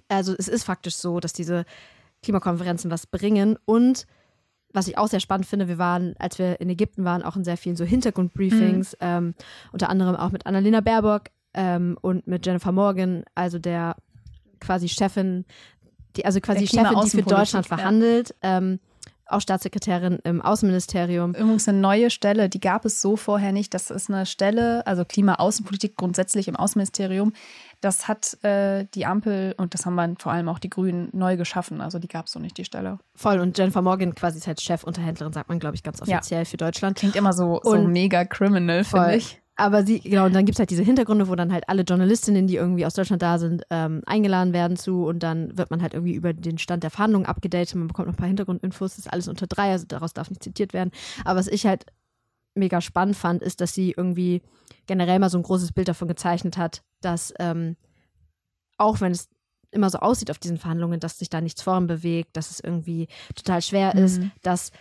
also 0.09 0.35
es 0.39 0.49
ist 0.49 0.65
faktisch 0.65 0.97
so, 0.97 1.21
dass 1.21 1.35
diese 1.35 1.67
Klimakonferenzen 2.23 2.91
was 2.91 3.07
bringen 3.07 3.59
und 3.67 4.07
was 4.73 4.89
ich 4.89 4.97
auch 4.97 5.09
sehr 5.09 5.21
spannend 5.21 5.45
finde, 5.45 5.69
wir 5.69 5.77
waren, 5.77 6.15
als 6.19 6.39
wir 6.39 6.59
in 6.59 6.71
Ägypten 6.71 7.05
waren, 7.05 7.23
auch 7.23 7.37
in 7.37 7.45
sehr 7.45 7.59
vielen 7.59 7.77
so 7.77 7.85
Hintergrundbriefings, 7.85 8.93
mhm. 8.93 8.99
ähm, 9.03 9.35
unter 9.73 9.91
anderem 9.91 10.17
auch 10.17 10.31
mit 10.31 10.47
Annalena 10.47 10.81
Baerbock 10.81 11.25
ähm, 11.55 11.99
und 12.01 12.27
mit 12.27 12.47
Jennifer 12.47 12.73
Morgan, 12.73 13.25
also 13.35 13.59
der 13.59 13.97
quasi 14.61 14.89
Chefin 14.89 15.45
die, 16.17 16.25
also 16.25 16.41
quasi 16.41 16.67
Chefin, 16.67 17.01
die 17.05 17.11
für 17.11 17.23
Deutschland 17.23 17.67
verhandelt, 17.67 18.35
ja. 18.43 18.59
ähm, 18.59 18.81
auch 19.27 19.41
Staatssekretärin 19.41 20.19
im 20.25 20.43
Außenministerium. 20.43 21.35
Übrigens 21.35 21.67
eine 21.67 21.79
neue 21.79 22.11
Stelle, 22.11 22.51
die 22.51 22.61
gab 22.61 22.85
es 22.85 23.01
so 23.01 23.17
vorher 23.17 23.53
nicht. 23.53 23.73
Das 23.73 23.91
ist 23.91 24.11
eine 24.11 24.27
Stelle, 24.27 24.87
also 24.87 25.05
Klima-Außenpolitik 25.07 25.97
grundsätzlich 25.97 26.49
im 26.49 26.57
Außenministerium. 26.57 27.33
Das 27.81 28.09
hat 28.09 28.43
äh, 28.45 28.85
die 28.95 29.07
Ampel 29.07 29.55
und 29.57 29.75
das 29.75 29.87
haben 29.87 29.95
wir 29.95 30.15
vor 30.19 30.33
allem 30.33 30.49
auch 30.49 30.59
die 30.59 30.69
Grünen 30.69 31.09
neu 31.13 31.37
geschaffen. 31.37 31.81
Also 31.81 31.99
die 31.99 32.09
gab 32.09 32.27
es 32.27 32.33
so 32.33 32.41
nicht, 32.41 32.59
die 32.59 32.65
Stelle. 32.65 32.99
Voll. 33.15 33.41
Und 33.41 33.57
Jennifer 33.57 33.81
Morgan 33.81 34.15
quasi 34.15 34.39
ist 34.39 34.47
halt 34.47 34.61
Chefunterhändlerin, 34.61 35.33
sagt 35.33 35.49
man, 35.49 35.59
glaube 35.59 35.77
ich, 35.77 35.83
ganz 35.83 36.03
offiziell 36.03 36.43
ja. 36.43 36.45
für 36.45 36.59
Deutschland. 36.59 36.99
Klingt 36.99 37.17
immer 37.17 37.33
so, 37.33 37.61
so 37.65 37.79
mega 37.79 38.25
criminal, 38.25 38.85
finde 38.85 39.17
ich. 39.17 39.42
Aber 39.63 39.87
sie, 39.87 40.01
genau, 40.01 40.27
und 40.27 40.35
dann 40.35 40.45
gibt 40.45 40.57
es 40.57 40.59
halt 40.59 40.71
diese 40.71 40.83
Hintergründe, 40.83 41.29
wo 41.29 41.37
dann 41.37 41.53
halt 41.53 41.69
alle 41.69 41.83
Journalistinnen, 41.83 42.49
die 42.49 42.57
irgendwie 42.57 42.85
aus 42.85 42.95
Deutschland 42.95 43.23
da 43.23 43.39
sind, 43.39 43.63
ähm, 43.71 44.03
eingeladen 44.07 44.53
werden 44.53 44.77
zu 44.77 45.07
und 45.07 45.21
dann 45.21 45.57
wird 45.57 45.71
man 45.71 45.81
halt 45.83 45.95
irgendwie 45.95 46.15
über 46.15 46.33
den 46.33 46.59
Stand 46.59 46.83
der 46.83 46.91
Verhandlungen 46.91 47.27
abgedatet. 47.27 47.77
Man 47.77 47.87
bekommt 47.87 48.09
noch 48.09 48.15
ein 48.15 48.19
paar 48.19 48.27
Hintergrundinfos, 48.27 48.97
das 48.97 49.07
ist 49.07 49.13
alles 49.13 49.29
unter 49.29 49.47
drei, 49.47 49.71
also 49.71 49.87
daraus 49.87 50.15
darf 50.15 50.31
nicht 50.31 50.43
zitiert 50.43 50.73
werden. 50.73 50.91
Aber 51.25 51.39
was 51.39 51.47
ich 51.47 51.65
halt 51.65 51.87
mega 52.57 52.81
spannend 52.81 53.15
fand, 53.15 53.41
ist, 53.41 53.61
dass 53.61 53.73
sie 53.73 53.95
irgendwie 53.97 54.43
generell 54.87 55.21
mal 55.21 55.31
so 55.31 55.39
ein 55.39 55.45
großes 55.45 55.71
Bild 55.71 55.87
davon 55.87 56.09
gezeichnet 56.09 56.57
hat, 56.57 56.83
dass 57.01 57.33
ähm, 57.39 57.77
auch 58.79 59.01
wenn 59.01 59.13
es 59.13 59.29
immer 59.71 59.91
so 59.91 59.99
aussieht 59.99 60.33
auf 60.33 60.39
diesen 60.41 60.59
Verhandlungen, 60.59 60.99
dass 60.99 61.21
sich 61.21 61.31
da 61.31 61.41
nichts 61.41 61.63
voran 61.63 61.87
bewegt, 61.87 62.37
dass 62.37 62.51
es 62.51 62.59
irgendwie 62.59 63.07
total 63.37 63.63
schwer 63.63 63.95
mhm. 63.95 64.03
ist, 64.03 64.23
dass 64.43 64.73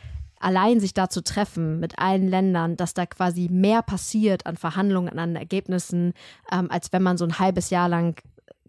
allein 0.41 0.80
sich 0.80 0.93
da 0.93 1.10
zu 1.10 1.23
treffen 1.23 1.80
mit 1.80 1.99
allen 1.99 2.27
Ländern, 2.27 2.75
dass 2.77 2.93
da 2.93 3.06
quasi 3.06 3.47
mehr 3.49 3.82
passiert 3.82 4.45
an 4.45 4.58
Verhandlungen, 4.58 5.17
an 5.17 5.36
Ergebnissen, 5.36 6.13
ähm, 6.51 6.69
als 6.69 6.91
wenn 6.91 7.04
man 7.04 7.17
so 7.17 7.25
ein 7.25 7.39
halbes 7.39 7.69
Jahr 7.69 7.89
lang 7.89 8.15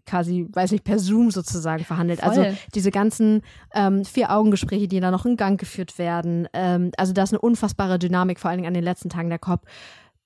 quasi, 0.05 0.47
weiß 0.51 0.71
nicht, 0.71 0.83
per 0.83 0.99
Zoom 0.99 1.31
sozusagen 1.31 1.85
verhandelt. 1.85 2.23
Also 2.23 2.41
Voll. 2.41 2.49
Also 2.49 2.57
diese 2.75 2.91
ganzen 2.91 3.41
ähm, 3.73 4.03
Vier-Augen-Gespräche, 4.05 4.87
die 4.87 4.99
da 4.99 5.11
noch 5.11 5.25
in 5.25 5.37
Gang 5.37 5.59
geführt 5.59 5.97
werden. 5.97 6.47
Ähm, 6.53 6.91
also 6.97 7.13
da 7.13 7.23
ist 7.23 7.31
eine 7.31 7.39
unfassbare 7.39 7.99
Dynamik, 7.99 8.39
vor 8.39 8.49
allen 8.49 8.57
Dingen 8.57 8.67
an 8.67 8.73
den 8.73 8.83
letzten 8.83 9.09
Tagen 9.09 9.29
der 9.29 9.39
COP. 9.39 9.61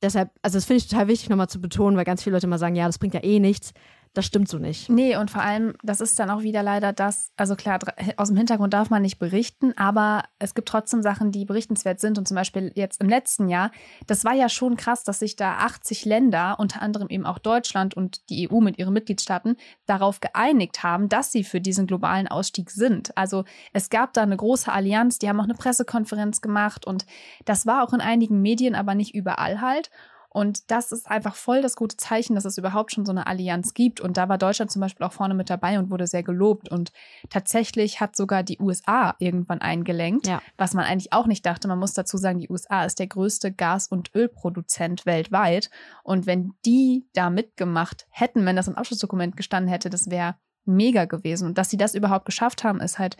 Deshalb, 0.02 0.32
also 0.42 0.58
das 0.58 0.66
finde 0.66 0.78
ich 0.78 0.88
total 0.88 1.08
wichtig 1.08 1.30
nochmal 1.30 1.50
zu 1.50 1.60
betonen, 1.60 1.98
weil 1.98 2.06
ganz 2.06 2.24
viele 2.24 2.36
Leute 2.36 2.48
immer 2.48 2.60
sagen, 2.60 2.76
ja, 2.76 2.86
das 2.86 3.00
bringt 3.00 3.14
ja 3.14 3.24
eh 3.24 3.40
nichts 3.40 3.74
das 4.18 4.26
stimmt 4.26 4.50
so 4.50 4.58
nicht. 4.58 4.90
Nee, 4.90 5.16
und 5.16 5.30
vor 5.30 5.44
allem, 5.44 5.76
das 5.84 6.02
ist 6.02 6.18
dann 6.18 6.32
auch 6.32 6.42
wieder 6.42 6.64
leider 6.64 6.92
das, 6.92 7.32
also 7.38 7.56
klar, 7.56 7.78
aus 8.18 8.30
dem 8.30 8.38
Hintergrund 8.38 8.74
darf 8.74 8.90
man 8.90 9.04
nicht 9.04 9.20
berichten, 9.20 9.78
aber 9.78 10.24
es 10.40 10.56
gibt 10.56 10.68
trotzdem 10.68 11.04
Sachen, 11.04 11.32
die 11.32 11.46
berichtenswert 11.46 12.00
sind. 12.00 12.18
Und 12.18 12.28
zum 12.28 12.36
Beispiel 12.36 12.72
jetzt 12.74 13.00
im 13.00 13.10
letzten 13.10 13.48
Jahr, 13.48 13.70
das 14.08 14.26
war 14.26 14.34
ja 14.34 14.50
schon 14.50 14.76
krass, 14.76 15.04
dass 15.04 15.20
sich 15.20 15.36
da 15.36 15.58
80 15.58 16.06
Länder, 16.06 16.56
unter 16.58 16.82
anderem 16.82 17.10
eben 17.10 17.28
auch 17.28 17.38
Deutschland 17.38 17.96
und 17.96 18.28
die 18.30 18.50
EU 18.50 18.60
mit 18.60 18.80
ihren 18.80 18.94
Mitgliedstaaten, 18.94 19.56
darauf 19.86 20.20
geeinigt 20.20 20.82
haben, 20.82 21.10
dass 21.10 21.32
sie 21.32 21.44
für 21.44 21.62
diesen 21.62 21.86
globalen 21.86 22.28
Ausstieg 22.28 22.72
sind. 22.72 23.16
Also 23.16 23.44
es 23.72 23.92
gab 23.92 24.14
da 24.14 24.24
eine 24.24 24.38
große 24.38 24.72
Allianz, 24.72 25.20
die 25.20 25.30
haben 25.30 25.40
auch 25.40 25.46
eine 25.46 25.54
Pressekonferenz 25.54 26.42
gemacht 26.42 26.88
und 26.88 27.06
das 27.46 27.68
war 27.68 27.84
auch 27.84 27.94
in 27.94 28.02
einigen 28.02 28.42
Medien, 28.42 28.74
aber 28.74 28.96
nicht 28.96 29.14
überall 29.14 29.62
halt. 29.62 29.92
Und 30.30 30.70
das 30.72 30.92
ist 30.92 31.10
einfach 31.10 31.36
voll 31.36 31.62
das 31.62 31.76
gute 31.76 31.98
Zeichen, 31.98 32.36
dass 32.36 32.46
es 32.46 32.58
überhaupt 32.58 32.92
schon 32.92 33.06
so 33.06 33.12
eine 33.12 33.28
Allianz 33.28 33.74
gibt. 33.74 34.02
Und 34.02 34.18
da 34.18 34.30
war 34.30 34.38
Deutschland 34.38 34.72
zum 34.72 34.82
Beispiel 34.82 35.06
auch 35.06 35.14
vorne 35.14 35.34
mit 35.34 35.50
dabei 35.50 35.80
und 35.80 35.90
wurde 35.90 36.06
sehr 36.06 36.24
gelobt. 36.24 36.70
Und 36.70 36.92
tatsächlich 37.30 38.02
hat 38.02 38.16
sogar 38.16 38.44
die 38.44 38.60
USA 38.60 39.16
irgendwann 39.20 39.62
eingelenkt, 39.62 40.28
ja. 40.28 40.42
was 40.58 40.74
man 40.74 40.86
eigentlich 40.86 41.14
auch 41.14 41.28
nicht 41.28 41.46
dachte. 41.46 41.68
Man 41.68 41.80
muss 41.80 41.94
dazu 41.94 42.18
sagen, 42.18 42.40
die 42.40 42.50
USA 42.50 42.86
ist 42.86 43.00
der 43.00 43.08
größte 43.08 43.52
Gas- 43.52 43.88
und 43.88 44.14
Ölproduzent 44.14 45.06
weltweit. 45.06 45.70
Und 46.04 46.26
wenn 46.26 46.54
die 46.66 47.08
da 47.14 47.30
mitgemacht 47.30 48.06
hätten, 48.10 48.46
wenn 48.46 48.56
das 48.56 48.68
im 48.68 48.76
Abschlussdokument 48.76 49.38
gestanden 49.38 49.72
hätte, 49.72 49.90
das 49.90 50.10
wäre 50.10 50.36
mega 50.66 51.06
gewesen. 51.06 51.48
Und 51.48 51.58
dass 51.58 51.70
sie 51.70 51.78
das 51.78 51.96
überhaupt 51.96 52.26
geschafft 52.26 52.64
haben, 52.64 52.82
ist 52.82 53.00
halt 53.00 53.18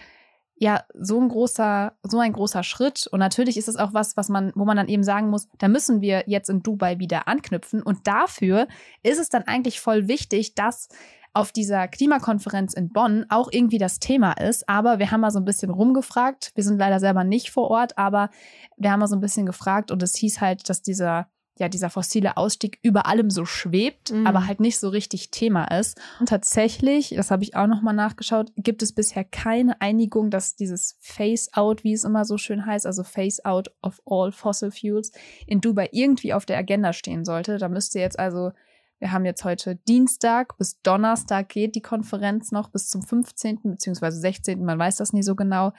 ja 0.60 0.84
so 0.94 1.20
ein 1.20 1.30
großer, 1.30 1.94
so 2.04 2.20
ein 2.20 2.34
großer 2.34 2.64
Schritt. 2.64 3.08
Und 3.08 3.20
natürlich 3.20 3.58
ist 3.58 3.68
es 3.68 3.78
auch 3.78 3.94
was, 3.94 4.18
was 4.18 4.30
man, 4.30 4.52
wo 4.56 4.66
man 4.66 4.78
dann 4.78 4.88
eben 4.88 5.04
sagen 5.04 5.30
muss, 5.30 5.48
da 5.60 5.68
müssen 5.68 6.02
wir 6.02 6.24
jetzt 6.28 6.50
in 6.50 6.64
Dubai 6.64 7.00
wieder 7.00 7.28
anknüpfen. 7.28 7.82
Und 7.82 8.08
dafür 8.08 8.68
ist 9.04 9.20
es 9.20 9.30
dann 9.30 9.44
eigentlich 9.44 9.80
voll 9.80 10.08
wichtig, 10.08 10.56
dass 10.56 10.90
auf 11.34 11.52
dieser 11.52 11.88
Klimakonferenz 11.88 12.74
in 12.74 12.90
Bonn 12.90 13.26
auch 13.30 13.50
irgendwie 13.52 13.78
das 13.78 14.00
Thema 14.00 14.34
ist. 14.34 14.68
Aber 14.68 14.98
wir 14.98 15.12
haben 15.12 15.22
mal 15.22 15.30
so 15.30 15.40
ein 15.40 15.46
bisschen 15.46 15.70
rumgefragt. 15.70 16.52
Wir 16.56 16.64
sind 16.64 16.80
leider 16.80 17.00
selber 17.00 17.24
nicht 17.24 17.52
vor 17.52 17.70
Ort, 17.70 17.98
aber 17.98 18.32
wir 18.76 18.92
haben 18.92 19.00
mal 19.00 19.08
so 19.08 19.16
ein 19.16 19.22
bisschen 19.22 19.46
gefragt 19.46 19.92
und 19.92 20.02
es 20.02 20.16
hieß 20.16 20.42
halt, 20.42 20.68
dass 20.68 20.82
dieser 20.82 21.28
ja, 21.60 21.70
dieser 21.70 21.90
fossile 21.90 22.38
Ausstieg 22.38 22.80
über 22.84 23.08
allem 23.08 23.30
so 23.30 23.46
schwebt, 23.46 24.12
mhm. 24.12 24.28
aber 24.28 24.46
halt 24.48 24.60
nicht 24.60 24.80
so 24.80 24.90
richtig 24.90 25.32
Thema 25.32 25.66
ist. 25.66 26.00
Und 26.20 26.30
tatsächlich, 26.30 27.14
das 27.16 27.32
habe 27.32 27.44
ich 27.44 27.56
auch 27.56 27.68
nochmal 27.68 27.96
nachgeschaut, 27.96 28.52
gibt 28.56 28.82
es 28.84 28.94
bisher 28.94 29.24
keine 29.24 29.82
Einigung, 29.82 30.30
dass 30.30 30.56
dieses 30.56 30.98
Phase-out, 31.02 31.84
wie 31.84 31.94
es 31.94 32.04
immer 32.04 32.26
so 32.26 32.38
schön 32.38 32.66
heißt, 32.66 32.86
also 32.86 33.04
Phase-out 33.04 33.72
of 33.82 34.02
all 34.06 34.32
fossil 34.32 34.72
fuels, 34.72 35.12
in 35.46 35.62
Dubai 35.62 35.90
irgendwie 35.92 36.34
auf 36.34 36.46
der 36.46 36.58
Agenda 36.58 36.94
stehen 36.94 37.26
sollte. 37.26 37.58
Da 37.58 37.70
müsste 37.70 38.00
jetzt 38.00 38.20
also, 38.20 38.52
wir 39.00 39.12
haben 39.12 39.26
jetzt 39.26 39.44
heute 39.44 39.76
Dienstag, 39.76 40.58
bis 40.58 40.82
Donnerstag 40.82 41.50
geht 41.50 41.76
die 41.76 41.82
Konferenz 41.82 42.52
noch, 42.52 42.70
bis 42.70 42.90
zum 42.90 43.02
15. 43.02 43.62
beziehungsweise 43.64 44.20
16., 44.20 44.64
man 44.64 44.78
weiß 44.78 44.98
das 44.98 45.14
nie 45.14 45.24
so 45.24 45.36
genau, 45.36 45.74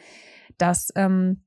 dass 0.56 0.92
ähm, 0.96 1.44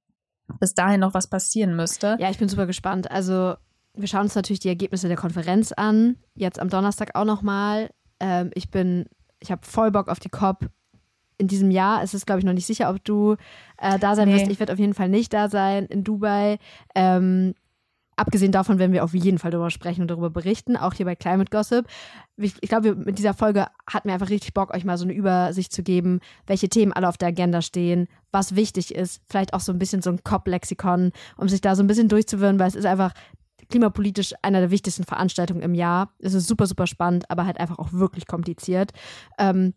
bis 0.59 0.73
dahin 0.73 0.99
noch 0.99 1.13
was 1.13 1.27
passieren 1.27 1.75
müsste. 1.75 2.17
Ja, 2.19 2.29
ich 2.29 2.37
bin 2.37 2.49
super 2.49 2.65
gespannt. 2.65 3.09
Also 3.09 3.55
wir 3.93 4.07
schauen 4.07 4.23
uns 4.23 4.35
natürlich 4.35 4.59
die 4.59 4.69
Ergebnisse 4.69 5.07
der 5.07 5.17
Konferenz 5.17 5.71
an. 5.71 6.17
Jetzt 6.35 6.59
am 6.59 6.69
Donnerstag 6.69 7.15
auch 7.15 7.25
nochmal. 7.25 7.89
Ähm, 8.19 8.51
ich 8.53 8.69
bin, 8.69 9.05
ich 9.39 9.51
habe 9.51 9.65
voll 9.65 9.91
Bock 9.91 10.07
auf 10.07 10.19
die 10.19 10.29
COP. 10.29 10.69
In 11.37 11.47
diesem 11.47 11.71
Jahr 11.71 12.03
ist 12.03 12.13
es, 12.13 12.25
glaube 12.25 12.39
ich, 12.39 12.45
noch 12.45 12.53
nicht 12.53 12.67
sicher, 12.67 12.89
ob 12.89 13.03
du 13.03 13.35
äh, 13.77 13.97
da 13.99 14.15
sein 14.15 14.27
nee. 14.27 14.35
wirst. 14.35 14.51
Ich 14.51 14.59
werde 14.59 14.73
auf 14.73 14.79
jeden 14.79 14.93
Fall 14.93 15.09
nicht 15.09 15.33
da 15.33 15.49
sein 15.49 15.85
in 15.87 16.03
Dubai. 16.03 16.59
Ähm, 16.95 17.55
abgesehen 18.15 18.51
davon 18.51 18.77
werden 18.77 18.93
wir 18.93 19.03
auf 19.03 19.13
jeden 19.13 19.39
Fall 19.39 19.49
darüber 19.49 19.71
sprechen 19.71 20.01
und 20.01 20.11
darüber 20.11 20.29
berichten, 20.29 20.77
auch 20.77 20.93
hier 20.93 21.05
bei 21.05 21.15
Climate 21.15 21.49
Gossip. 21.49 21.87
Ich, 22.37 22.53
ich 22.61 22.69
glaube, 22.69 22.95
mit 22.95 23.17
dieser 23.17 23.33
Folge 23.33 23.67
hatten 23.87 24.07
wir 24.07 24.13
einfach 24.13 24.29
richtig 24.29 24.53
Bock, 24.53 24.73
euch 24.73 24.85
mal 24.85 24.97
so 24.97 25.05
eine 25.05 25.13
Übersicht 25.13 25.73
zu 25.73 25.81
geben, 25.81 26.19
welche 26.45 26.69
Themen 26.69 26.93
alle 26.93 27.09
auf 27.09 27.17
der 27.17 27.29
Agenda 27.29 27.61
stehen, 27.61 28.07
was 28.31 28.55
wichtig 28.55 28.93
ist, 28.93 29.21
vielleicht 29.27 29.53
auch 29.53 29.59
so 29.59 29.71
ein 29.71 29.79
bisschen 29.79 30.01
so 30.03 30.11
ein 30.11 30.23
COP-Lexikon, 30.23 31.11
um 31.37 31.49
sich 31.49 31.61
da 31.61 31.75
so 31.75 31.83
ein 31.83 31.87
bisschen 31.87 32.09
durchzuwirren, 32.09 32.59
weil 32.59 32.67
es 32.67 32.75
ist 32.75 32.85
einfach 32.85 33.13
klimapolitisch 33.71 34.33
einer 34.41 34.59
der 34.59 34.71
wichtigsten 34.71 35.03
Veranstaltungen 35.03 35.61
im 35.61 35.73
Jahr. 35.73 36.13
Es 36.19 36.33
ist 36.33 36.47
super, 36.47 36.67
super 36.67 36.85
spannend, 36.85 37.29
aber 37.31 37.45
halt 37.45 37.59
einfach 37.59 37.79
auch 37.79 37.91
wirklich 37.91 38.27
kompliziert. 38.27 38.91
Ähm, 39.39 39.73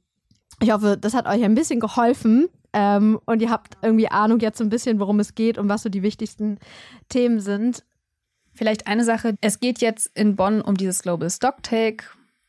ich 0.60 0.70
hoffe, 0.70 0.96
das 1.00 1.14
hat 1.14 1.26
euch 1.26 1.42
ein 1.42 1.54
bisschen 1.54 1.80
geholfen 1.80 2.48
ähm, 2.72 3.18
und 3.24 3.40
ihr 3.40 3.50
habt 3.50 3.78
irgendwie 3.82 4.08
Ahnung 4.08 4.40
jetzt 4.40 4.58
so 4.58 4.64
ein 4.64 4.70
bisschen, 4.70 5.00
worum 5.00 5.20
es 5.20 5.34
geht 5.34 5.58
und 5.58 5.68
was 5.68 5.82
so 5.82 5.88
die 5.88 6.02
wichtigsten 6.02 6.58
Themen 7.08 7.40
sind. 7.40 7.84
Vielleicht 8.52 8.86
eine 8.86 9.04
Sache, 9.04 9.36
es 9.40 9.58
geht 9.58 9.80
jetzt 9.80 10.10
in 10.14 10.36
Bonn 10.36 10.60
um 10.60 10.76
dieses 10.76 11.02
Global 11.02 11.30
Stocktake, 11.30 12.04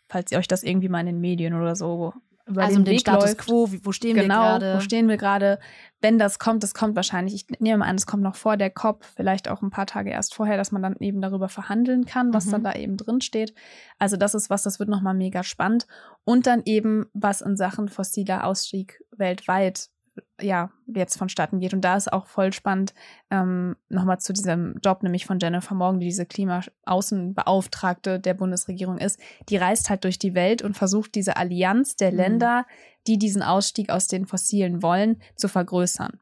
falls 0.08 0.32
ihr 0.32 0.38
euch 0.38 0.48
das 0.48 0.64
irgendwie 0.64 0.90
mal 0.90 1.00
in 1.00 1.08
den 1.08 1.22
Medien 1.22 1.54
oder 1.54 1.76
so 1.76 2.14
über 2.48 2.64
also 2.64 2.76
den, 2.76 2.86
den 2.86 3.00
Status 3.00 3.32
läuft. 3.32 3.38
quo, 3.40 3.70
wo 3.84 3.92
stehen 3.92 4.16
genau, 4.16 4.36
wir 4.36 4.60
gerade? 4.60 4.76
Wo 4.76 4.80
stehen 4.80 5.08
wir 5.08 5.18
gerade? 5.18 5.60
Wenn 6.00 6.20
das 6.20 6.38
kommt, 6.38 6.62
das 6.62 6.74
kommt 6.74 6.96
wahrscheinlich, 6.96 7.34
ich 7.36 7.60
nehme 7.60 7.80
mal 7.80 7.88
an, 7.88 7.96
es 7.96 8.06
kommt 8.06 8.22
noch 8.22 8.36
vor 8.36 8.56
der 8.58 8.70
COP, 8.70 9.04
vielleicht 9.16 9.50
auch 9.50 9.62
ein 9.62 9.72
paar 9.72 9.88
Tage 9.88 10.12
erst 10.12 10.36
vorher, 10.36 10.58
dass 10.58 10.72
man 10.72 10.84
dann 10.84 10.96
eben 11.00 11.22
darüber 11.22 11.50
verhandeln 11.50 12.06
kann, 12.06 12.34
was 12.34 12.46
mhm. 12.46 12.52
dann 12.52 12.64
da 12.64 12.74
eben 12.74 12.98
drin 12.98 13.22
steht. 13.22 13.54
Also 13.98 14.16
das 14.16 14.36
ist 14.36 14.50
was, 14.50 14.64
das 14.64 14.80
wird 14.80 14.90
nochmal 14.90 15.16
mega 15.16 15.44
spannend. 15.44 15.88
Und 16.24 16.46
dann 16.46 16.62
eben, 16.66 17.08
was 17.14 17.42
in 17.42 17.58
Sachen 17.58 17.90
fossiler 17.90 18.46
Ausstieg 18.46 19.02
weltweit 19.12 19.90
ja, 20.40 20.72
jetzt 20.88 21.18
vonstatten 21.18 21.60
geht. 21.60 21.74
Und 21.74 21.82
da 21.82 21.96
ist 21.96 22.12
auch 22.12 22.26
voll 22.28 22.54
spannend, 22.54 22.94
ähm, 23.32 23.76
nochmal 23.90 24.20
zu 24.20 24.34
diesem 24.34 24.78
Job, 24.84 25.04
nämlich 25.04 25.26
von 25.26 25.40
Jennifer 25.40 25.76
Morgan, 25.76 26.00
die 26.00 26.08
diese 26.08 26.26
Klimaaußenbeauftragte 26.26 28.20
der 28.20 28.34
Bundesregierung 28.34 28.98
ist. 28.98 29.20
Die 29.50 29.58
reist 29.58 29.90
halt 29.90 30.04
durch 30.04 30.20
die 30.20 30.36
Welt 30.36 30.62
und 30.62 30.76
versucht, 30.78 31.16
diese 31.16 31.38
Allianz 31.38 31.96
der 31.96 32.12
mhm. 32.12 32.18
Länder, 32.18 32.66
die 33.08 33.18
diesen 33.18 33.44
Ausstieg 33.44 33.90
aus 33.90 34.08
den 34.08 34.26
Fossilen 34.26 34.82
wollen, 34.82 35.22
zu 35.36 35.48
vergrößern. 35.48 36.20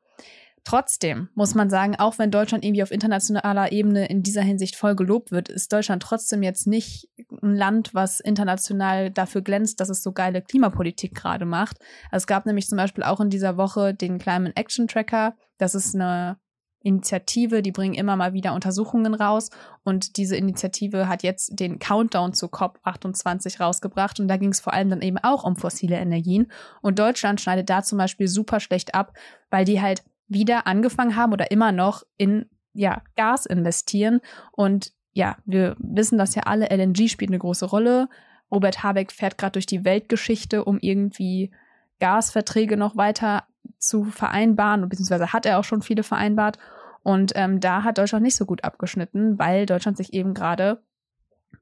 Trotzdem 0.65 1.27
muss 1.35 1.55
man 1.55 1.69
sagen, 1.69 1.97
auch 1.97 2.17
wenn 2.19 2.31
Deutschland 2.31 2.63
irgendwie 2.63 2.83
auf 2.83 2.91
internationaler 2.91 3.73
Ebene 3.73 4.07
in 4.07 4.23
dieser 4.23 4.41
Hinsicht 4.41 4.77
voll 4.77 4.95
gelobt 4.95 5.31
wird, 5.31 5.49
ist 5.49 5.73
Deutschland 5.73 6.01
trotzdem 6.01 6.41
jetzt 6.41 6.67
nicht 6.67 7.09
ein 7.41 7.55
Land, 7.55 7.93
was 7.93 8.21
international 8.21 9.11
dafür 9.11 9.41
glänzt, 9.41 9.81
dass 9.81 9.89
es 9.89 10.01
so 10.01 10.13
geile 10.13 10.41
Klimapolitik 10.41 11.15
gerade 11.15 11.45
macht. 11.45 11.79
Also 12.11 12.23
es 12.23 12.27
gab 12.27 12.45
nämlich 12.45 12.67
zum 12.67 12.77
Beispiel 12.77 13.03
auch 13.03 13.19
in 13.19 13.29
dieser 13.29 13.57
Woche 13.57 13.93
den 13.93 14.19
Climate 14.19 14.55
Action 14.55 14.87
Tracker. 14.87 15.35
Das 15.57 15.75
ist 15.75 15.95
eine 15.95 16.37
Initiative, 16.83 17.61
die 17.61 17.71
bringen 17.71 17.93
immer 17.93 18.15
mal 18.15 18.33
wieder 18.33 18.53
Untersuchungen 18.53 19.13
raus 19.13 19.49
und 19.83 20.17
diese 20.17 20.35
Initiative 20.35 21.07
hat 21.07 21.23
jetzt 21.23 21.59
den 21.59 21.79
Countdown 21.79 22.33
zu 22.33 22.47
COP28 22.47 23.59
rausgebracht 23.61 24.19
und 24.19 24.27
da 24.27 24.37
ging 24.37 24.49
es 24.49 24.59
vor 24.59 24.73
allem 24.73 24.89
dann 24.89 25.01
eben 25.01 25.17
auch 25.17 25.45
um 25.45 25.55
fossile 25.55 25.95
Energien 25.95 26.51
und 26.81 26.99
Deutschland 26.99 27.39
schneidet 27.39 27.69
da 27.69 27.83
zum 27.83 27.97
Beispiel 27.97 28.27
super 28.27 28.59
schlecht 28.59 28.95
ab, 28.95 29.13
weil 29.49 29.63
die 29.63 29.81
halt 29.81 30.03
wieder 30.27 30.67
angefangen 30.67 31.15
haben 31.15 31.33
oder 31.33 31.51
immer 31.51 31.71
noch 31.71 32.03
in 32.17 32.45
ja, 32.73 33.01
Gas 33.15 33.45
investieren. 33.45 34.19
Und 34.51 34.93
ja, 35.13 35.37
wir 35.45 35.75
wissen 35.79 36.17
das 36.17 36.35
ja 36.35 36.43
alle, 36.43 36.69
LNG 36.69 37.07
spielt 37.09 37.29
eine 37.29 37.39
große 37.39 37.65
Rolle. 37.65 38.09
Robert 38.51 38.83
Habeck 38.83 39.11
fährt 39.11 39.37
gerade 39.37 39.53
durch 39.53 39.65
die 39.65 39.85
Weltgeschichte, 39.85 40.65
um 40.65 40.79
irgendwie 40.79 41.51
Gasverträge 41.99 42.77
noch 42.77 42.95
weiter 42.95 43.43
zu 43.77 44.05
vereinbaren, 44.05 44.87
beziehungsweise 44.89 45.33
hat 45.33 45.45
er 45.45 45.59
auch 45.59 45.63
schon 45.63 45.81
viele 45.81 46.03
vereinbart. 46.03 46.57
Und 47.03 47.33
ähm, 47.35 47.59
da 47.59 47.83
hat 47.83 47.97
Deutschland 47.97 48.23
nicht 48.23 48.35
so 48.35 48.45
gut 48.45 48.63
abgeschnitten, 48.63 49.37
weil 49.37 49.65
Deutschland 49.65 49.97
sich 49.97 50.13
eben 50.13 50.33
gerade 50.33 50.81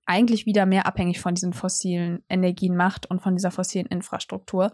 eigentlich 0.06 0.46
wieder 0.46 0.66
mehr 0.66 0.86
abhängig 0.86 1.20
von 1.20 1.36
diesen 1.36 1.54
fossilen 1.54 2.24
Energien 2.30 2.76
macht 2.76 3.10
und 3.10 3.22
von 3.22 3.36
dieser 3.36 3.52
fossilen 3.52 3.88
Infrastruktur. 3.88 4.72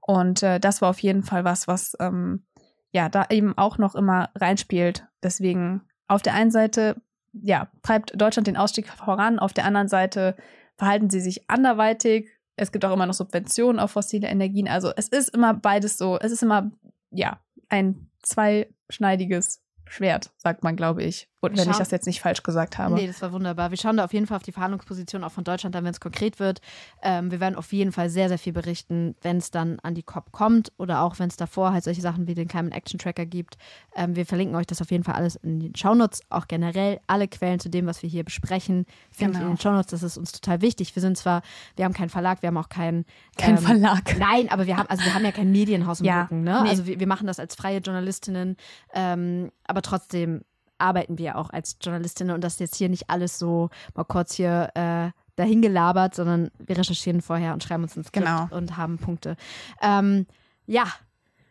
Und 0.00 0.42
äh, 0.42 0.60
das 0.60 0.82
war 0.82 0.90
auf 0.90 1.00
jeden 1.00 1.22
Fall 1.22 1.44
was, 1.44 1.68
was 1.68 1.96
ähm, 2.00 2.44
ja 2.92 3.08
da 3.08 3.26
eben 3.30 3.56
auch 3.56 3.78
noch 3.78 3.94
immer 3.94 4.30
reinspielt. 4.34 5.06
Deswegen 5.22 5.82
auf 6.08 6.22
der 6.22 6.34
einen 6.34 6.50
Seite 6.50 7.00
ja 7.32 7.70
treibt 7.82 8.20
Deutschland 8.20 8.46
den 8.46 8.56
Ausstieg 8.56 8.88
voran, 8.88 9.38
auf 9.38 9.52
der 9.52 9.64
anderen 9.64 9.88
Seite 9.88 10.36
verhalten 10.76 11.10
sie 11.10 11.20
sich 11.20 11.48
anderweitig. 11.48 12.28
Es 12.56 12.72
gibt 12.72 12.84
auch 12.84 12.92
immer 12.92 13.06
noch 13.06 13.14
Subventionen 13.14 13.78
auf 13.78 13.92
fossile 13.92 14.28
Energien. 14.28 14.68
Also 14.68 14.92
es 14.96 15.08
ist 15.08 15.28
immer 15.34 15.54
beides 15.54 15.98
so. 15.98 16.18
Es 16.18 16.32
ist 16.32 16.42
immer 16.42 16.70
ja 17.10 17.40
ein 17.68 18.10
zweischneidiges 18.22 19.62
Schwert, 19.86 20.32
sagt 20.36 20.62
man, 20.62 20.76
glaube 20.76 21.02
ich. 21.02 21.29
Und 21.40 21.56
wenn 21.56 21.70
ich 21.70 21.76
das 21.76 21.90
jetzt 21.90 22.06
nicht 22.06 22.20
falsch 22.20 22.42
gesagt 22.42 22.76
habe. 22.76 22.94
Nee, 22.94 23.06
das 23.06 23.22
war 23.22 23.32
wunderbar. 23.32 23.70
Wir 23.70 23.78
schauen 23.78 23.96
da 23.96 24.04
auf 24.04 24.12
jeden 24.12 24.26
Fall 24.26 24.36
auf 24.36 24.42
die 24.42 24.52
Verhandlungsposition 24.52 25.24
auch 25.24 25.32
von 25.32 25.42
Deutschland 25.42 25.74
dann, 25.74 25.84
wenn 25.84 25.92
es 25.92 26.00
konkret 26.00 26.38
wird. 26.38 26.60
Ähm, 27.02 27.30
wir 27.30 27.40
werden 27.40 27.54
auf 27.54 27.72
jeden 27.72 27.92
Fall 27.92 28.10
sehr, 28.10 28.28
sehr 28.28 28.38
viel 28.38 28.52
berichten, 28.52 29.14
wenn 29.22 29.38
es 29.38 29.50
dann 29.50 29.78
an 29.80 29.94
die 29.94 30.02
COP 30.02 30.32
kommt 30.32 30.70
oder 30.76 31.00
auch 31.00 31.18
wenn 31.18 31.28
es 31.28 31.36
davor 31.36 31.72
halt 31.72 31.82
solche 31.82 32.02
Sachen 32.02 32.26
wie 32.26 32.34
den 32.34 32.46
Climate 32.46 32.76
Action 32.76 32.98
Tracker 32.98 33.24
gibt. 33.24 33.56
Ähm, 33.94 34.16
wir 34.16 34.26
verlinken 34.26 34.54
euch 34.54 34.66
das 34.66 34.82
auf 34.82 34.90
jeden 34.90 35.02
Fall 35.02 35.14
alles 35.14 35.36
in 35.36 35.60
den 35.60 35.74
Shownotes. 35.74 36.20
Auch 36.28 36.46
generell 36.46 37.00
alle 37.06 37.26
Quellen 37.26 37.58
zu 37.58 37.70
dem, 37.70 37.86
was 37.86 38.02
wir 38.02 38.10
hier 38.10 38.24
besprechen, 38.24 38.84
findet 39.10 39.36
genau. 39.36 39.50
in 39.50 39.56
den 39.56 39.60
Shownotes. 39.60 39.90
Das 39.92 40.02
ist 40.02 40.18
uns 40.18 40.32
total 40.32 40.60
wichtig. 40.60 40.94
Wir 40.94 41.00
sind 41.00 41.16
zwar, 41.16 41.40
wir 41.76 41.86
haben 41.86 41.94
keinen 41.94 42.10
Verlag, 42.10 42.42
wir 42.42 42.48
haben 42.48 42.58
auch 42.58 42.68
keinen. 42.68 43.06
Kein 43.38 43.56
ähm, 43.56 43.58
Verlag. 43.58 44.18
Nein, 44.18 44.50
aber 44.50 44.66
wir 44.66 44.76
haben, 44.76 44.90
also 44.90 45.04
wir 45.04 45.14
haben 45.14 45.24
ja 45.24 45.32
kein 45.32 45.50
Medienhaus 45.50 46.00
im 46.00 46.06
ja, 46.06 46.22
Rücken. 46.22 46.42
Ne? 46.42 46.60
Nee. 46.64 46.68
Also 46.68 46.86
wir, 46.86 47.00
wir, 47.00 47.06
machen 47.06 47.26
das 47.26 47.40
als 47.40 47.54
freie 47.54 47.78
Journalistinnen. 47.78 48.56
Ähm, 48.92 49.50
aber 49.66 49.80
trotzdem 49.82 50.42
arbeiten 50.80 51.18
wir 51.18 51.36
auch 51.36 51.50
als 51.50 51.76
Journalistinnen 51.80 52.34
und 52.34 52.42
das 52.42 52.54
ist 52.54 52.60
jetzt 52.60 52.76
hier 52.76 52.88
nicht 52.88 53.10
alles 53.10 53.38
so 53.38 53.70
mal 53.94 54.04
kurz 54.04 54.34
hier 54.34 54.70
äh, 54.74 55.10
dahin 55.36 55.62
gelabert, 55.62 56.14
sondern 56.14 56.50
wir 56.58 56.76
recherchieren 56.76 57.22
vorher 57.22 57.52
und 57.52 57.62
schreiben 57.62 57.82
uns 57.82 57.96
ins 57.96 58.08
Skript 58.08 58.26
genau. 58.26 58.48
und 58.50 58.76
haben 58.76 58.98
Punkte. 58.98 59.36
Ähm, 59.80 60.26
ja, 60.66 60.84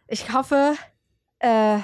ich 0.08 0.34
hoffe, 0.34 0.76
äh, 1.40 1.80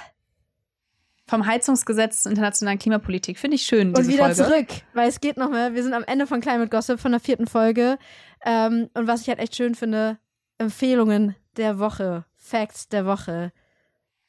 vom 1.27 1.45
Heizungsgesetz 1.45 2.23
zur 2.23 2.31
internationalen 2.31 2.79
Klimapolitik. 2.79 3.39
Finde 3.39 3.55
ich 3.55 3.63
schön. 3.63 3.95
und 3.95 4.07
wieder 4.07 4.33
Folge. 4.33 4.35
zurück, 4.35 4.67
weil 4.93 5.09
es 5.09 5.19
geht 5.19 5.37
noch 5.37 5.49
mehr. 5.49 5.73
Wir 5.73 5.83
sind 5.83 5.93
am 5.93 6.03
Ende 6.03 6.27
von 6.27 6.41
Climate 6.41 6.69
Gossip 6.69 6.99
von 6.99 7.11
der 7.11 7.19
vierten 7.19 7.47
Folge. 7.47 7.97
Ähm, 8.45 8.89
und 8.93 9.07
was 9.07 9.21
ich 9.21 9.29
halt 9.29 9.39
echt 9.39 9.55
schön 9.55 9.75
finde, 9.75 10.19
Empfehlungen 10.57 11.35
der 11.57 11.79
Woche, 11.79 12.25
Facts 12.35 12.89
der 12.89 13.05
Woche. 13.05 13.51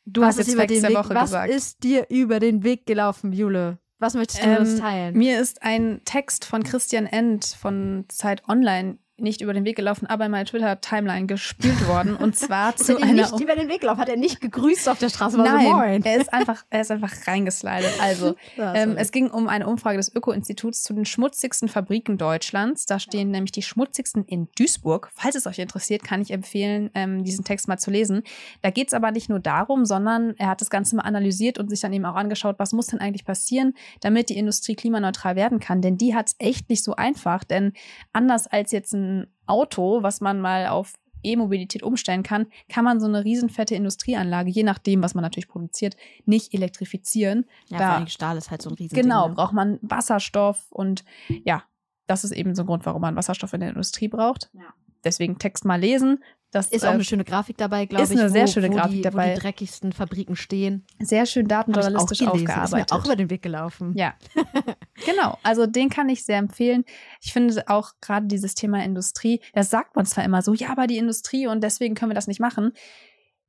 Du 0.07 0.21
was 0.21 0.39
hast 0.39 0.39
jetzt 0.39 0.57
Weg, 0.57 0.97
Woche 0.97 1.15
was 1.15 1.25
gesagt. 1.31 1.51
Was 1.51 1.57
ist 1.57 1.83
dir 1.83 2.07
über 2.09 2.41
den 2.41 2.63
Weg 2.63 2.87
gelaufen, 2.87 3.33
Jule? 3.33 3.79
Was 3.99 4.15
möchtest 4.15 4.43
du 4.43 4.47
ähm, 4.47 4.59
uns 4.59 4.79
teilen? 4.79 5.17
Mir 5.17 5.41
ist 5.41 5.63
ein 5.63 6.03
Text 6.05 6.45
von 6.45 6.63
Christian 6.63 7.07
End 7.07 7.45
von 7.45 8.05
Zeit 8.09 8.49
Online 8.49 8.99
nicht 9.19 9.41
über 9.41 9.55
den 9.55 9.65
Weg 9.65 9.77
gelaufen, 9.77 10.07
aber 10.07 10.27
in 10.27 10.31
meiner 10.31 10.45
Twitter-Timeline 10.45 11.27
gespielt 11.27 11.89
worden. 11.89 12.17
Und 12.17 12.37
zwar 12.37 12.77
zu 12.77 13.01
einer. 13.01 13.13
nicht 13.13 13.41
über 13.41 13.55
den 13.55 13.69
Weg 13.69 13.81
gelaufen, 13.81 14.01
hat 14.01 14.09
er 14.09 14.17
nicht 14.17 14.41
gegrüßt 14.41 14.89
auf 14.89 14.99
der 14.99 15.09
Straße. 15.09 15.39
Nein, 15.39 15.67
so, 15.67 15.73
Moin. 15.73 16.05
er 16.05 16.21
ist 16.21 16.33
einfach, 16.33 16.65
er 16.71 16.81
ist 16.83 16.91
einfach 16.91 17.13
reingeslidet. 17.27 17.93
Also, 18.07 18.37
ja, 18.57 18.75
ähm, 18.75 18.97
es 18.97 19.11
ging 19.11 19.31
um 19.31 19.49
eine 19.49 19.67
Umfrage 19.67 19.97
des 19.97 20.15
Öko-Instituts 20.15 20.83
zu 20.83 20.95
den 20.95 21.05
schmutzigsten 21.05 21.69
Fabriken 21.69 22.19
Deutschlands. 22.19 22.87
Da 22.87 22.99
stehen 22.99 23.29
ja. 23.29 23.33
nämlich 23.33 23.53
die 23.53 23.63
schmutzigsten 23.63 24.25
in 24.25 24.49
Duisburg. 24.57 25.11
Falls 25.15 25.35
es 25.35 25.47
euch 25.47 25.59
interessiert, 25.59 26.05
kann 26.05 26.21
ich 26.21 26.31
empfehlen, 26.31 26.91
ähm, 26.95 27.25
diesen 27.25 27.45
Text 27.45 27.69
mal 27.69 27.79
zu 27.79 27.91
lesen. 27.91 28.23
Da 28.63 28.71
geht 28.71 28.89
es 28.89 28.95
aber 28.95 29.11
nicht 29.11 29.29
nur 29.29 29.41
darum, 29.41 29.87
sondern 29.87 30.35
er 30.39 30.49
hat 30.49 30.61
das 30.61 30.71
Ganze 30.71 30.95
mal 30.95 31.03
analysiert 31.03 31.59
und 31.59 31.69
sich 31.69 31.81
dann 31.81 31.93
eben 31.93 32.05
auch 32.05 32.15
angeschaut, 32.15 32.57
was 32.59 32.73
muss 32.73 32.89
denn 32.89 33.01
eigentlich 33.01 33.25
passieren, 33.25 33.75
damit 34.01 34.29
die 34.29 34.39
Industrie 34.39 34.77
klimaneutral 34.77 35.35
werden 35.35 35.59
kann. 35.59 35.81
Denn 35.81 35.97
die 35.97 36.15
hat 36.15 36.29
es 36.29 36.37
echt 36.39 36.69
nicht 36.69 36.85
so 36.85 36.95
einfach. 36.95 37.43
Denn 37.43 37.73
anders 38.13 38.47
als 38.47 38.73
jetzt 38.73 38.93
ein 38.93 39.06
Auto, 39.47 40.03
was 40.03 40.21
man 40.21 40.41
mal 40.41 40.69
auf 40.69 40.95
E-Mobilität 41.23 41.83
umstellen 41.83 42.23
kann, 42.23 42.47
kann 42.69 42.85
man 42.85 43.01
so 43.01 43.07
eine 43.07 43.25
riesenfette 43.25 43.75
Industrieanlage, 43.75 44.51
je 44.51 44.63
nachdem, 44.63 45.03
was 45.03 45.15
man 45.15 45.23
natürlich 45.23 45.49
produziert, 45.49 45.97
nicht 46.25 46.55
elektrifizieren. 46.55 47.47
Ja, 47.69 47.79
da, 47.79 47.87
vor 47.87 47.97
allem 47.97 48.07
Stahl 48.07 48.37
ist 48.37 48.51
halt 48.51 48.63
so 48.63 48.71
ein 48.71 48.77
riesen 48.77 48.95
Genau, 48.95 49.29
ne? 49.29 49.35
braucht 49.35 49.53
man 49.53 49.79
Wasserstoff 49.83 50.67
und 50.71 51.05
ja, 51.45 51.65
das 52.07 52.25
ist 52.25 52.33
eben 52.33 52.55
so 52.55 52.63
ein 52.63 52.67
Grund, 52.67 52.87
warum 52.87 53.03
man 53.03 53.17
Wasserstoff 53.17 53.53
in 53.53 53.61
der 53.61 53.71
Industrie 53.71 54.09
braucht. 54.09 54.51
Ja. 54.53 54.73
Deswegen 55.05 55.39
Text 55.39 55.65
mal 55.65 55.81
lesen, 55.81 56.23
das 56.57 56.69
ist 56.69 56.85
auch 56.85 56.93
eine 56.93 57.05
schöne 57.05 57.25
Grafik 57.25 57.57
dabei, 57.57 57.87
glaube 57.87 58.05
ich. 58.05 58.11
Ist 58.11 58.19
eine 58.19 58.31
sehr 58.31 58.45
wo, 58.45 58.47
schöne 58.47 58.71
wo 58.71 58.75
Grafik 58.75 58.97
die, 58.97 59.03
dabei. 59.03 59.31
Wo 59.31 59.35
die 59.35 59.41
dreckigsten 59.41 59.93
Fabriken 59.93 60.37
stehen. 60.37 60.85
Sehr 60.99 61.27
schön 61.27 61.49
datenjournalistisch 61.49 62.23
aufgearbeitet. 62.23 62.65
Ist 62.65 62.93
mir 62.93 62.99
auch 62.99 63.05
über 63.05 63.17
den 63.17 63.31
Weg 63.31 63.43
gelaufen. 63.43 63.93
Ja, 63.97 64.15
genau. 65.07 65.39
Also 65.43 65.67
den 65.67 65.91
kann 65.91 66.09
ich 66.09 66.25
sehr 66.25 66.39
empfehlen. 66.39 66.85
Ich 67.21 67.33
finde 67.33 67.63
auch 67.67 67.93
gerade 68.01 68.27
dieses 68.27 68.55
Thema 68.55 68.83
Industrie, 68.85 69.41
das 69.53 69.71
sagt 69.71 69.97
man 69.97 70.07
zwar 70.07 70.25
immer 70.25 70.43
so, 70.43 70.55
ja, 70.55 70.71
aber 70.71 70.87
die 70.87 70.99
Industrie 70.99 71.47
und 71.47 71.63
deswegen 71.63 71.95
können 71.95 72.11
wir 72.11 72.15
das 72.15 72.27
nicht 72.27 72.41
machen. 72.41 72.73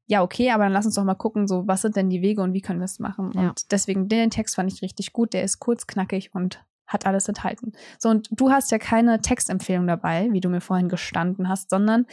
Ja, 0.05 0.23
okay, 0.23 0.51
aber 0.51 0.63
dann 0.63 0.73
lass 0.73 0.85
uns 0.85 0.95
doch 0.95 1.03
mal 1.03 1.15
gucken, 1.15 1.47
so 1.47 1.67
was 1.67 1.81
sind 1.81 1.95
denn 1.95 2.09
die 2.09 2.21
Wege 2.21 2.41
und 2.41 2.53
wie 2.53 2.61
können 2.61 2.79
wir 2.79 2.85
es 2.85 2.99
machen. 2.99 3.31
Ja. 3.35 3.49
Und 3.49 3.71
deswegen 3.71 4.07
den 4.07 4.29
Text 4.29 4.55
fand 4.55 4.71
ich 4.71 4.81
richtig 4.81 5.11
gut. 5.11 5.33
Der 5.33 5.43
ist 5.43 5.59
kurz, 5.59 5.85
knackig 5.85 6.33
und 6.33 6.63
hat 6.87 7.05
alles 7.05 7.27
enthalten. 7.27 7.73
So, 7.99 8.09
und 8.09 8.29
du 8.31 8.49
hast 8.49 8.71
ja 8.71 8.79
keine 8.79 9.21
Textempfehlung 9.21 9.87
dabei, 9.87 10.29
wie 10.31 10.39
du 10.39 10.49
mir 10.49 10.61
vorhin 10.61 10.89
gestanden 10.89 11.49
hast, 11.49 11.69
sondern 11.69 12.05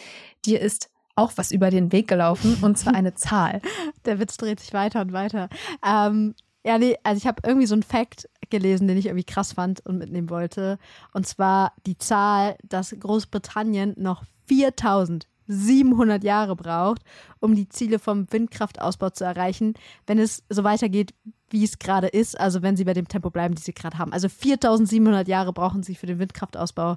dir 0.45 0.61
ist 0.61 0.91
auch 1.17 1.33
was 1.37 1.53
über 1.53 1.71
den 1.71 1.93
Weg 1.93 2.09
gelaufen 2.09 2.59
und 2.63 2.77
zwar 2.77 2.95
eine 2.95 3.15
Zahl. 3.15 3.61
Der 4.05 4.19
Witz 4.19 4.37
dreht 4.37 4.61
sich 4.61 4.73
weiter 4.73 5.01
und 5.01 5.13
weiter. 5.13 5.49
Ähm, 5.87 6.35
ja, 6.67 6.79
nee, 6.79 6.97
also 7.03 7.19
ich 7.19 7.27
habe 7.27 7.43
irgendwie 7.47 7.67
so 7.67 7.75
einen 7.75 7.83
Fact 7.83 8.29
gelesen, 8.51 8.89
den 8.89 8.97
ich 8.97 9.07
irgendwie 9.07 9.25
krass 9.25 9.53
fand 9.53 9.85
und 9.87 9.99
mitnehmen 9.99 10.31
wollte. 10.31 10.79
Und 11.13 11.27
zwar 11.27 11.73
die 11.87 11.99
Zahl, 11.99 12.57
dass 12.63 12.95
Großbritannien 12.99 13.95
noch 13.97 14.25
4700 15.47 16.25
Jahre 16.25 16.57
braucht, 16.57 17.03
um 17.41 17.55
die 17.55 17.69
Ziele 17.69 17.99
vom 17.99 18.31
Windkraftausbau 18.31 19.11
zu 19.11 19.25
erreichen, 19.25 19.75
wenn 20.07 20.19
es 20.19 20.43
so 20.49 20.65
weitergeht, 20.65 21.15
wie 21.51 21.65
es 21.65 21.79
gerade 21.79 22.09
ist. 22.09 22.39
Also 22.39 22.63
wenn 22.63 22.77
sie 22.77 22.85
bei 22.85 22.95
dem 22.95 23.09
Tempo 23.09 23.31
bleiben, 23.31 23.55
die 23.55 23.63
sie 23.63 23.75
gerade 23.75 23.99
haben. 23.99 24.13
Also 24.13 24.29
4700 24.29 25.29
Jahre 25.29 25.53
brauchen 25.53 25.83
sie 25.83 25.95
für 25.95 26.07
den 26.07 26.19
Windkraftausbau, 26.19 26.97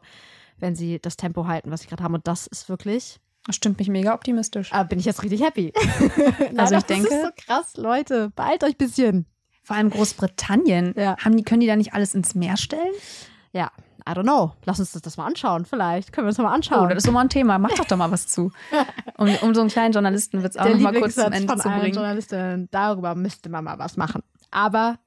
wenn 0.57 0.75
sie 0.75 0.99
das 0.99 1.17
Tempo 1.17 1.47
halten, 1.47 1.71
was 1.71 1.81
sie 1.81 1.87
gerade 1.87 2.03
haben. 2.03 2.15
Und 2.15 2.27
das 2.27 2.47
ist 2.47 2.69
wirklich 2.69 3.19
das 3.47 3.55
stimmt 3.55 3.79
mich 3.79 3.87
mega 3.87 4.13
optimistisch. 4.13 4.73
Aber 4.73 4.89
bin 4.89 4.99
ich 4.99 5.05
jetzt 5.05 5.23
richtig 5.23 5.41
happy. 5.41 5.71
also 6.57 6.75
ich 6.75 6.83
denke. 6.83 7.07
Das 7.07 7.17
ist 7.17 7.23
so 7.23 7.29
krass, 7.45 7.77
Leute. 7.77 8.29
Beeilt 8.35 8.63
euch 8.63 8.71
ein 8.71 8.77
bisschen. 8.77 9.25
Vor 9.63 9.77
allem 9.77 9.89
Großbritannien. 9.89 10.93
Ja. 10.97 11.17
Haben 11.17 11.37
die, 11.37 11.43
können 11.43 11.61
die 11.61 11.67
da 11.67 11.77
nicht 11.77 11.93
alles 11.93 12.13
ins 12.13 12.35
Meer 12.35 12.57
stellen? 12.57 12.93
Ja, 13.53 13.71
I 14.07 14.11
don't 14.11 14.23
know. 14.23 14.53
Lass 14.65 14.79
uns 14.79 14.93
das, 14.93 15.01
das 15.01 15.17
mal 15.17 15.25
anschauen. 15.25 15.65
Vielleicht 15.65 16.13
können 16.13 16.25
wir 16.25 16.29
uns 16.29 16.37
das 16.37 16.43
mal 16.43 16.53
anschauen. 16.53 16.85
Oh, 16.85 16.87
das 16.87 16.99
ist 16.99 17.05
so 17.05 17.11
mal 17.11 17.21
ein 17.21 17.29
Thema. 17.29 17.57
Mach 17.57 17.71
doch 17.71 17.85
doch 17.85 17.97
mal 17.97 18.11
was 18.11 18.27
zu. 18.27 18.51
Um, 19.19 19.35
um 19.41 19.55
so 19.55 19.61
einen 19.61 19.71
kleinen 19.71 19.93
Journalisten 19.93 20.43
wird 20.43 20.51
es 20.51 20.57
auch 20.57 20.65
Der 20.65 20.75
noch 20.75 20.81
mal 20.81 20.93
kurz 20.93 21.15
zum 21.15 21.31
Ende 21.31 21.47
von 21.47 21.59
zu 21.59 21.69
bringen. 21.69 21.95
Journalistin, 21.95 22.67
darüber 22.69 23.15
müsste 23.15 23.49
man 23.49 23.63
mal 23.63 23.79
was 23.79 23.97
machen. 23.97 24.21
Aber 24.51 24.99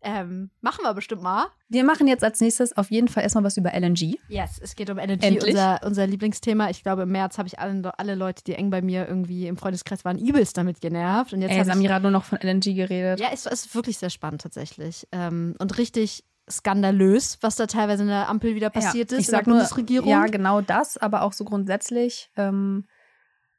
ähm, 0.00 0.50
machen 0.60 0.84
wir 0.84 0.94
bestimmt 0.94 1.22
mal. 1.22 1.46
Wir 1.68 1.82
machen 1.82 2.06
jetzt 2.06 2.22
als 2.22 2.40
nächstes 2.40 2.76
auf 2.76 2.90
jeden 2.90 3.08
Fall 3.08 3.24
erstmal 3.24 3.42
was 3.42 3.56
über 3.56 3.72
LNG. 3.74 4.16
Yes, 4.28 4.60
es 4.62 4.76
geht 4.76 4.90
um 4.90 4.98
LNG, 4.98 5.42
unser, 5.44 5.80
unser 5.84 6.06
Lieblingsthema. 6.06 6.70
Ich 6.70 6.84
glaube, 6.84 7.02
im 7.02 7.10
März 7.10 7.36
habe 7.38 7.48
ich 7.48 7.58
alle, 7.58 7.98
alle 7.98 8.14
Leute, 8.14 8.44
die 8.44 8.54
eng 8.54 8.70
bei 8.70 8.80
mir 8.80 9.08
irgendwie 9.08 9.48
im 9.48 9.56
Freundeskreis 9.56 10.04
waren, 10.04 10.18
übelst 10.18 10.56
damit 10.56 10.80
genervt. 10.80 11.32
Und 11.32 11.42
jetzt 11.42 11.52
Ey, 11.52 11.64
Samira 11.64 11.94
hat 11.94 12.02
nur 12.02 12.12
noch 12.12 12.24
von 12.24 12.38
LNG 12.40 12.74
geredet. 12.74 13.18
Ja, 13.18 13.28
es 13.32 13.46
ist 13.46 13.74
wirklich 13.74 13.98
sehr 13.98 14.10
spannend 14.10 14.42
tatsächlich. 14.42 15.06
Ähm, 15.10 15.56
und 15.58 15.78
richtig 15.78 16.24
skandalös, 16.50 17.38
was 17.40 17.56
da 17.56 17.66
teilweise 17.66 18.02
in 18.02 18.08
der 18.08 18.28
Ampel 18.28 18.54
wieder 18.54 18.70
passiert 18.70 19.10
ja, 19.10 19.18
ist 19.18 19.24
ich 19.24 19.30
sag 19.30 19.44
der 19.44 19.52
Bundesregierung. 19.52 20.08
ja, 20.08 20.26
genau 20.26 20.60
das, 20.60 20.96
aber 20.96 21.22
auch 21.22 21.32
so 21.32 21.44
grundsätzlich 21.44 22.30
ähm, 22.36 22.86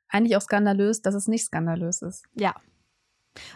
eigentlich 0.10 0.36
auch 0.36 0.42
skandalös, 0.42 1.02
dass 1.02 1.16
es 1.16 1.28
nicht 1.28 1.46
skandalös 1.46 2.02
ist. 2.02 2.24
Ja, 2.36 2.56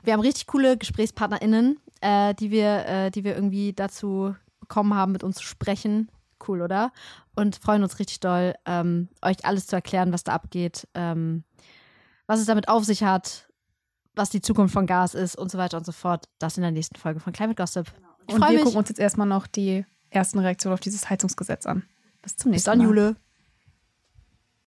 wir 0.04 0.14
haben 0.14 0.20
richtig 0.20 0.48
coole 0.48 0.78
GesprächspartnerInnen, 0.78 1.80
äh, 2.02 2.34
die, 2.36 2.52
wir, 2.52 2.86
äh, 2.86 3.12
die 3.12 3.24
wir 3.24 3.36
irgendwie 3.36 3.74
dazu 3.74 4.36
bekommen 4.60 4.94
haben, 4.94 5.12
mit 5.12 5.24
uns 5.24 5.38
zu 5.38 5.44
sprechen. 5.44 6.10
Cool, 6.46 6.62
oder? 6.62 6.92
Und 7.36 7.56
freuen 7.56 7.84
uns 7.84 8.00
richtig 8.00 8.20
doll, 8.20 8.54
ähm, 8.66 9.10
euch 9.22 9.46
alles 9.46 9.68
zu 9.68 9.76
erklären, 9.76 10.12
was 10.12 10.24
da 10.24 10.34
abgeht, 10.34 10.88
ähm, 10.94 11.44
was 12.28 12.40
es 12.40 12.46
damit 12.46 12.68
auf 12.68 12.84
sich 12.84 13.04
hat, 13.04 13.50
was 14.16 14.30
die 14.30 14.42
Zukunft 14.42 14.74
von 14.74 14.86
Gas 14.86 15.16
ist 15.16 15.38
und 15.38 15.50
so 15.50 15.58
weiter 15.58 15.78
und 15.78 15.86
so 15.86 15.92
fort. 15.92 16.28
Das 16.40 16.58
in 16.58 16.64
der 16.64 16.72
nächsten 16.72 16.96
Folge 16.96 17.20
von 17.20 17.34
Climate 17.34 17.56
Gossip. 17.56 17.88
Ich 17.88 17.94
und 18.28 18.42
wir 18.42 18.50
mich. 18.50 18.64
gucken 18.64 18.78
uns 18.78 18.90
jetzt 18.90 19.00
erstmal 19.00 19.28
noch 19.28 19.48
die 19.48 19.86
ersten 20.10 20.40
Reaktionen 20.40 20.74
auf 20.74 20.80
dieses 20.80 21.10
Heizungsgesetz 21.10 21.66
an. 21.66 21.84
Bis 22.22 22.38
zum 22.38 22.52
nächsten 22.52 22.56
Bis 22.56 22.64
dann, 22.64 22.78
Mal. 22.80 22.86
Jule. 22.86 23.16